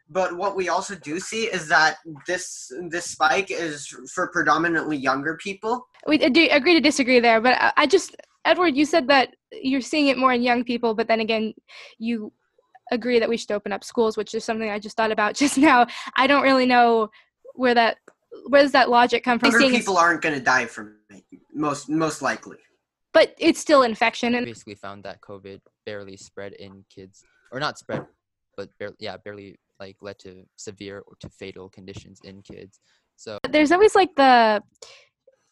But 0.10 0.36
what 0.38 0.56
we 0.56 0.68
also 0.70 0.96
do 0.96 1.20
see 1.20 1.46
is 1.46 1.68
that 1.70 1.96
this 2.28 2.70
this 2.90 3.06
spike 3.12 3.50
is 3.52 3.88
for 4.14 4.28
predominantly 4.32 4.98
younger 4.98 5.38
people. 5.38 5.88
we 6.08 6.22
uh, 6.22 6.30
do 6.30 6.48
agree 6.52 6.74
to 6.74 6.82
disagree 6.82 7.20
there 7.22 7.40
but 7.40 7.54
I, 7.60 7.72
I 7.78 7.86
just 7.88 8.16
edward 8.46 8.76
you 8.76 8.86
said 8.86 9.08
that 9.08 9.30
you're 9.70 9.80
seeing 9.92 10.08
it 10.08 10.18
more 10.18 10.34
in 10.34 10.42
young 10.44 10.66
people 10.66 10.94
but 10.94 11.08
then 11.08 11.22
again 11.22 11.54
you 11.98 12.32
agree 12.94 13.20
that 13.20 13.30
we 13.30 13.38
should 13.38 13.52
open 13.52 13.72
up 13.72 13.84
schools 13.84 14.18
which 14.18 14.34
is 14.34 14.44
something 14.44 14.70
i 14.70 14.80
just 14.80 14.96
thought 14.96 15.12
about 15.12 15.36
just 15.44 15.58
now 15.58 15.86
i 16.16 16.28
don't 16.28 16.44
really 16.44 16.66
know 16.66 17.10
where 17.56 17.74
that 17.74 17.98
where 18.48 18.62
does 18.62 18.72
that 18.72 18.90
logic 18.90 19.24
come 19.24 19.40
from 19.40 19.52
Younger 19.52 19.70
people 19.70 19.98
aren't 19.98 20.22
going 20.22 20.36
to 20.36 20.42
die 20.42 20.66
from 20.66 20.96
it, 21.10 21.24
most 21.54 21.90
most 21.90 22.22
likely. 22.22 22.58
but 23.14 23.36
it's 23.38 23.60
still 23.60 23.84
infection 23.84 24.36
and 24.36 24.46
basically 24.46 24.76
found 24.76 25.04
that 25.04 25.22
COVID 25.22 25.60
barely 25.86 26.18
spread 26.18 26.54
in 26.54 26.84
kids, 26.90 27.24
or 27.52 27.60
not 27.60 27.78
spread, 27.78 28.06
but 28.58 28.70
barely, 28.80 28.96
yeah, 29.00 29.18
barely 29.18 29.60
like 29.80 29.98
led 30.02 30.18
to 30.20 30.44
severe 30.56 31.04
or 31.06 31.14
to 31.20 31.30
fatal 31.30 31.70
conditions 31.70 32.20
in 32.24 32.42
kids. 32.42 32.80
So 33.16 33.38
there's 33.50 33.72
always 33.72 33.96
like 33.96 34.16
the 34.16 34.62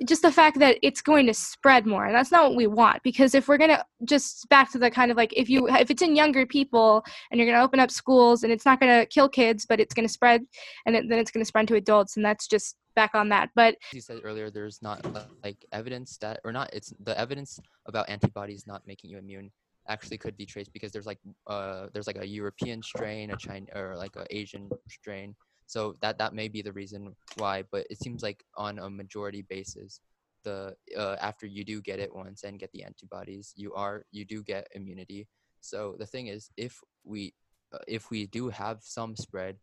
just 0.07 0.21
the 0.21 0.31
fact 0.31 0.59
that 0.59 0.77
it's 0.81 1.01
going 1.01 1.25
to 1.27 1.33
spread 1.33 1.85
more 1.85 2.05
and 2.05 2.15
that's 2.15 2.31
not 2.31 2.43
what 2.43 2.55
we 2.55 2.67
want 2.67 3.01
because 3.03 3.35
if 3.35 3.47
we're 3.47 3.57
going 3.57 3.69
to 3.69 3.83
just 4.05 4.47
back 4.49 4.71
to 4.71 4.79
the 4.79 4.89
kind 4.89 5.11
of 5.11 5.17
like 5.17 5.31
if 5.35 5.49
you 5.49 5.67
if 5.69 5.91
it's 5.91 6.01
in 6.01 6.15
younger 6.15 6.45
people 6.45 7.03
and 7.29 7.39
you're 7.39 7.47
going 7.47 7.57
to 7.57 7.63
open 7.63 7.79
up 7.79 7.91
schools 7.91 8.43
and 8.43 8.51
it's 8.51 8.65
not 8.65 8.79
going 8.79 8.99
to 8.99 9.05
kill 9.07 9.29
kids 9.29 9.65
but 9.65 9.79
it's 9.79 9.93
going 9.93 10.07
to 10.07 10.11
spread 10.11 10.41
and 10.85 10.95
then 10.95 11.19
it's 11.19 11.31
going 11.31 11.41
to 11.43 11.47
spread 11.47 11.67
to 11.67 11.75
adults 11.75 12.15
and 12.17 12.25
that's 12.25 12.47
just 12.47 12.75
back 12.95 13.15
on 13.15 13.29
that. 13.29 13.49
But 13.55 13.75
you 13.93 14.01
said 14.01 14.19
earlier 14.23 14.49
there's 14.49 14.81
not 14.81 15.05
like 15.43 15.57
evidence 15.71 16.17
that 16.17 16.39
or 16.43 16.51
not 16.51 16.69
it's 16.73 16.93
the 17.03 17.17
evidence 17.19 17.59
about 17.85 18.09
antibodies 18.09 18.65
not 18.67 18.81
making 18.85 19.09
you 19.09 19.17
immune 19.17 19.51
actually 19.87 20.17
could 20.17 20.37
be 20.37 20.45
traced 20.45 20.71
because 20.73 20.91
there's 20.91 21.07
like 21.07 21.17
uh 21.47 21.87
there's 21.91 22.05
like 22.05 22.17
a 22.17 22.25
european 22.25 22.83
strain 22.83 23.31
a 23.31 23.37
china 23.37 23.65
or 23.75 23.95
like 23.97 24.15
a 24.15 24.25
asian 24.29 24.69
strain 24.87 25.35
so 25.71 25.95
that 26.01 26.17
that 26.17 26.33
may 26.33 26.49
be 26.49 26.61
the 26.61 26.73
reason 26.73 27.15
why, 27.37 27.63
but 27.71 27.87
it 27.89 27.97
seems 27.97 28.21
like 28.21 28.43
on 28.57 28.77
a 28.79 28.89
majority 28.89 29.43
basis, 29.43 30.01
the 30.43 30.75
uh, 30.97 31.15
after 31.21 31.45
you 31.45 31.63
do 31.63 31.79
get 31.79 31.97
it 31.97 32.13
once 32.13 32.43
and 32.43 32.59
get 32.59 32.69
the 32.73 32.83
antibodies, 32.83 33.53
you 33.55 33.73
are 33.73 34.03
you 34.11 34.25
do 34.25 34.43
get 34.43 34.67
immunity. 34.75 35.29
So 35.61 35.95
the 35.97 36.05
thing 36.05 36.27
is, 36.27 36.49
if 36.57 36.77
we 37.05 37.33
uh, 37.73 37.77
if 37.87 38.11
we 38.11 38.27
do 38.27 38.49
have 38.49 38.79
some 38.81 39.15
spread, 39.15 39.55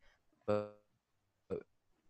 but 0.47 0.73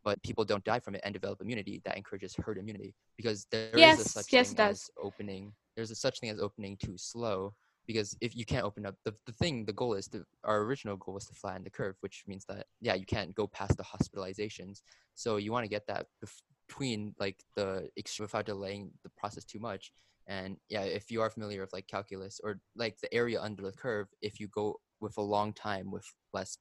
but 0.05 0.23
people 0.23 0.45
don't 0.45 0.63
die 0.63 0.79
from 0.79 0.95
it 0.95 1.01
and 1.03 1.13
develop 1.13 1.41
immunity, 1.41 1.83
that 1.85 1.97
encourages 1.97 2.37
herd 2.37 2.57
immunity 2.57 2.95
because 3.17 3.49
there 3.51 3.77
yes, 3.77 3.99
is 3.99 4.07
a 4.07 4.09
such 4.11 4.33
yes, 4.33 4.53
thing 4.53 4.61
as 4.65 4.91
opening. 5.03 5.53
There's 5.75 5.91
a 5.91 5.97
such 5.97 6.21
thing 6.21 6.31
as 6.31 6.39
opening 6.39 6.77
too 6.77 6.97
slow, 6.97 7.53
because 7.89 8.15
if 8.21 8.37
you 8.37 8.45
can't 8.45 8.67
open 8.67 8.87
up 8.87 8.95
the, 9.05 9.15
the 9.27 9.33
thing 9.33 9.65
the 9.65 9.73
goal 9.73 9.95
is 9.95 10.07
to 10.09 10.23
our 10.45 10.61
original 10.61 10.97
goal 10.97 11.15
was 11.15 11.25
to 11.25 11.35
flatten 11.35 11.65
the 11.65 11.71
curve 11.71 11.97
which 12.01 12.23
means 12.29 12.45
that 12.45 12.67
yeah 12.81 12.95
you 12.95 13.07
can't 13.07 13.35
go 13.35 13.49
past 13.49 13.77
the 13.77 13.83
hospitalizations. 13.83 14.83
So 15.15 15.39
you 15.39 15.51
want 15.51 15.65
to 15.65 15.71
get 15.71 15.87
that 15.89 16.07
between 16.69 17.15
like 17.19 17.43
the 17.57 17.89
without 18.21 18.47
delaying 18.47 18.93
the 19.03 19.11
process 19.17 19.45
too 19.45 19.59
much. 19.59 19.91
And 20.29 20.59
yeah 20.69 20.83
if 20.83 21.11
you 21.11 21.23
are 21.23 21.31
familiar 21.31 21.63
with 21.63 21.73
like 21.73 21.89
calculus 21.89 22.41
or 22.45 22.61
like 22.77 22.99
the 23.01 23.13
area 23.13 23.41
under 23.41 23.63
the 23.63 23.73
curve 23.73 24.07
if 24.21 24.39
you 24.39 24.47
go 24.49 24.77
with 25.01 25.17
a 25.17 25.23
long 25.23 25.53
time 25.55 25.91
with 25.91 26.05
less 26.33 26.59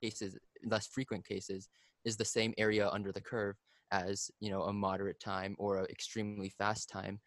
cases 0.00 0.36
less 0.64 0.86
frequent 0.86 1.26
cases 1.26 1.68
is 2.04 2.16
the 2.16 2.24
same 2.24 2.52
area 2.58 2.88
under 2.90 3.12
the 3.12 3.20
curve 3.20 3.56
as 3.92 4.30
you 4.40 4.50
know 4.50 4.62
a 4.64 4.72
moderate 4.72 5.20
time 5.20 5.56
or 5.58 5.78
an 5.78 5.86
extremely 5.86 6.50
fast 6.50 6.90
time 6.90 7.18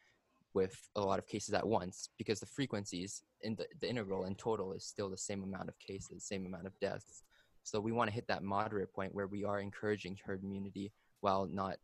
with 0.59 0.77
a 0.97 1.01
lot 1.01 1.19
of 1.19 1.25
cases 1.25 1.53
at 1.53 1.65
once 1.65 2.09
because 2.17 2.41
the 2.41 2.45
frequencies 2.45 3.23
in 3.43 3.55
the, 3.55 3.65
the 3.79 3.89
integral 3.89 4.25
in 4.25 4.35
total 4.35 4.73
is 4.73 4.83
still 4.83 5.09
the 5.09 5.17
same 5.17 5.41
amount 5.41 5.69
of 5.69 5.79
cases, 5.79 6.25
same 6.25 6.45
amount 6.45 6.67
of 6.67 6.77
deaths. 6.81 7.23
So 7.63 7.79
we 7.79 7.93
want 7.93 8.09
to 8.09 8.13
hit 8.13 8.27
that 8.27 8.43
moderate 8.43 8.93
point 8.93 9.15
where 9.15 9.27
we 9.27 9.45
are 9.45 9.61
encouraging 9.61 10.17
herd 10.25 10.43
immunity 10.43 10.91
while 11.21 11.47
not 11.49 11.77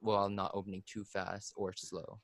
while 0.00 0.28
not 0.28 0.50
opening 0.52 0.82
too 0.86 1.04
fast 1.04 1.54
or 1.56 1.72
slow. 1.72 2.20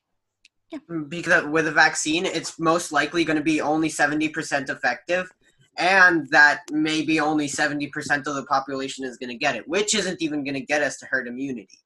Yeah. 0.71 0.79
Mm, 0.91 1.09
because 1.09 1.43
with 1.45 1.67
a 1.67 1.71
vaccine, 1.71 2.25
it's 2.25 2.59
most 2.59 2.91
likely 2.91 3.25
going 3.25 3.37
to 3.37 3.43
be 3.43 3.61
only 3.61 3.89
70% 3.89 4.69
effective, 4.69 5.31
and 5.77 6.29
that 6.29 6.61
maybe 6.71 7.19
only 7.19 7.47
70% 7.47 7.91
of 8.27 8.35
the 8.35 8.45
population 8.45 9.05
is 9.05 9.17
going 9.17 9.31
to 9.31 9.37
get 9.45 9.55
it, 9.55 9.67
which 9.67 9.95
isn't 9.95 10.21
even 10.21 10.43
going 10.43 10.59
to 10.61 10.67
get 10.73 10.83
us 10.83 10.97
to 10.99 11.05
herd 11.07 11.27
immunity. 11.27 11.79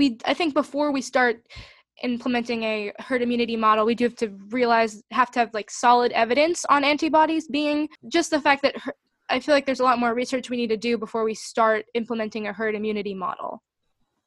We, 0.00 0.18
I 0.24 0.34
think, 0.34 0.54
before 0.54 0.92
we 0.92 1.02
start 1.02 1.36
implementing 2.02 2.62
a 2.64 2.92
herd 2.98 3.22
immunity 3.22 3.56
model 3.56 3.86
we 3.86 3.94
do 3.94 4.04
have 4.04 4.16
to 4.16 4.28
realize 4.50 5.02
have 5.10 5.30
to 5.30 5.38
have 5.38 5.54
like 5.54 5.70
solid 5.70 6.10
evidence 6.12 6.64
on 6.66 6.82
antibodies 6.82 7.46
being 7.48 7.88
just 8.08 8.30
the 8.30 8.40
fact 8.40 8.62
that 8.62 8.74
i 9.30 9.38
feel 9.38 9.54
like 9.54 9.64
there's 9.64 9.80
a 9.80 9.84
lot 9.84 9.98
more 9.98 10.14
research 10.14 10.50
we 10.50 10.56
need 10.56 10.68
to 10.68 10.76
do 10.76 10.98
before 10.98 11.24
we 11.24 11.34
start 11.34 11.84
implementing 11.94 12.48
a 12.48 12.52
herd 12.52 12.74
immunity 12.74 13.14
model 13.14 13.62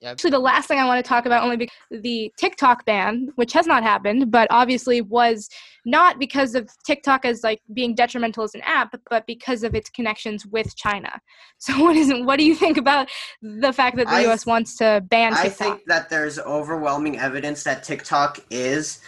yeah. 0.01 0.11
Actually, 0.11 0.29
the 0.29 0.39
last 0.39 0.67
thing 0.67 0.77
I 0.77 0.85
want 0.85 1.03
to 1.03 1.07
talk 1.07 1.25
about 1.25 1.43
only 1.43 1.57
because 1.57 1.75
the 1.89 2.31
TikTok 2.37 2.85
ban, 2.85 3.29
which 3.35 3.51
has 3.53 3.65
not 3.65 3.81
happened, 3.81 4.29
but 4.29 4.47
obviously 4.51 5.01
was 5.01 5.49
not 5.85 6.19
because 6.19 6.53
of 6.53 6.69
TikTok 6.85 7.25
as 7.25 7.43
like 7.43 7.61
being 7.73 7.95
detrimental 7.95 8.43
as 8.43 8.53
an 8.53 8.61
app, 8.63 8.95
but 9.09 9.25
because 9.25 9.63
of 9.63 9.73
its 9.73 9.89
connections 9.89 10.45
with 10.45 10.75
China. 10.75 11.19
So, 11.59 11.73
what 11.81 11.95
is 11.95 12.13
what 12.23 12.37
do 12.37 12.45
you 12.45 12.53
think 12.53 12.77
about 12.77 13.09
the 13.41 13.73
fact 13.73 13.97
that 13.97 14.05
the 14.05 14.13
I, 14.13 14.21
U.S. 14.21 14.45
wants 14.45 14.77
to 14.77 15.03
ban 15.09 15.31
TikTok? 15.31 15.45
I 15.45 15.49
think 15.49 15.85
that 15.87 16.07
there's 16.07 16.37
overwhelming 16.37 17.17
evidence 17.17 17.63
that 17.63 17.83
TikTok 17.83 18.39
is 18.51 18.99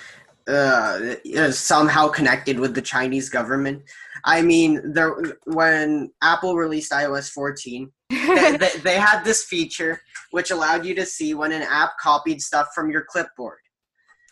uh, 0.47 0.97
is 1.23 1.59
somehow 1.59 2.07
connected 2.07 2.59
with 2.59 2.73
the 2.73 2.81
Chinese 2.81 3.29
government. 3.29 3.83
I 4.25 4.41
mean, 4.41 4.93
there 4.93 5.15
when 5.45 6.11
Apple 6.23 6.55
released 6.55 6.91
iOS 6.91 7.29
14, 7.29 7.91
they, 8.09 8.57
they, 8.59 8.69
they, 8.83 8.95
had 8.95 9.23
this 9.23 9.43
feature 9.45 10.01
which 10.31 10.51
allowed 10.51 10.85
you 10.85 10.95
to 10.95 11.05
see 11.05 11.33
when 11.33 11.51
an 11.51 11.61
app 11.61 11.91
copied 11.99 12.41
stuff 12.41 12.69
from 12.73 12.89
your 12.89 13.05
clipboard, 13.07 13.59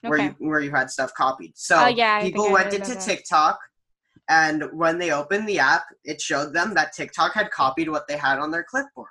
okay. 0.04 0.10
where 0.10 0.20
you 0.20 0.36
where 0.40 0.60
you 0.62 0.72
had 0.72 0.90
stuff 0.90 1.14
copied. 1.14 1.54
So 1.56 1.86
oh, 1.86 1.88
yeah, 1.88 2.22
people 2.22 2.52
went 2.52 2.74
into 2.74 2.96
TikTok, 2.96 3.60
and 4.30 4.66
when 4.74 4.98
they 4.98 5.12
opened 5.12 5.48
the 5.48 5.60
app, 5.60 5.84
it 6.04 6.22
showed 6.22 6.54
them 6.54 6.74
that 6.76 6.94
TikTok 6.94 7.34
had 7.34 7.52
copied 7.52 7.90
what 7.90 8.08
they 8.08 8.18
had 8.18 8.40
on 8.40 8.52
their 8.52 8.64
clipboard. 8.64 9.10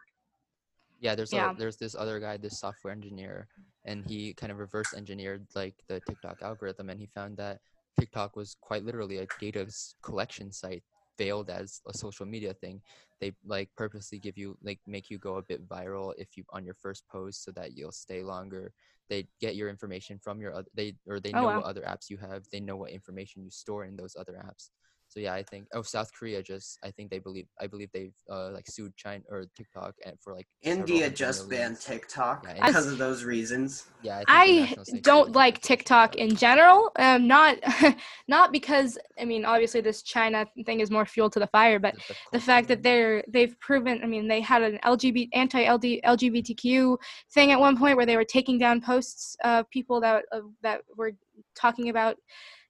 Yeah, 1.00 1.14
there's 1.14 1.32
yeah. 1.32 1.52
A, 1.52 1.54
there's 1.54 1.76
this 1.76 1.94
other 1.94 2.18
guy, 2.20 2.36
this 2.36 2.58
software 2.58 2.92
engineer, 2.92 3.48
and 3.84 4.04
he 4.04 4.34
kind 4.34 4.50
of 4.50 4.58
reverse 4.58 4.94
engineered 4.94 5.46
like 5.54 5.74
the 5.88 6.00
TikTok 6.00 6.42
algorithm, 6.42 6.90
and 6.90 7.00
he 7.00 7.06
found 7.06 7.36
that 7.36 7.60
TikTok 7.98 8.36
was 8.36 8.56
quite 8.60 8.84
literally 8.84 9.18
a 9.18 9.26
data 9.40 9.66
collection 10.02 10.52
site 10.52 10.82
veiled 11.18 11.50
as 11.50 11.80
a 11.86 11.94
social 11.96 12.26
media 12.26 12.54
thing 12.54 12.80
they 13.20 13.32
like 13.44 13.70
purposely 13.76 14.18
give 14.18 14.36
you 14.36 14.56
like 14.62 14.80
make 14.86 15.10
you 15.10 15.18
go 15.18 15.36
a 15.36 15.42
bit 15.42 15.66
viral 15.68 16.12
if 16.18 16.36
you 16.36 16.44
on 16.50 16.64
your 16.64 16.74
first 16.74 17.04
post 17.08 17.44
so 17.44 17.50
that 17.52 17.76
you'll 17.76 17.92
stay 17.92 18.22
longer. 18.22 18.72
They 19.08 19.28
get 19.40 19.56
your 19.56 19.68
information 19.68 20.18
from 20.18 20.40
your 20.40 20.54
other 20.54 20.68
they 20.74 20.94
or 21.06 21.20
they 21.20 21.32
oh, 21.32 21.40
know 21.40 21.46
wow. 21.46 21.56
what 21.58 21.66
other 21.66 21.82
apps 21.82 22.10
you 22.10 22.18
have. 22.18 22.44
They 22.52 22.60
know 22.60 22.76
what 22.76 22.90
information 22.90 23.42
you 23.42 23.50
store 23.50 23.84
in 23.84 23.96
those 23.96 24.16
other 24.18 24.34
apps 24.44 24.70
so 25.16 25.22
yeah, 25.22 25.32
I 25.32 25.42
think 25.42 25.66
oh 25.72 25.80
South 25.80 26.10
Korea 26.12 26.42
just 26.42 26.78
I 26.84 26.90
think 26.90 27.10
they 27.10 27.18
believe 27.18 27.46
I 27.58 27.66
believe 27.66 27.88
they've 27.94 28.12
uh, 28.30 28.50
like 28.50 28.66
sued 28.68 28.94
China 28.96 29.22
or 29.30 29.46
TikTok 29.56 29.94
and 30.04 30.14
for 30.20 30.34
like 30.34 30.46
India 30.60 31.08
just 31.08 31.48
banned 31.48 31.80
TikTok 31.80 32.44
yeah, 32.44 32.66
because 32.66 32.86
of 32.86 32.98
those 32.98 33.24
reasons. 33.24 33.86
Yeah, 34.02 34.22
I, 34.28 34.76
I 34.76 34.98
don't 34.98 35.32
like 35.32 35.62
TikTok 35.62 36.16
in 36.16 36.36
general. 36.36 36.92
Um, 36.96 37.26
not 37.26 37.56
not 38.28 38.52
because 38.52 38.98
I 39.18 39.24
mean 39.24 39.46
obviously 39.46 39.80
this 39.80 40.02
China 40.02 40.44
thing 40.66 40.80
is 40.80 40.90
more 40.90 41.06
fuel 41.06 41.30
to 41.30 41.38
the 41.38 41.46
fire, 41.46 41.78
but 41.78 41.94
the, 41.94 42.00
the, 42.08 42.14
the 42.32 42.40
fact 42.40 42.68
that 42.68 42.82
they're 42.82 43.24
they've 43.26 43.58
proven. 43.58 44.00
I 44.02 44.06
mean 44.06 44.28
they 44.28 44.42
had 44.42 44.60
an 44.60 44.78
LGBT 44.84 45.30
anti 45.32 45.64
LGBTQ 45.66 46.98
thing 47.32 47.52
at 47.52 47.58
one 47.58 47.78
point 47.78 47.96
where 47.96 48.04
they 48.04 48.16
were 48.16 48.24
taking 48.24 48.58
down 48.58 48.82
posts 48.82 49.34
of 49.42 49.70
people 49.70 49.98
that 50.02 50.26
uh, 50.30 50.40
that 50.62 50.82
were 50.94 51.12
talking 51.54 51.88
about 51.88 52.16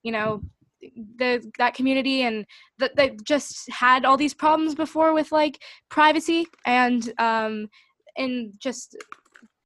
you 0.05 0.13
know 0.13 0.41
the 0.81 1.43
that 1.59 1.75
community 1.75 2.23
and 2.23 2.45
that 2.79 2.97
they 2.97 3.17
just 3.25 3.71
had 3.71 4.05
all 4.05 4.17
these 4.17 4.35
problems 4.35 4.75
before 4.75 5.13
with 5.13 5.33
like 5.33 5.59
privacy 5.89 6.47
and 6.65 7.13
um 7.19 7.69
and 8.17 8.53
just 8.59 8.97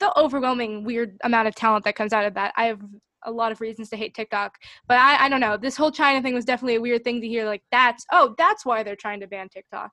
the 0.01 0.19
overwhelming 0.19 0.85
weird 0.85 1.17
amount 1.25 1.47
of 1.47 1.55
talent 1.55 1.85
that 1.85 1.95
comes 1.95 2.13
out 2.13 2.25
of 2.25 2.35
that. 2.35 2.53
I 2.57 2.65
have 2.65 2.81
a 3.25 3.31
lot 3.31 3.53
of 3.53 3.61
reasons 3.61 3.91
to 3.91 3.97
hate 3.97 4.15
TikTok, 4.15 4.55
but 4.89 4.97
I, 4.97 5.27
I 5.27 5.29
don't 5.29 5.41
know. 5.41 5.59
This 5.59 5.77
whole 5.77 5.91
China 5.91 6.23
thing 6.23 6.35
was 6.35 6.47
definitely 6.47 6.77
a 6.77 6.81
weird 6.81 7.05
thing 7.05 7.21
to 7.21 7.29
hear. 7.29 7.45
Like 7.45 7.63
that's 7.71 8.05
oh, 8.13 8.35
that's 8.39 8.65
why 8.65 8.83
they're 8.83 8.97
trying 8.97 9.21
to 9.21 9.27
ban 9.27 9.49
TikTok, 9.49 9.91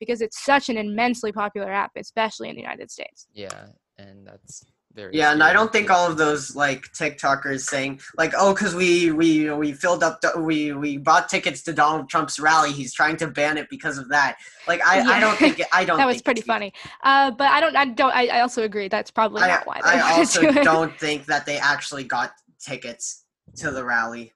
because 0.00 0.20
it's 0.20 0.44
such 0.44 0.68
an 0.68 0.76
immensely 0.76 1.30
popular 1.30 1.70
app, 1.70 1.92
especially 1.96 2.48
in 2.48 2.56
the 2.56 2.62
United 2.62 2.90
States. 2.90 3.28
Yeah, 3.32 3.66
and 3.96 4.26
that's 4.26 4.66
very 4.94 5.14
yeah, 5.14 5.32
and 5.32 5.42
I 5.42 5.52
don't 5.52 5.72
think 5.72 5.90
all 5.90 6.08
of 6.08 6.16
those 6.16 6.54
like 6.54 6.92
TikTokers 6.92 7.60
saying 7.60 8.00
like, 8.16 8.32
oh, 8.38 8.54
because 8.54 8.74
we 8.74 9.10
we 9.10 9.50
we 9.50 9.72
filled 9.72 10.04
up 10.04 10.20
we 10.38 10.72
we 10.72 10.98
bought 10.98 11.28
tickets 11.28 11.62
to 11.62 11.72
Donald 11.72 12.08
Trump's 12.08 12.38
rally. 12.38 12.72
He's 12.72 12.94
trying 12.94 13.16
to 13.16 13.26
ban 13.26 13.58
it 13.58 13.68
because 13.70 13.98
of 13.98 14.08
that. 14.10 14.36
Like 14.68 14.80
I, 14.86 14.98
yeah. 14.98 15.08
I 15.08 15.20
don't 15.20 15.36
think 15.36 15.60
it, 15.60 15.66
I 15.72 15.84
don't. 15.84 15.96
that 15.98 16.06
was 16.06 16.22
pretty 16.22 16.42
funny. 16.42 16.72
Uh, 17.02 17.32
but 17.32 17.48
I 17.48 17.60
don't 17.60 17.76
I 17.76 17.86
don't 17.86 18.14
I, 18.14 18.26
I 18.28 18.40
also 18.40 18.62
agree 18.62 18.88
that's 18.88 19.10
probably 19.10 19.42
I, 19.42 19.48
not 19.48 19.66
why. 19.66 19.80
I 19.84 20.18
also 20.18 20.40
do 20.40 20.52
don't 20.62 20.96
think 20.98 21.26
that 21.26 21.44
they 21.44 21.58
actually 21.58 22.04
got 22.04 22.32
tickets 22.60 23.24
to 23.56 23.72
the 23.72 23.84
rally. 23.84 24.32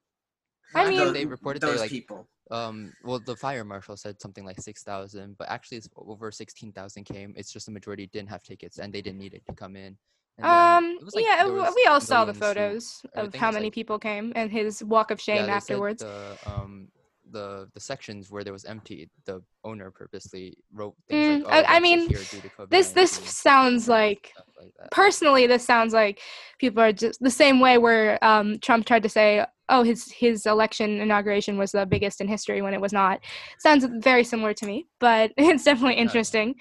I 0.74 0.88
mean, 0.88 0.98
those, 0.98 1.12
they 1.12 1.24
reported 1.24 1.62
those 1.62 1.76
they, 1.76 1.80
like, 1.82 1.90
people. 1.90 2.28
Um, 2.50 2.92
well, 3.04 3.20
the 3.20 3.36
fire 3.36 3.64
marshal 3.64 3.96
said 3.96 4.20
something 4.20 4.44
like 4.44 4.60
six 4.60 4.82
thousand, 4.82 5.36
but 5.38 5.48
actually, 5.48 5.78
it's 5.78 5.88
over 5.96 6.32
sixteen 6.32 6.72
thousand 6.72 7.04
came. 7.04 7.34
It's 7.36 7.52
just 7.52 7.66
the 7.66 7.72
majority 7.72 8.08
didn't 8.08 8.30
have 8.30 8.42
tickets 8.42 8.78
and 8.78 8.92
they 8.92 9.02
didn't 9.02 9.18
need 9.18 9.34
it 9.34 9.46
to 9.46 9.54
come 9.54 9.76
in. 9.76 9.96
Um. 10.42 10.98
Like, 11.14 11.24
yeah, 11.24 11.72
we 11.74 11.84
all 11.86 12.00
saw 12.00 12.24
the 12.24 12.34
photos 12.34 13.02
of 13.16 13.34
how 13.34 13.50
many 13.50 13.66
like, 13.66 13.72
people 13.72 13.98
came 13.98 14.32
and 14.36 14.50
his 14.50 14.84
walk 14.84 15.10
of 15.10 15.20
shame 15.20 15.46
yeah, 15.46 15.56
afterwards. 15.56 16.02
The, 16.02 16.36
um, 16.46 16.88
the 17.30 17.68
the 17.74 17.80
sections 17.80 18.30
where 18.30 18.44
there 18.44 18.52
was 18.52 18.64
empty, 18.64 19.08
the 19.26 19.42
owner 19.64 19.90
purposely 19.90 20.56
wrote 20.72 20.94
things 21.08 21.26
Mm, 21.26 21.44
like, 21.44 21.54
I- 21.54 21.62
"Oh, 21.62 21.64
I 21.66 21.72
don't 21.74 21.82
mean, 21.82 22.08
here 22.08 22.24
due 22.30 22.40
to 22.40 22.66
this 22.70 22.92
this 22.92 23.10
sounds 23.10 23.88
like 23.88 24.32
like 24.58 24.72
personally 24.90 25.46
this 25.46 25.64
sounds 25.64 25.92
like 25.92 26.20
people 26.58 26.82
are 26.82 26.92
just 26.92 27.20
the 27.20 27.30
same 27.30 27.60
way 27.60 27.78
where 27.78 28.22
um, 28.24 28.58
trump 28.60 28.86
tried 28.86 29.02
to 29.02 29.08
say 29.08 29.44
oh 29.68 29.82
his 29.82 30.10
his 30.12 30.46
election 30.46 31.00
inauguration 31.00 31.58
was 31.58 31.72
the 31.72 31.86
biggest 31.86 32.20
in 32.20 32.28
history 32.28 32.62
when 32.62 32.74
it 32.74 32.80
was 32.80 32.92
not 32.92 33.20
sounds 33.58 33.84
very 33.98 34.24
similar 34.24 34.54
to 34.54 34.66
me 34.66 34.86
but 34.98 35.32
it's 35.36 35.64
definitely 35.64 35.94
interesting 35.94 36.54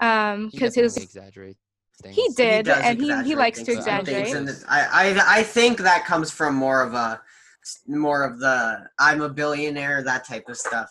um 0.00 0.48
because 0.52 0.74
definitely 0.74 1.02
his 1.02 1.14
exaggerates 1.16 1.60
things. 2.00 2.16
he 2.16 2.28
did 2.36 2.66
does 2.66 2.82
and 2.84 3.00
he, 3.00 3.22
he 3.24 3.34
likes 3.34 3.58
to 3.60 3.64
things. 3.64 3.86
I 3.86 4.02
think 4.02 4.08
exaggerate 4.08 4.48
it's 4.48 4.62
the- 4.62 4.70
I, 4.72 4.80
I 5.16 5.38
I 5.38 5.42
think 5.42 5.78
that 5.78 6.04
comes 6.04 6.30
from 6.30 6.54
more 6.54 6.82
of 6.82 6.94
a 6.94 7.20
more 7.86 8.24
of 8.24 8.38
the 8.40 8.88
I'm 8.98 9.20
a 9.20 9.28
billionaire 9.28 10.02
that 10.02 10.24
type 10.26 10.48
of 10.48 10.56
stuff. 10.56 10.88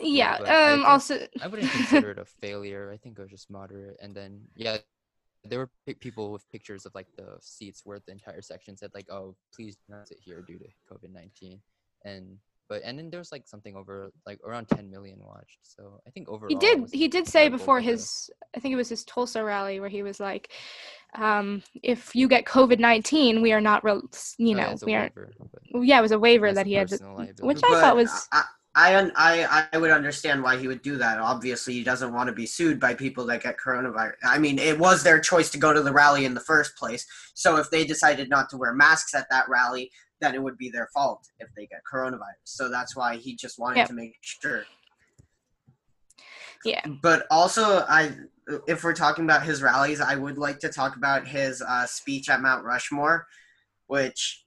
yeah 0.00 0.38
but 0.38 0.48
I 0.48 0.72
um 0.72 0.78
think- 0.78 0.88
also 0.88 1.14
I 1.42 1.46
wouldn't 1.46 1.70
consider 1.70 2.10
it 2.12 2.18
a 2.18 2.24
failure. 2.24 2.90
I 2.92 2.96
think 2.96 3.18
it 3.18 3.22
was 3.22 3.30
just 3.30 3.50
moderate. 3.50 3.96
And 4.02 4.14
then 4.14 4.40
yeah, 4.56 4.78
there 5.44 5.58
were 5.60 5.70
pic- 5.86 6.00
people 6.00 6.32
with 6.32 6.44
pictures 6.50 6.84
of 6.86 6.94
like 6.94 7.06
the 7.16 7.36
seats 7.40 7.82
where 7.84 8.00
the 8.06 8.12
entire 8.12 8.42
section 8.42 8.76
said 8.76 8.90
like, 8.94 9.08
"Oh, 9.10 9.36
please 9.54 9.76
do 9.76 9.94
not 9.94 10.08
sit 10.08 10.18
here 10.20 10.40
due 10.42 10.58
to 10.58 10.66
COVID 10.90 11.12
19 11.12 11.60
And 12.04 12.38
but 12.68 12.82
and 12.84 12.98
then 12.98 13.10
there 13.10 13.20
was 13.20 13.32
like 13.32 13.46
something 13.46 13.76
over 13.76 14.10
like 14.26 14.38
around 14.46 14.68
10 14.68 14.90
million 14.90 15.18
watched. 15.20 15.58
So 15.62 16.00
I 16.06 16.10
think 16.10 16.28
overall 16.28 16.48
he 16.48 16.56
did 16.56 16.88
he 16.92 17.08
did 17.08 17.26
say 17.26 17.48
before 17.48 17.78
but 17.78 17.84
his 17.84 18.30
i 18.56 18.60
think 18.60 18.72
it 18.72 18.76
was 18.76 18.88
his 18.88 19.04
tulsa 19.04 19.42
rally 19.42 19.80
where 19.80 19.88
he 19.88 20.02
was 20.02 20.20
like 20.20 20.50
um 21.14 21.62
if 21.82 22.14
you 22.14 22.28
get 22.28 22.44
covid-19 22.44 23.42
we 23.42 23.52
are 23.52 23.60
not 23.60 23.84
re- 23.84 23.92
you 23.92 24.00
oh, 24.00 24.04
yeah, 24.38 24.54
know 24.56 24.76
we 24.84 24.94
aren't 24.94 25.14
waiver, 25.14 25.32
yeah 25.82 25.98
it 25.98 26.02
was 26.02 26.12
a 26.12 26.18
waiver 26.18 26.52
that 26.52 26.66
he 26.66 26.74
had 26.74 26.88
to, 26.88 26.98
liability. 27.04 27.42
which 27.42 27.60
i 27.64 27.70
But 27.70 27.80
thought 27.80 27.96
was 27.96 28.28
I, 28.32 28.42
I 28.76 28.96
un- 28.96 29.12
I 29.14 29.66
I 29.72 29.78
would 29.78 29.90
understand 29.90 30.42
why 30.42 30.56
he 30.56 30.66
would 30.66 30.82
do 30.82 30.96
that. 30.96 31.18
Obviously, 31.18 31.74
he 31.74 31.84
doesn't 31.84 32.12
want 32.12 32.26
to 32.28 32.32
be 32.32 32.46
sued 32.46 32.80
by 32.80 32.94
people 32.94 33.24
that 33.26 33.42
get 33.42 33.56
coronavirus. 33.56 34.14
I 34.24 34.38
mean, 34.38 34.58
it 34.58 34.78
was 34.78 35.02
their 35.02 35.20
choice 35.20 35.50
to 35.50 35.58
go 35.58 35.72
to 35.72 35.80
the 35.82 35.92
rally 35.92 36.24
in 36.24 36.34
the 36.34 36.40
first 36.40 36.76
place. 36.76 37.06
So 37.34 37.56
if 37.56 37.70
they 37.70 37.84
decided 37.84 38.28
not 38.28 38.48
to 38.50 38.56
wear 38.56 38.74
masks 38.74 39.14
at 39.14 39.26
that 39.30 39.48
rally, 39.48 39.90
then 40.20 40.34
it 40.34 40.42
would 40.42 40.58
be 40.58 40.70
their 40.70 40.88
fault 40.92 41.26
if 41.38 41.48
they 41.56 41.66
get 41.66 41.82
coronavirus. 41.92 42.42
So 42.44 42.68
that's 42.68 42.96
why 42.96 43.16
he 43.16 43.36
just 43.36 43.58
wanted 43.58 43.78
Yep. 43.78 43.88
to 43.88 43.94
make 43.94 44.16
sure. 44.20 44.64
Yeah. 46.64 46.84
But 47.02 47.26
also, 47.30 47.84
I 47.88 48.16
if 48.66 48.84
we're 48.84 48.94
talking 48.94 49.24
about 49.24 49.42
his 49.44 49.62
rallies, 49.62 50.00
I 50.00 50.16
would 50.16 50.38
like 50.38 50.58
to 50.60 50.68
talk 50.68 50.96
about 50.96 51.26
his 51.26 51.62
uh, 51.62 51.86
speech 51.86 52.28
at 52.28 52.42
Mount 52.42 52.64
Rushmore, 52.64 53.26
which 53.86 54.43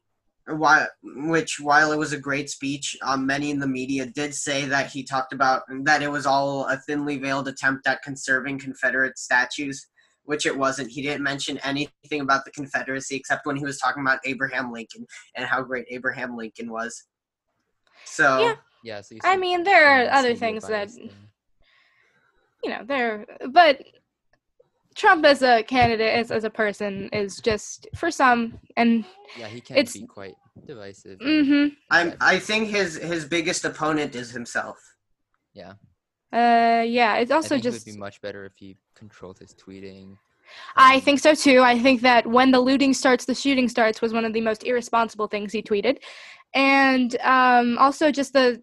while 0.47 0.87
which 1.03 1.59
while 1.59 1.91
it 1.91 1.97
was 1.97 2.13
a 2.13 2.19
great 2.19 2.49
speech, 2.49 2.95
um, 3.01 3.25
many 3.25 3.51
in 3.51 3.59
the 3.59 3.67
media 3.67 4.05
did 4.05 4.33
say 4.33 4.65
that 4.65 4.89
he 4.89 5.03
talked 5.03 5.33
about 5.33 5.63
that 5.83 6.01
it 6.01 6.11
was 6.11 6.25
all 6.25 6.65
a 6.67 6.77
thinly 6.77 7.17
veiled 7.17 7.47
attempt 7.47 7.87
at 7.87 8.01
conserving 8.01 8.59
Confederate 8.59 9.17
statues, 9.17 9.87
which 10.23 10.45
it 10.45 10.57
wasn't. 10.57 10.89
He 10.89 11.01
didn't 11.01 11.23
mention 11.23 11.57
anything 11.59 12.21
about 12.21 12.45
the 12.45 12.51
Confederacy 12.51 13.15
except 13.15 13.45
when 13.45 13.57
he 13.57 13.65
was 13.65 13.77
talking 13.77 14.01
about 14.01 14.19
Abraham 14.25 14.71
Lincoln 14.71 15.05
and 15.35 15.45
how 15.45 15.61
great 15.61 15.85
Abraham 15.89 16.37
Lincoln 16.37 16.71
was. 16.71 17.03
So 18.05 18.39
Yeah. 18.39 18.53
yeah, 18.83 19.01
so 19.01 19.15
you 19.15 19.21
I 19.23 19.35
mean, 19.35 19.63
there 19.63 19.85
are 19.85 20.09
other 20.11 20.35
things 20.35 20.65
that 20.67 20.87
bias 20.87 20.97
you 22.63 22.69
know 22.69 22.83
there, 22.85 23.25
but 23.49 23.83
Trump 24.97 25.25
as 25.25 25.43
a 25.43 25.63
candidate, 25.63 26.13
as, 26.13 26.31
as 26.31 26.43
a 26.43 26.49
person, 26.49 27.07
is 27.13 27.37
just 27.37 27.87
for 27.95 28.09
some, 28.09 28.59
and 28.75 29.05
yeah, 29.37 29.47
he 29.47 29.61
can 29.61 29.77
it's- 29.77 29.93
be 29.93 30.07
quite 30.07 30.35
divisive. 30.65 31.19
mm-hmm. 31.19 31.67
I'm. 31.91 32.15
I 32.19 32.39
think 32.39 32.69
his 32.69 32.97
his 32.97 33.25
biggest 33.25 33.63
opponent 33.63 34.15
is 34.15 34.31
himself. 34.31 34.77
yeah. 35.53 35.73
Uh, 36.33 36.83
yeah, 36.83 37.15
it's 37.17 37.31
I 37.31 37.35
also 37.35 37.49
think 37.49 37.63
just. 37.63 37.87
it 37.87 37.89
would 37.89 37.95
be 37.95 37.99
much 37.99 38.19
better 38.21 38.43
if 38.43 38.53
he 38.57 38.75
controlled 38.95 39.39
his 39.39 39.53
tweeting. 39.53 40.17
I 40.75 40.95
um, 40.95 41.01
think 41.01 41.19
so 41.19 41.33
too. 41.35 41.61
I 41.61 41.79
think 41.79 42.01
that 42.01 42.25
when 42.25 42.51
the 42.51 42.59
looting 42.59 42.93
starts, 42.93 43.25
the 43.25 43.35
shooting 43.35 43.69
starts 43.69 44.01
was 44.01 44.13
one 44.13 44.25
of 44.25 44.33
the 44.33 44.41
most 44.41 44.63
irresponsible 44.63 45.27
things 45.27 45.53
he 45.53 45.61
tweeted, 45.61 45.99
and 46.53 47.15
um, 47.21 47.77
also 47.77 48.11
just 48.11 48.33
the 48.33 48.61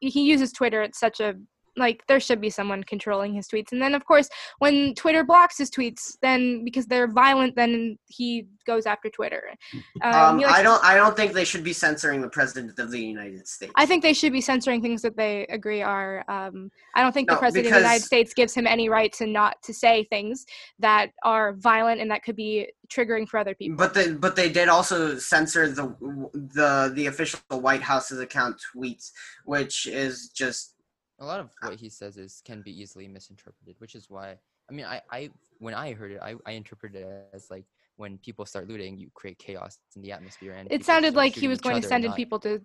he 0.00 0.22
uses 0.22 0.52
Twitter 0.52 0.82
at 0.82 0.94
such 0.94 1.20
a 1.20 1.34
like 1.80 2.02
there 2.06 2.20
should 2.20 2.40
be 2.40 2.50
someone 2.50 2.84
controlling 2.84 3.34
his 3.34 3.48
tweets, 3.48 3.72
and 3.72 3.82
then 3.82 3.94
of 3.94 4.04
course 4.04 4.28
when 4.58 4.94
Twitter 4.94 5.24
blocks 5.24 5.58
his 5.58 5.70
tweets, 5.70 6.16
then 6.22 6.64
because 6.64 6.86
they're 6.86 7.08
violent, 7.08 7.56
then 7.56 7.98
he 8.06 8.46
goes 8.66 8.86
after 8.86 9.10
Twitter. 9.10 9.44
Um, 10.02 10.12
Um, 10.12 10.38
likes 10.38 10.58
I 10.58 10.62
don't 10.62 10.82
I 10.84 10.94
don't 10.94 11.16
think 11.16 11.32
they 11.32 11.44
should 11.44 11.64
be 11.64 11.72
censoring 11.72 12.20
the 12.20 12.28
president 12.28 12.78
of 12.78 12.90
the 12.90 13.00
United 13.00 13.46
States. 13.46 13.72
I 13.76 13.84
think 13.86 14.02
they 14.02 14.12
should 14.14 14.32
be 14.32 14.40
censoring 14.40 14.80
things 14.80 15.02
that 15.02 15.16
they 15.16 15.46
agree 15.48 15.82
are. 15.82 16.24
Um, 16.28 16.70
I 16.94 17.02
don't 17.02 17.12
think 17.12 17.28
the 17.28 17.34
No, 17.34 17.38
president 17.38 17.66
of 17.66 17.72
the 17.74 17.78
United 17.80 18.04
States 18.04 18.32
gives 18.34 18.54
him 18.54 18.66
any 18.66 18.88
right 18.88 19.12
to 19.14 19.26
not 19.26 19.56
to 19.64 19.74
say 19.74 20.04
things 20.04 20.46
that 20.78 21.10
are 21.22 21.52
violent 21.54 22.00
and 22.00 22.10
that 22.10 22.22
could 22.22 22.36
be 22.36 22.68
triggering 22.90 23.28
for 23.28 23.38
other 23.38 23.54
people. 23.54 23.76
But 23.76 23.94
they 23.94 24.12
but 24.12 24.36
they 24.36 24.48
did 24.48 24.68
also 24.68 25.16
censor 25.18 25.68
the 25.68 25.94
the 26.32 26.92
the 26.94 27.06
official 27.06 27.40
White 27.50 27.82
House's 27.82 28.20
account 28.20 28.56
tweets, 28.74 29.10
which 29.44 29.86
is 29.86 30.28
just 30.28 30.74
a 31.20 31.24
lot 31.26 31.40
of 31.40 31.50
ah. 31.62 31.68
what 31.68 31.76
he 31.78 31.88
says 31.88 32.16
is 32.16 32.42
can 32.44 32.62
be 32.62 32.72
easily 32.80 33.06
misinterpreted, 33.08 33.76
which 33.78 33.94
is 33.94 34.08
why 34.08 34.38
I 34.68 34.72
mean 34.72 34.86
I, 34.86 35.00
I 35.10 35.30
when 35.58 35.74
I 35.74 35.92
heard 35.92 36.12
it 36.12 36.20
I, 36.22 36.34
I 36.46 36.52
interpreted 36.52 37.02
it 37.02 37.28
as 37.34 37.50
like 37.50 37.64
when 37.96 38.18
people 38.18 38.46
start 38.46 38.68
looting 38.68 38.96
you 38.98 39.08
create 39.14 39.38
chaos 39.38 39.78
in 39.96 40.02
the 40.02 40.12
atmosphere 40.12 40.54
and 40.58 40.70
it 40.72 40.84
sounded 40.84 41.14
like 41.14 41.34
he 41.34 41.48
was 41.48 41.60
going 41.60 41.80
to 41.80 41.86
send 41.86 42.04
in 42.04 42.12
people 42.14 42.38
to. 42.40 42.60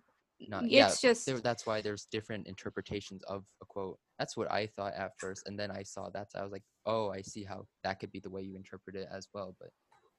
not- 0.47 0.63
it's 0.63 0.71
yeah, 0.71 0.89
just 1.09 1.25
there, 1.25 1.39
that's 1.39 1.65
why 1.65 1.81
there's 1.81 2.05
different 2.11 2.45
interpretations 2.47 3.21
of 3.23 3.43
a 3.61 3.65
quote. 3.65 3.97
That's 4.19 4.35
what 4.37 4.49
I 4.51 4.67
thought 4.67 4.93
at 4.93 5.11
first, 5.19 5.47
and 5.47 5.59
then 5.59 5.71
I 5.71 5.83
saw 5.83 6.09
that 6.11 6.27
I 6.35 6.43
was 6.43 6.51
like, 6.51 6.63
oh, 6.85 7.09
I 7.09 7.21
see 7.21 7.43
how 7.43 7.65
that 7.83 7.99
could 7.99 8.11
be 8.11 8.19
the 8.19 8.29
way 8.29 8.41
you 8.43 8.55
interpret 8.55 8.95
it 8.95 9.07
as 9.11 9.27
well. 9.33 9.55
But 9.59 9.69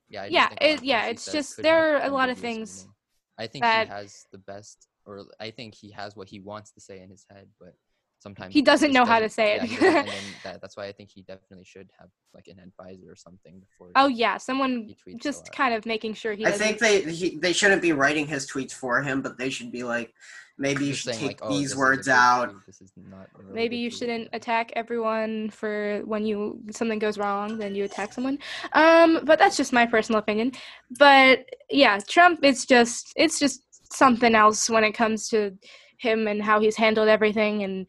yeah, 0.09 0.23
I 0.23 0.29
Yeah, 0.29 0.49
think 0.49 0.61
a 0.61 0.65
lot 0.65 0.73
it- 0.79 0.83
yeah, 0.85 1.07
it's 1.07 1.25
just- 1.37 1.57
there 1.63 1.97
are 1.97 2.03
a 2.05 2.11
lot 2.11 2.29
of 2.29 2.39
things 2.39 2.69
meaning. 2.85 2.95
I 3.39 3.47
think 3.47 3.63
that- 3.65 3.89
he 3.89 3.95
has 3.95 4.27
the 4.33 4.39
best, 4.39 4.89
or 5.07 5.15
I 5.41 5.51
think 5.51 5.75
he 5.75 5.91
has 5.93 6.17
what 6.17 6.29
he 6.29 6.41
wants 6.41 6.73
to 6.73 6.81
say 6.81 7.01
in 7.01 7.09
his 7.11 7.25
head, 7.31 7.49
but 7.61 7.75
sometimes 8.19 8.53
He 8.53 8.63
doesn't 8.63 8.93
know 8.93 9.05
how 9.05 9.21
to 9.21 9.29
say 9.29 9.57
it. 9.57 9.63
he 9.63 9.77
doesn't, 9.77 9.97
and 9.97 10.09
then 10.09 10.15
that, 10.45 10.61
that's 10.61 10.77
why 10.77 10.87
I 10.87 10.93
think 10.93 11.11
he 11.11 11.23
definitely 11.23 11.65
should 11.65 11.91
have 11.99 12.09
like 12.35 12.49
an 12.49 12.59
advisor 12.59 13.11
or 13.11 13.17
something 13.17 13.61
before. 13.61 13.91
Oh 13.97 14.09
yeah, 14.09 14.37
someone 14.37 14.85
he 14.85 14.95
tweets 14.95 15.17
a 15.17 15.19
just 15.19 15.45
lot. 15.45 15.53
kind 15.53 15.75
of 15.75 15.87
making 15.87 16.15
sure 16.15 16.35
he. 16.35 16.47
I 16.47 16.53
think 16.53 16.79
they 16.79 17.03
he, 17.03 17.37
they 17.37 17.53
shouldn't 17.53 17.83
be 17.83 17.93
writing 17.93 18.27
his 18.27 18.51
tweets 18.51 18.73
for 18.73 19.03
him, 19.03 19.23
but 19.23 19.39
they 19.39 19.51
should 19.51 19.73
be 19.73 19.83
like 19.83 20.13
maybe 20.59 20.87
you 20.87 20.95
should 20.95 21.15
saying, 21.15 21.29
take 21.29 21.41
like, 21.41 21.51
oh, 21.51 21.57
these 21.57 21.77
words 21.77 22.09
out. 22.09 22.55
This 22.67 22.81
is 22.81 22.93
not 22.97 23.29
really 23.37 23.53
maybe 23.53 23.77
you 23.77 23.91
shouldn't 23.91 24.25
yeah. 24.25 24.37
attack 24.37 24.73
everyone 24.75 25.51
for 25.51 26.01
when 26.05 26.25
you 26.25 26.61
something 26.71 26.99
goes 26.99 27.19
wrong 27.19 27.59
then 27.59 27.75
you 27.75 27.85
attack 27.85 28.13
someone 28.13 28.39
um 28.73 29.21
but 29.25 29.39
that's 29.39 29.57
just 29.57 29.73
my 29.73 29.85
personal 29.87 30.19
opinion 30.19 30.51
but 30.99 31.45
yeah 31.71 31.99
trump 32.09 32.41
it's 32.43 32.65
just 32.65 33.13
it's 33.17 33.39
just 33.39 33.63
something 33.93 34.35
else 34.35 34.69
when 34.69 34.85
it 34.85 34.93
comes 34.93 35.29
to 35.29 35.57
him 35.99 36.27
and 36.27 36.43
how 36.43 36.61
he's 36.61 36.77
handled 36.77 37.09
everything 37.09 37.63
and 37.63 37.87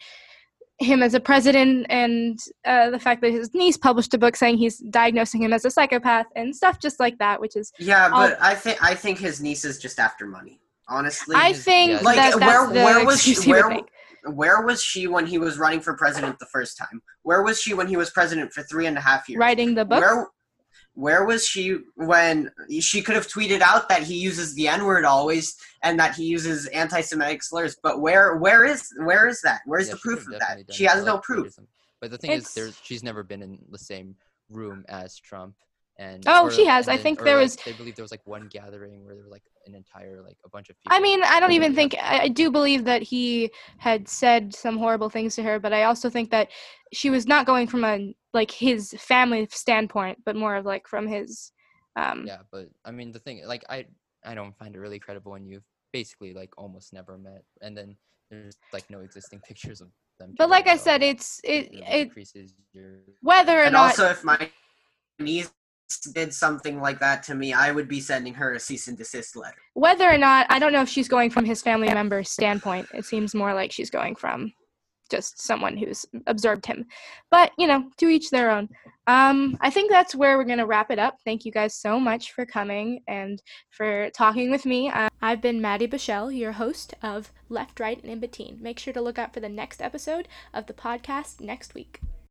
him 0.80 1.02
as 1.02 1.16
a 1.16 1.20
president 1.20 1.88
and 1.90 2.38
uh, 2.66 2.90
the 2.92 3.00
fact 3.00 3.22
that 3.22 3.32
his 3.32 3.52
niece 3.56 3.78
published 3.78 4.14
a 4.14 4.18
book 4.18 4.36
saying 4.36 4.58
he's 4.58 4.78
diagnosing 4.92 5.42
him 5.42 5.52
as 5.52 5.66
a 5.66 5.72
psychopath 5.72 6.28
and 6.36 6.56
stuff 6.56 6.80
just 6.80 7.00
like 7.00 7.18
that 7.18 7.42
which 7.42 7.56
is 7.56 7.72
Yeah, 7.80 8.06
I'll- 8.14 8.30
but 8.30 8.38
I 8.42 8.54
think 8.54 8.78
I 8.84 8.94
think 8.94 9.18
his 9.18 9.42
niece 9.42 9.66
is 9.66 9.80
just 9.80 10.00
after 10.00 10.28
money. 10.28 10.60
Honestly, 10.90 11.36
i 11.38 11.52
think 11.52 11.90
yeah, 11.90 11.96
that 11.98 12.04
Like, 12.04 12.16
that's 12.16 12.36
where- 12.40 12.68
the 12.68 12.84
where 12.84 13.06
was 13.06 13.22
she- 13.22 13.32
excuse 13.32 13.44
he 13.44 13.54
would 13.54 13.66
where- 13.66 13.82
where 14.34 14.62
was 14.62 14.84
she 14.84 15.08
when 15.08 15.26
he 15.26 15.38
was 15.38 15.58
running 15.58 15.80
for 15.80 15.96
president 15.96 16.38
the 16.40 16.46
first 16.48 16.78
time? 16.78 17.02
Where 17.24 17.44
was 17.44 17.62
she 17.62 17.74
when 17.74 17.88
he 17.88 17.96
was 17.98 18.10
president 18.12 18.52
for 18.54 18.62
three 18.64 18.86
and 18.86 18.98
a 18.98 19.02
half 19.02 19.28
years? 19.30 19.40
writing 19.40 19.74
the 19.74 19.86
book 19.86 20.02
Where 20.02 20.28
where 20.98 21.24
was 21.26 21.46
she 21.46 21.78
when 21.94 22.52
she 22.80 23.04
could 23.04 23.14
have 23.14 23.28
tweeted 23.28 23.62
out 23.62 23.88
that 23.88 24.02
he 24.02 24.16
uses 24.16 24.56
the 24.56 24.68
N 24.68 24.84
word 24.84 25.06
always 25.06 25.56
and 25.84 26.00
that 26.00 26.16
he 26.16 26.24
uses 26.26 26.66
anti-Semitic 26.68 27.44
slurs? 27.44 27.78
But 27.84 28.02
where 28.02 28.36
where 28.38 28.66
is 28.66 28.90
where 29.04 29.28
is 29.28 29.40
that? 29.42 29.62
Where's 29.68 29.88
Yeah, 29.90 29.94
the 29.94 30.00
proof 30.00 30.26
of 30.28 30.40
that? 30.40 30.64
She 30.74 30.86
has 30.86 31.06
no 31.06 31.20
proof. 31.20 31.56
racism. 31.56 31.68
But 32.02 32.10
the 32.12 32.18
thing 32.18 32.32
is, 32.32 32.38
It's- 32.42 32.54
there's 32.56 32.80
she's 32.84 33.04
never 33.04 33.22
been 33.22 33.44
in 33.44 33.60
the 33.70 33.78
same 33.78 34.16
room 34.50 34.86
as 34.90 35.20
Trump. 35.20 35.56
And 36.00 36.24
Oh, 36.28 36.46
or- 36.46 36.52
she 36.52 36.66
has. 36.66 36.88
I 36.88 36.96
think 36.98 37.22
or, 37.22 37.26
there 37.26 37.38
like, 37.38 37.44
was- 37.44 37.56
They 37.58 37.74
believe 37.74 37.96
there 37.96 38.04
was 38.04 38.12
like 38.12 38.26
one 38.26 38.48
gathering 38.50 39.04
where 39.06 39.16
there 39.16 39.24
were 39.24 39.30
like 39.32 39.44
an 39.66 39.74
entire 39.74 40.22
like 40.22 40.38
a 40.46 40.50
bunch 40.50 40.70
of 40.70 40.76
people. 40.80 40.96
I 40.96 41.00
mean, 41.00 41.24
I 41.24 41.40
don't 41.40 41.54
even 41.54 41.74
think 41.74 41.96
I, 42.00 42.20
I 42.24 42.28
do 42.28 42.52
believe 42.52 42.86
that 42.86 43.02
he 43.02 43.52
had 43.80 44.08
said 44.08 44.54
some 44.54 44.78
horrible 44.78 45.10
things 45.10 45.36
to 45.36 45.44
her, 45.44 45.60
but 45.60 45.74
I 45.74 45.84
also 45.84 46.10
think 46.10 46.30
that 46.32 46.50
she 46.94 47.10
was 47.10 47.26
not 47.28 47.46
going 47.48 47.68
from 47.68 47.84
a 47.84 48.14
like 48.34 48.52
his 48.52 48.94
family 49.00 49.48
standpoint, 49.50 50.20
but 50.24 50.36
more 50.36 50.56
of 50.56 50.66
like 50.66 50.88
from 50.88 51.08
his 51.08 51.52
um 51.96 52.26
Yeah, 52.28 52.42
but 52.52 52.70
I 52.86 52.92
mean 52.92 53.12
the 53.12 53.20
thing 53.20 53.42
like 53.46 53.66
I 53.70 53.86
I 54.24 54.36
don't 54.36 54.56
find 54.58 54.76
it 54.76 54.80
really 54.80 55.00
credible 55.00 55.32
when 55.32 55.48
you've 55.48 55.64
basically 55.94 56.34
like 56.34 56.52
almost 56.58 56.94
never 56.94 57.18
met, 57.18 57.44
and 57.62 57.76
then 57.76 57.98
there's 58.30 58.56
like 58.72 58.88
no 58.92 59.00
existing 59.00 59.40
pictures 59.48 59.82
of 59.82 59.88
them. 60.20 60.36
but 60.38 60.50
like 60.50 60.68
I 60.68 60.78
said, 60.78 61.02
it's 61.02 61.42
it 61.44 61.72
really 61.72 61.84
it 61.88 62.02
increases 62.08 62.54
your 62.72 63.00
whether 63.22 63.58
or 63.58 63.64
And 63.64 63.74
not 63.74 63.90
also, 64.00 64.10
if 64.12 64.24
my 64.24 64.50
niece 65.20 65.50
did 66.14 66.34
something 66.34 66.82
like 66.82 67.00
that 67.00 67.24
to 67.24 67.36
me, 67.36 67.54
I 67.54 67.72
would 67.72 67.88
be 67.88 68.00
sending 68.00 68.34
her 68.34 68.54
a 68.54 68.60
cease 68.60 68.88
and 68.88 68.98
desist 68.98 69.36
letter. 69.36 69.58
Whether 69.74 70.10
or 70.10 70.18
not, 70.18 70.48
I 70.50 70.60
don't 70.60 70.74
know 70.74 70.82
if 70.82 70.90
she's 70.90 71.08
going 71.08 71.30
from 71.30 71.46
his 71.46 71.62
family 71.62 71.88
member's 71.88 72.30
standpoint. 72.30 72.88
It 72.94 73.06
seems 73.06 73.34
more 73.34 73.54
like 73.54 73.72
she's 73.72 73.90
going 73.90 74.16
from 74.16 74.54
just 75.10 75.42
someone 75.42 75.78
who's 75.78 76.06
observed 76.28 76.66
him. 76.66 76.86
But, 77.32 77.52
you 77.58 77.68
know, 77.68 77.90
to 77.98 78.08
each 78.08 78.30
their 78.30 78.52
own. 78.52 78.70
Um, 79.08 79.58
I 79.62 79.70
think 79.70 79.90
that's 79.90 80.14
where 80.14 80.38
we're 80.38 80.44
going 80.44 80.58
to 80.58 80.66
wrap 80.66 80.92
it 80.92 81.00
up. 81.00 81.16
Thank 81.24 81.46
you 81.46 81.52
guys 81.52 81.74
so 81.74 82.00
much 82.00 82.34
for 82.34 82.46
coming 82.46 83.00
and 83.08 83.42
for 83.70 84.10
talking 84.10 84.52
with 84.52 84.66
me. 84.66 84.90
Uh, 84.90 85.08
I've 85.22 85.42
been 85.42 85.62
Maddie 85.62 85.88
Bichelle, 85.88 86.38
your 86.38 86.54
host 86.54 86.94
of 87.02 87.32
Left, 87.48 87.80
Right, 87.80 88.02
and 88.02 88.12
In 88.12 88.20
Between. 88.20 88.62
Make 88.62 88.80
sure 88.80 88.94
to 88.94 89.02
look 89.02 89.18
out 89.18 89.34
for 89.34 89.40
the 89.40 89.50
next 89.50 89.82
episode 89.82 90.28
of 90.54 90.68
the 90.68 90.74
podcast 90.74 91.40
next 91.40 91.74
week. 91.74 92.02